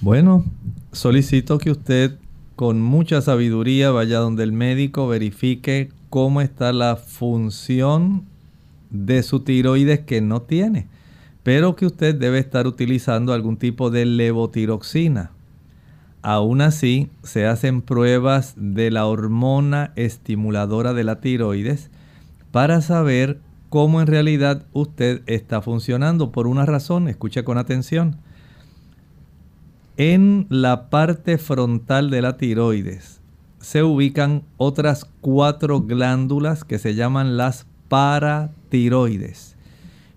Bueno, 0.01 0.45
solicito 0.93 1.59
que 1.59 1.71
usted 1.71 2.19
con 2.57 2.81
mucha 2.81 3.21
sabiduría 3.21 3.91
vaya 3.91 4.19
donde 4.19 4.43
el 4.43 4.53
médico 4.53 5.07
verifique 5.07 5.91
cómo 6.11 6.41
está 6.41 6.73
la 6.73 6.97
función 6.97 8.25
de 8.91 9.23
su 9.23 9.41
tiroides 9.41 10.01
que 10.01 10.21
no 10.21 10.43
tiene, 10.43 10.87
pero 11.43 11.77
que 11.77 11.87
usted 11.87 12.15
debe 12.15 12.39
estar 12.39 12.67
utilizando 12.67 13.33
algún 13.33 13.57
tipo 13.57 13.91
de 13.91 14.07
levotiroxina. 14.07 15.31
Aún 16.23 16.61
así, 16.61 17.11
se 17.23 17.47
hacen 17.47 17.81
pruebas 17.81 18.55
de 18.57 18.91
la 18.91 19.07
hormona 19.07 19.93
estimuladora 19.95 20.95
de 20.95 21.05
la 21.05 21.21
tiroides 21.21 21.91
para 22.51 22.81
saber 22.81 23.39
cómo 23.69 24.01
en 24.01 24.07
realidad 24.07 24.67
usted 24.73 25.23
está 25.27 25.61
funcionando 25.63 26.33
por 26.33 26.47
una 26.47 26.67
razón. 26.67 27.09
Escuche 27.09 27.45
con 27.45 27.59
atención. 27.59 28.17
En 29.97 30.47
la 30.49 30.91
parte 30.91 31.39
frontal 31.39 32.11
de 32.11 32.23
la 32.23 32.37
tiroides 32.37 33.21
se 33.61 33.83
ubican 33.83 34.45
otras 34.57 35.05
cuatro 35.21 35.83
glándulas 35.83 36.65
que 36.65 36.79
se 36.79 36.95
llaman 36.95 37.37
las 37.37 37.67
paratiroides. 37.89 39.57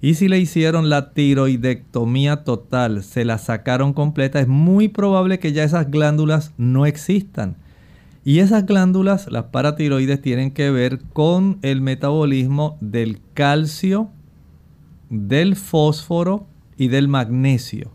Y 0.01 0.15
si 0.15 0.27
le 0.27 0.39
hicieron 0.39 0.89
la 0.89 1.13
tiroidectomía 1.13 2.43
total, 2.43 3.03
se 3.03 3.23
la 3.23 3.37
sacaron 3.37 3.93
completa, 3.93 4.39
es 4.39 4.47
muy 4.47 4.87
probable 4.87 5.39
que 5.39 5.53
ya 5.53 5.63
esas 5.63 5.91
glándulas 5.91 6.53
no 6.57 6.85
existan. 6.85 7.55
Y 8.23 8.39
esas 8.39 8.65
glándulas, 8.65 9.31
las 9.31 9.45
paratiroides, 9.45 10.21
tienen 10.21 10.51
que 10.51 10.69
ver 10.69 10.99
con 11.13 11.57
el 11.63 11.81
metabolismo 11.81 12.77
del 12.79 13.19
calcio, 13.33 14.11
del 15.09 15.55
fósforo 15.55 16.45
y 16.77 16.89
del 16.89 17.07
magnesio. 17.07 17.91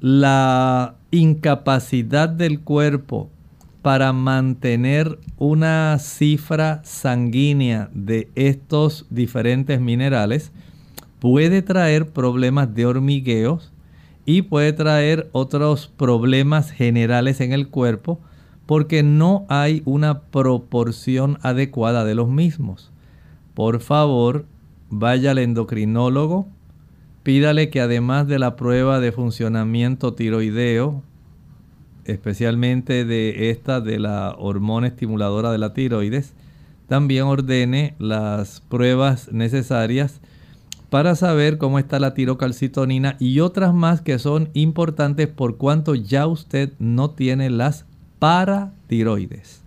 La 0.00 0.96
incapacidad 1.10 2.28
del 2.28 2.60
cuerpo 2.60 3.30
para 3.82 4.14
mantener 4.14 5.18
una 5.36 5.98
cifra 5.98 6.80
sanguínea 6.84 7.90
de 7.92 8.30
estos 8.34 9.06
diferentes 9.10 9.78
minerales 9.78 10.52
puede 11.18 11.60
traer 11.60 12.08
problemas 12.08 12.74
de 12.74 12.86
hormigueos 12.86 13.70
y 14.24 14.40
puede 14.42 14.72
traer 14.72 15.28
otros 15.32 15.88
problemas 15.88 16.70
generales 16.70 17.42
en 17.42 17.52
el 17.52 17.68
cuerpo 17.68 18.20
porque 18.66 19.02
no 19.02 19.44
hay 19.48 19.82
una 19.84 20.20
proporción 20.20 21.38
adecuada 21.42 22.04
de 22.04 22.14
los 22.14 22.28
mismos. 22.28 22.90
Por 23.54 23.80
favor, 23.80 24.46
vaya 24.90 25.32
al 25.32 25.38
endocrinólogo, 25.38 26.48
pídale 27.22 27.70
que 27.70 27.80
además 27.80 28.26
de 28.26 28.38
la 28.38 28.56
prueba 28.56 29.00
de 29.00 29.12
funcionamiento 29.12 30.14
tiroideo, 30.14 31.02
especialmente 32.04 33.04
de 33.04 33.50
esta 33.50 33.80
de 33.80 33.98
la 33.98 34.34
hormona 34.38 34.88
estimuladora 34.88 35.50
de 35.52 35.58
la 35.58 35.72
tiroides, 35.72 36.34
también 36.88 37.24
ordene 37.24 37.94
las 37.98 38.60
pruebas 38.60 39.32
necesarias 39.32 40.20
para 40.90 41.16
saber 41.16 41.58
cómo 41.58 41.78
está 41.78 41.98
la 41.98 42.14
tirocalcitonina 42.14 43.16
y 43.18 43.40
otras 43.40 43.74
más 43.74 44.00
que 44.00 44.18
son 44.18 44.50
importantes 44.52 45.26
por 45.28 45.56
cuanto 45.56 45.94
ya 45.94 46.26
usted 46.26 46.72
no 46.78 47.10
tiene 47.10 47.50
las 47.50 47.86
paratiroides. 48.18 49.60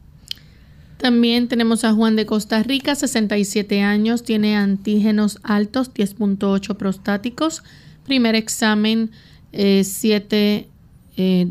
También 0.98 1.48
tenemos 1.48 1.84
a 1.84 1.94
Juan 1.94 2.16
de 2.16 2.26
Costa 2.26 2.64
Rica, 2.64 2.96
67 2.96 3.82
años, 3.82 4.24
tiene 4.24 4.56
antígenos 4.56 5.40
altos, 5.44 5.94
10.8 5.94 6.76
prostáticos, 6.76 7.64
primer 8.04 8.34
examen 8.34 9.12
7.2, 9.54 10.68
eh, 11.18 11.48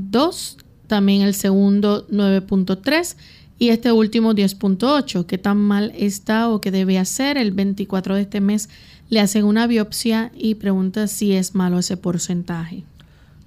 también 0.88 1.22
el 1.22 1.34
segundo 1.34 2.06
9.3 2.08 3.16
y 3.58 3.68
este 3.68 3.92
último 3.92 4.34
10.8. 4.34 5.26
¿Qué 5.26 5.38
tan 5.38 5.58
mal 5.58 5.92
está 5.96 6.48
o 6.48 6.60
qué 6.60 6.70
debe 6.70 6.98
hacer? 6.98 7.38
El 7.38 7.52
24 7.52 8.16
de 8.16 8.22
este 8.22 8.40
mes 8.40 8.68
le 9.08 9.20
hacen 9.20 9.44
una 9.44 9.66
biopsia 9.66 10.32
y 10.34 10.56
pregunta 10.56 11.06
si 11.06 11.32
es 11.32 11.54
malo 11.54 11.78
ese 11.78 11.96
porcentaje. 11.96 12.84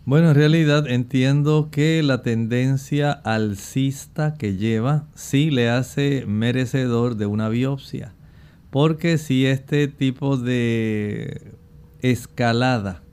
Bueno, 0.09 0.29
en 0.29 0.35
realidad 0.35 0.87
entiendo 0.87 1.69
que 1.71 2.01
la 2.01 2.23
tendencia 2.23 3.11
alcista 3.11 4.33
que 4.33 4.55
lleva 4.55 5.03
sí 5.13 5.51
le 5.51 5.69
hace 5.69 6.25
merecedor 6.25 7.15
de 7.15 7.27
una 7.27 7.47
biopsia. 7.47 8.15
Porque 8.71 9.19
si 9.19 9.45
este 9.45 9.87
tipo 9.87 10.35
de 10.35 11.51
escalada 12.01 13.03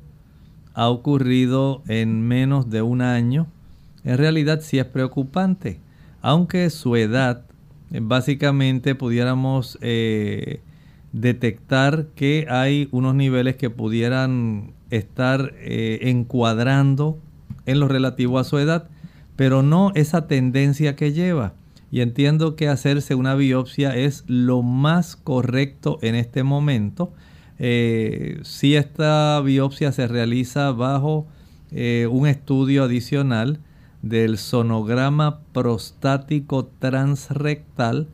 ha 0.72 0.88
ocurrido 0.88 1.82
en 1.86 2.26
menos 2.26 2.70
de 2.70 2.80
un 2.80 3.02
año, 3.02 3.46
en 4.02 4.16
realidad 4.16 4.62
sí 4.62 4.78
es 4.78 4.86
preocupante, 4.86 5.80
aunque 6.22 6.70
su 6.70 6.96
edad, 6.96 7.44
básicamente 7.90 8.94
pudiéramos 8.94 9.76
eh, 9.82 10.60
detectar 11.12 12.06
que 12.14 12.46
hay 12.48 12.88
unos 12.90 13.14
niveles 13.14 13.56
que 13.56 13.68
pudieran 13.68 14.72
estar 14.90 15.52
eh, 15.58 15.98
encuadrando 16.02 17.18
en 17.66 17.80
lo 17.80 17.88
relativo 17.88 18.38
a 18.38 18.44
su 18.44 18.58
edad, 18.58 18.88
pero 19.36 19.62
no 19.62 19.92
esa 19.94 20.26
tendencia 20.26 20.96
que 20.96 21.12
lleva. 21.12 21.54
Y 21.90 22.00
entiendo 22.00 22.56
que 22.56 22.68
hacerse 22.68 23.14
una 23.14 23.34
biopsia 23.34 23.96
es 23.96 24.24
lo 24.26 24.62
más 24.62 25.16
correcto 25.16 25.98
en 26.02 26.14
este 26.14 26.42
momento. 26.42 27.12
si 27.58 28.74
esta 28.74 29.40
biopsia 29.40 29.92
se 29.92 30.06
realiza 30.08 30.72
bajo 30.72 31.26
un 31.70 32.26
estudio 32.26 32.84
adicional, 32.84 33.60
del 34.08 34.38
sonograma 34.38 35.40
prostático 35.52 36.70
transrectal 36.78 38.08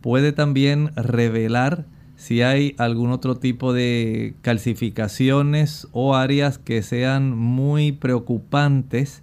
puede 0.00 0.32
también 0.32 0.90
revelar 0.96 1.86
si 2.26 2.42
hay 2.42 2.74
algún 2.76 3.12
otro 3.12 3.36
tipo 3.36 3.72
de 3.72 4.34
calcificaciones 4.42 5.86
o 5.92 6.16
áreas 6.16 6.58
que 6.58 6.82
sean 6.82 7.38
muy 7.38 7.92
preocupantes 7.92 9.22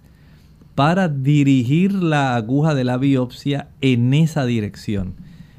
para 0.74 1.08
dirigir 1.08 1.92
la 1.92 2.34
aguja 2.34 2.74
de 2.74 2.84
la 2.84 2.96
biopsia 2.96 3.68
en 3.82 4.14
esa 4.14 4.46
dirección. 4.46 5.16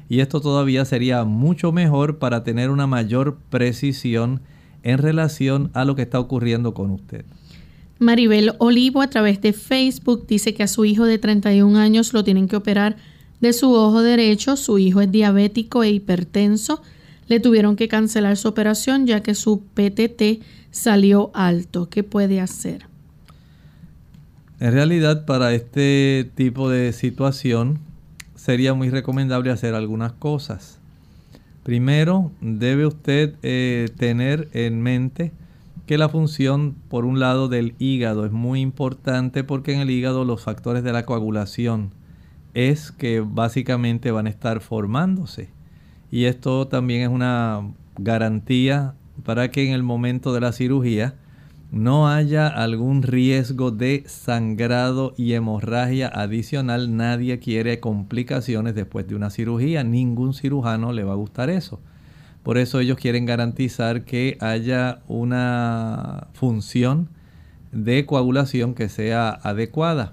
Y 0.08 0.18
esto 0.18 0.40
todavía 0.40 0.84
sería 0.84 1.22
mucho 1.22 1.70
mejor 1.70 2.18
para 2.18 2.42
tener 2.42 2.70
una 2.70 2.88
mayor 2.88 3.38
precisión 3.48 4.40
en 4.82 4.98
relación 4.98 5.70
a 5.72 5.84
lo 5.84 5.94
que 5.94 6.02
está 6.02 6.18
ocurriendo 6.18 6.74
con 6.74 6.90
usted. 6.90 7.24
Maribel 8.00 8.54
Olivo 8.58 9.02
a 9.02 9.08
través 9.08 9.40
de 9.40 9.52
Facebook 9.52 10.26
dice 10.26 10.52
que 10.52 10.64
a 10.64 10.68
su 10.68 10.84
hijo 10.84 11.04
de 11.04 11.18
31 11.18 11.78
años 11.78 12.12
lo 12.12 12.24
tienen 12.24 12.48
que 12.48 12.56
operar 12.56 12.96
de 13.40 13.52
su 13.52 13.72
ojo 13.72 14.02
derecho. 14.02 14.56
Su 14.56 14.80
hijo 14.80 15.00
es 15.00 15.12
diabético 15.12 15.84
e 15.84 15.90
hipertenso. 15.90 16.82
Le 17.28 17.40
tuvieron 17.40 17.76
que 17.76 17.88
cancelar 17.88 18.36
su 18.36 18.48
operación 18.48 19.06
ya 19.06 19.22
que 19.22 19.34
su 19.34 19.62
PTT 19.74 20.42
salió 20.70 21.30
alto. 21.34 21.88
¿Qué 21.88 22.04
puede 22.04 22.40
hacer? 22.40 22.86
En 24.58 24.72
realidad 24.72 25.26
para 25.26 25.52
este 25.52 26.30
tipo 26.34 26.70
de 26.70 26.92
situación 26.92 27.80
sería 28.34 28.74
muy 28.74 28.90
recomendable 28.90 29.50
hacer 29.50 29.74
algunas 29.74 30.12
cosas. 30.12 30.78
Primero, 31.62 32.30
debe 32.40 32.86
usted 32.86 33.34
eh, 33.42 33.88
tener 33.98 34.48
en 34.52 34.80
mente 34.80 35.32
que 35.86 35.98
la 35.98 36.08
función, 36.08 36.76
por 36.88 37.04
un 37.04 37.20
lado, 37.20 37.48
del 37.48 37.74
hígado 37.78 38.24
es 38.24 38.32
muy 38.32 38.60
importante 38.60 39.44
porque 39.44 39.72
en 39.72 39.80
el 39.80 39.90
hígado 39.90 40.24
los 40.24 40.42
factores 40.42 40.82
de 40.84 40.92
la 40.92 41.04
coagulación 41.04 41.90
es 42.54 42.92
que 42.92 43.20
básicamente 43.20 44.10
van 44.10 44.26
a 44.26 44.30
estar 44.30 44.60
formándose. 44.60 45.55
Y 46.10 46.24
esto 46.24 46.68
también 46.68 47.02
es 47.02 47.08
una 47.08 47.72
garantía 47.98 48.94
para 49.24 49.50
que 49.50 49.66
en 49.66 49.72
el 49.72 49.82
momento 49.82 50.32
de 50.32 50.40
la 50.40 50.52
cirugía 50.52 51.14
no 51.72 52.08
haya 52.08 52.46
algún 52.46 53.02
riesgo 53.02 53.70
de 53.70 54.04
sangrado 54.06 55.14
y 55.16 55.32
hemorragia 55.32 56.08
adicional. 56.08 56.96
Nadie 56.96 57.38
quiere 57.38 57.80
complicaciones 57.80 58.74
después 58.74 59.08
de 59.08 59.16
una 59.16 59.30
cirugía. 59.30 59.82
Ningún 59.82 60.32
cirujano 60.32 60.92
le 60.92 61.04
va 61.04 61.12
a 61.12 61.16
gustar 61.16 61.50
eso. 61.50 61.80
Por 62.42 62.58
eso 62.58 62.78
ellos 62.78 62.96
quieren 62.96 63.26
garantizar 63.26 64.04
que 64.04 64.38
haya 64.40 65.00
una 65.08 66.28
función 66.34 67.08
de 67.72 68.06
coagulación 68.06 68.74
que 68.74 68.88
sea 68.88 69.30
adecuada. 69.30 70.12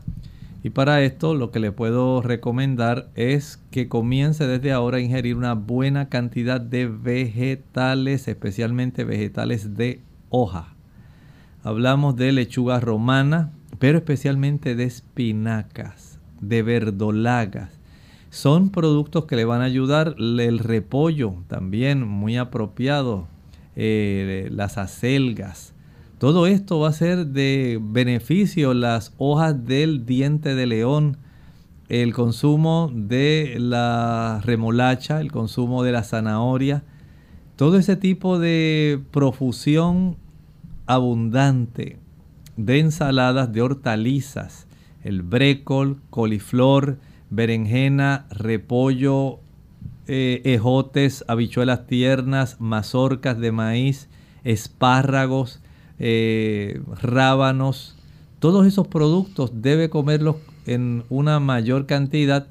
Y 0.64 0.70
para 0.70 1.02
esto 1.02 1.36
lo 1.36 1.52
que 1.52 1.60
le 1.60 1.74
puedo 1.74 2.22
recomendar 2.22 3.10
es 3.16 3.62
que 3.70 3.90
comience 3.90 4.48
desde 4.48 4.72
ahora 4.72 4.98
a 4.98 5.02
ingerir 5.02 5.36
una 5.36 5.56
buena 5.56 6.08
cantidad 6.08 6.62
de 6.62 6.88
vegetales, 6.88 8.30
especialmente 8.30 9.04
vegetales 9.04 9.76
de 9.76 10.02
hoja. 10.30 10.74
Hablamos 11.64 12.16
de 12.16 12.32
lechuga 12.32 12.80
romana, 12.80 13.52
pero 13.78 13.98
especialmente 13.98 14.76
de 14.76 14.86
espinacas, 14.86 16.20
de 16.40 16.64
verdolagas, 16.64 17.70
son 18.30 18.70
productos 18.70 19.26
que 19.26 19.36
le 19.36 19.46
van 19.46 19.62
a 19.62 19.66
ayudar. 19.66 20.16
El 20.18 20.60
repollo 20.60 21.36
también 21.48 22.08
muy 22.08 22.38
apropiado. 22.38 23.28
Eh, 23.76 24.48
las 24.52 24.78
acelgas. 24.78 25.73
Todo 26.24 26.48
esto 26.48 26.80
va 26.80 26.88
a 26.88 26.94
ser 26.94 27.26
de 27.26 27.82
beneficio. 27.82 28.74
Las 28.74 29.14
hojas 29.18 29.66
del 29.66 30.06
diente 30.06 30.56
de 30.56 30.66
león. 30.66 31.18
el 31.90 32.14
consumo 32.14 32.90
de 32.96 33.58
la 33.60 34.40
remolacha, 34.42 35.20
el 35.20 35.34
consumo 35.34 35.84
de 35.84 35.92
la 35.92 36.04
zanahoria, 36.04 36.84
todo 37.58 37.78
ese 37.78 37.98
tipo 37.98 38.40
de 38.40 39.02
profusión 39.12 40.16
abundante 40.86 41.98
de 42.56 42.80
ensaladas, 42.80 43.52
de 43.52 43.62
hortalizas, 43.62 44.66
el 45.04 45.24
brécol, 45.24 46.00
coliflor, 46.10 47.00
berenjena, 47.32 48.28
repollo, 48.30 49.42
eh, 50.08 50.42
ejotes, 50.46 51.26
habichuelas 51.28 51.86
tiernas, 51.86 52.62
mazorcas 52.62 53.38
de 53.40 53.52
maíz, 53.52 54.08
espárragos, 54.46 55.62
eh, 56.00 56.82
rábanos, 57.02 57.96
todos 58.40 58.68
esos 58.68 58.88
productos 58.88 59.52
debe 59.62 59.90
comerlos 59.90 60.36
en 60.66 61.04
una 61.10 61.40
mayor 61.40 61.86
cantidad 61.86 62.48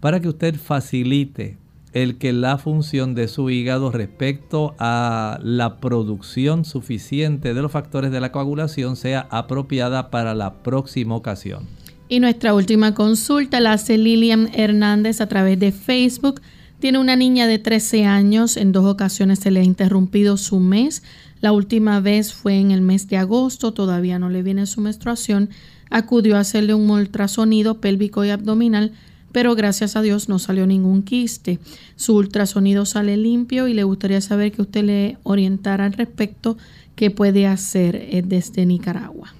para 0.00 0.20
que 0.20 0.28
usted 0.28 0.56
facilite 0.56 1.56
el 1.92 2.18
que 2.18 2.34
la 2.34 2.58
función 2.58 3.14
de 3.14 3.26
su 3.26 3.48
hígado 3.48 3.90
respecto 3.90 4.74
a 4.78 5.38
la 5.42 5.78
producción 5.78 6.66
suficiente 6.66 7.54
de 7.54 7.62
los 7.62 7.72
factores 7.72 8.10
de 8.10 8.20
la 8.20 8.32
coagulación 8.32 8.96
sea 8.96 9.26
apropiada 9.30 10.10
para 10.10 10.34
la 10.34 10.62
próxima 10.62 11.14
ocasión. 11.14 11.66
Y 12.08 12.20
nuestra 12.20 12.52
última 12.52 12.94
consulta 12.94 13.60
la 13.60 13.72
hace 13.72 13.96
Lilian 13.96 14.50
Hernández 14.54 15.20
a 15.22 15.26
través 15.26 15.58
de 15.58 15.72
Facebook. 15.72 16.42
Tiene 16.78 16.98
una 16.98 17.16
niña 17.16 17.46
de 17.46 17.58
13 17.58 18.04
años, 18.04 18.58
en 18.58 18.72
dos 18.72 18.84
ocasiones 18.84 19.38
se 19.38 19.50
le 19.50 19.60
ha 19.60 19.64
interrumpido 19.64 20.36
su 20.36 20.60
mes. 20.60 21.02
La 21.40 21.52
última 21.52 22.00
vez 22.00 22.32
fue 22.32 22.58
en 22.58 22.70
el 22.70 22.80
mes 22.80 23.08
de 23.08 23.18
agosto, 23.18 23.72
todavía 23.72 24.18
no 24.18 24.30
le 24.30 24.42
viene 24.42 24.66
su 24.66 24.80
menstruación. 24.80 25.50
Acudió 25.90 26.36
a 26.36 26.40
hacerle 26.40 26.74
un 26.74 26.90
ultrasonido 26.90 27.80
pélvico 27.80 28.24
y 28.24 28.30
abdominal, 28.30 28.92
pero 29.32 29.54
gracias 29.54 29.96
a 29.96 30.02
Dios 30.02 30.28
no 30.28 30.38
salió 30.38 30.66
ningún 30.66 31.02
quiste. 31.02 31.58
Su 31.94 32.16
ultrasonido 32.16 32.86
sale 32.86 33.16
limpio 33.16 33.68
y 33.68 33.74
le 33.74 33.84
gustaría 33.84 34.20
saber 34.20 34.50
que 34.50 34.62
usted 34.62 34.84
le 34.84 35.18
orientara 35.24 35.84
al 35.84 35.92
respecto 35.92 36.56
qué 36.94 37.10
puede 37.10 37.46
hacer 37.46 37.96
eh, 37.96 38.22
desde 38.24 38.64
Nicaragua. 38.64 39.34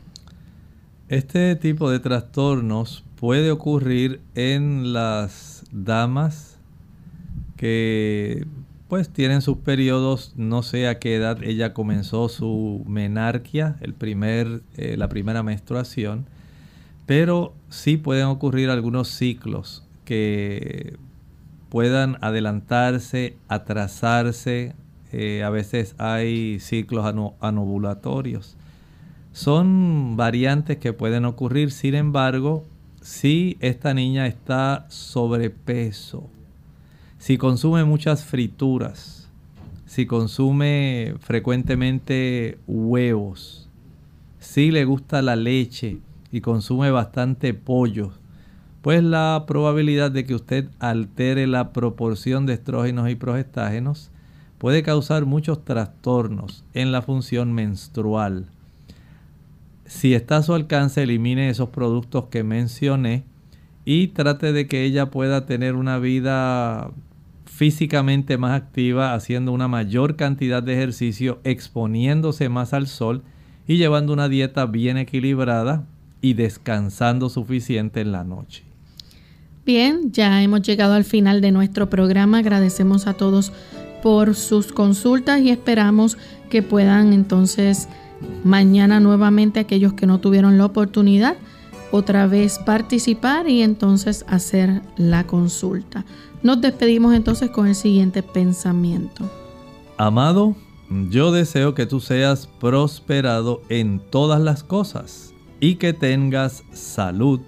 Este 1.08 1.56
tipo 1.56 1.90
de 1.90 2.00
trastornos 2.00 3.04
puede 3.18 3.50
ocurrir 3.50 4.20
en 4.34 4.92
las 4.92 5.64
damas 5.72 6.58
que 7.56 8.46
pues 8.88 9.08
tienen 9.08 9.42
sus 9.42 9.58
periodos, 9.58 10.32
no 10.36 10.62
sé 10.62 10.86
a 10.88 10.98
qué 10.98 11.16
edad 11.16 11.42
ella 11.42 11.74
comenzó 11.74 12.28
su 12.28 12.84
menarquia, 12.86 13.76
el 13.80 13.94
primer, 13.94 14.62
eh, 14.76 14.96
la 14.96 15.08
primera 15.08 15.42
menstruación, 15.42 16.26
pero 17.04 17.52
sí 17.68 17.96
pueden 17.96 18.26
ocurrir 18.26 18.70
algunos 18.70 19.08
ciclos 19.08 19.82
que 20.04 20.96
puedan 21.68 22.16
adelantarse, 22.20 23.36
atrasarse, 23.48 24.74
eh, 25.12 25.42
a 25.42 25.50
veces 25.50 25.94
hay 25.98 26.60
ciclos 26.60 27.06
anovulatorios. 27.40 28.56
Son 29.32 30.16
variantes 30.16 30.78
que 30.78 30.92
pueden 30.92 31.24
ocurrir, 31.24 31.70
sin 31.70 31.94
embargo, 31.94 32.64
si 33.02 33.56
esta 33.60 33.94
niña 33.94 34.26
está 34.26 34.86
sobrepeso, 34.88 36.30
si 37.26 37.38
consume 37.38 37.82
muchas 37.82 38.24
frituras, 38.24 39.28
si 39.84 40.06
consume 40.06 41.16
frecuentemente 41.18 42.56
huevos, 42.68 43.68
si 44.38 44.70
le 44.70 44.84
gusta 44.84 45.22
la 45.22 45.34
leche 45.34 45.98
y 46.30 46.40
consume 46.40 46.92
bastante 46.92 47.52
pollo, 47.52 48.12
pues 48.80 49.02
la 49.02 49.42
probabilidad 49.48 50.12
de 50.12 50.24
que 50.24 50.36
usted 50.36 50.68
altere 50.78 51.48
la 51.48 51.72
proporción 51.72 52.46
de 52.46 52.52
estrógenos 52.52 53.10
y 53.10 53.16
progestágenos 53.16 54.12
puede 54.58 54.84
causar 54.84 55.26
muchos 55.26 55.64
trastornos 55.64 56.62
en 56.74 56.92
la 56.92 57.02
función 57.02 57.52
menstrual. 57.52 58.46
Si 59.84 60.14
está 60.14 60.36
a 60.36 60.42
su 60.44 60.54
alcance, 60.54 61.02
elimine 61.02 61.50
esos 61.50 61.70
productos 61.70 62.26
que 62.26 62.44
mencioné 62.44 63.24
y 63.84 64.08
trate 64.08 64.52
de 64.52 64.68
que 64.68 64.84
ella 64.84 65.10
pueda 65.10 65.44
tener 65.44 65.74
una 65.74 65.98
vida 65.98 66.92
físicamente 67.56 68.36
más 68.36 68.52
activa, 68.52 69.14
haciendo 69.14 69.50
una 69.50 69.66
mayor 69.66 70.16
cantidad 70.16 70.62
de 70.62 70.74
ejercicio, 70.74 71.40
exponiéndose 71.42 72.50
más 72.50 72.74
al 72.74 72.86
sol 72.86 73.22
y 73.66 73.78
llevando 73.78 74.12
una 74.12 74.28
dieta 74.28 74.66
bien 74.66 74.98
equilibrada 74.98 75.86
y 76.20 76.34
descansando 76.34 77.30
suficiente 77.30 78.02
en 78.02 78.12
la 78.12 78.24
noche. 78.24 78.62
Bien, 79.64 80.12
ya 80.12 80.42
hemos 80.42 80.60
llegado 80.60 80.92
al 80.92 81.04
final 81.04 81.40
de 81.40 81.50
nuestro 81.50 81.88
programa. 81.88 82.38
Agradecemos 82.38 83.06
a 83.06 83.14
todos 83.14 83.52
por 84.02 84.34
sus 84.34 84.70
consultas 84.70 85.40
y 85.40 85.48
esperamos 85.48 86.18
que 86.50 86.62
puedan 86.62 87.14
entonces 87.14 87.88
mañana 88.44 89.00
nuevamente 89.00 89.60
aquellos 89.60 89.94
que 89.94 90.06
no 90.06 90.20
tuvieron 90.20 90.58
la 90.58 90.66
oportunidad 90.66 91.36
otra 91.90 92.26
vez 92.26 92.58
participar 92.58 93.48
y 93.48 93.62
entonces 93.62 94.26
hacer 94.28 94.82
la 94.98 95.26
consulta. 95.26 96.04
Nos 96.46 96.60
despedimos 96.60 97.12
entonces 97.12 97.50
con 97.50 97.66
el 97.66 97.74
siguiente 97.74 98.22
pensamiento. 98.22 99.28
Amado, 99.96 100.54
yo 101.10 101.32
deseo 101.32 101.74
que 101.74 101.86
tú 101.86 101.98
seas 101.98 102.48
prosperado 102.60 103.62
en 103.68 103.98
todas 103.98 104.40
las 104.40 104.62
cosas 104.62 105.34
y 105.58 105.74
que 105.74 105.92
tengas 105.92 106.62
salud, 106.70 107.40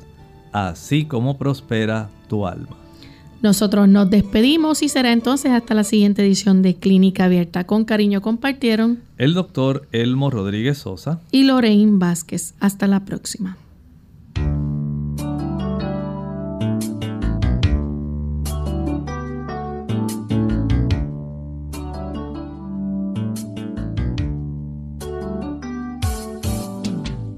así 0.50 1.04
como 1.04 1.38
prospera 1.38 2.10
tu 2.28 2.44
alma. 2.44 2.76
Nosotros 3.40 3.86
nos 3.86 4.10
despedimos 4.10 4.82
y 4.82 4.88
será 4.88 5.12
entonces 5.12 5.52
hasta 5.52 5.74
la 5.74 5.84
siguiente 5.84 6.26
edición 6.26 6.62
de 6.62 6.74
Clínica 6.74 7.26
Abierta. 7.26 7.68
Con 7.68 7.84
cariño 7.84 8.20
compartieron 8.20 8.98
el 9.16 9.32
doctor 9.32 9.86
Elmo 9.92 10.28
Rodríguez 10.28 10.78
Sosa 10.78 11.20
y 11.30 11.44
Lorraine 11.44 11.98
Vázquez. 12.00 12.54
Hasta 12.58 12.88
la 12.88 13.04
próxima. 13.04 13.58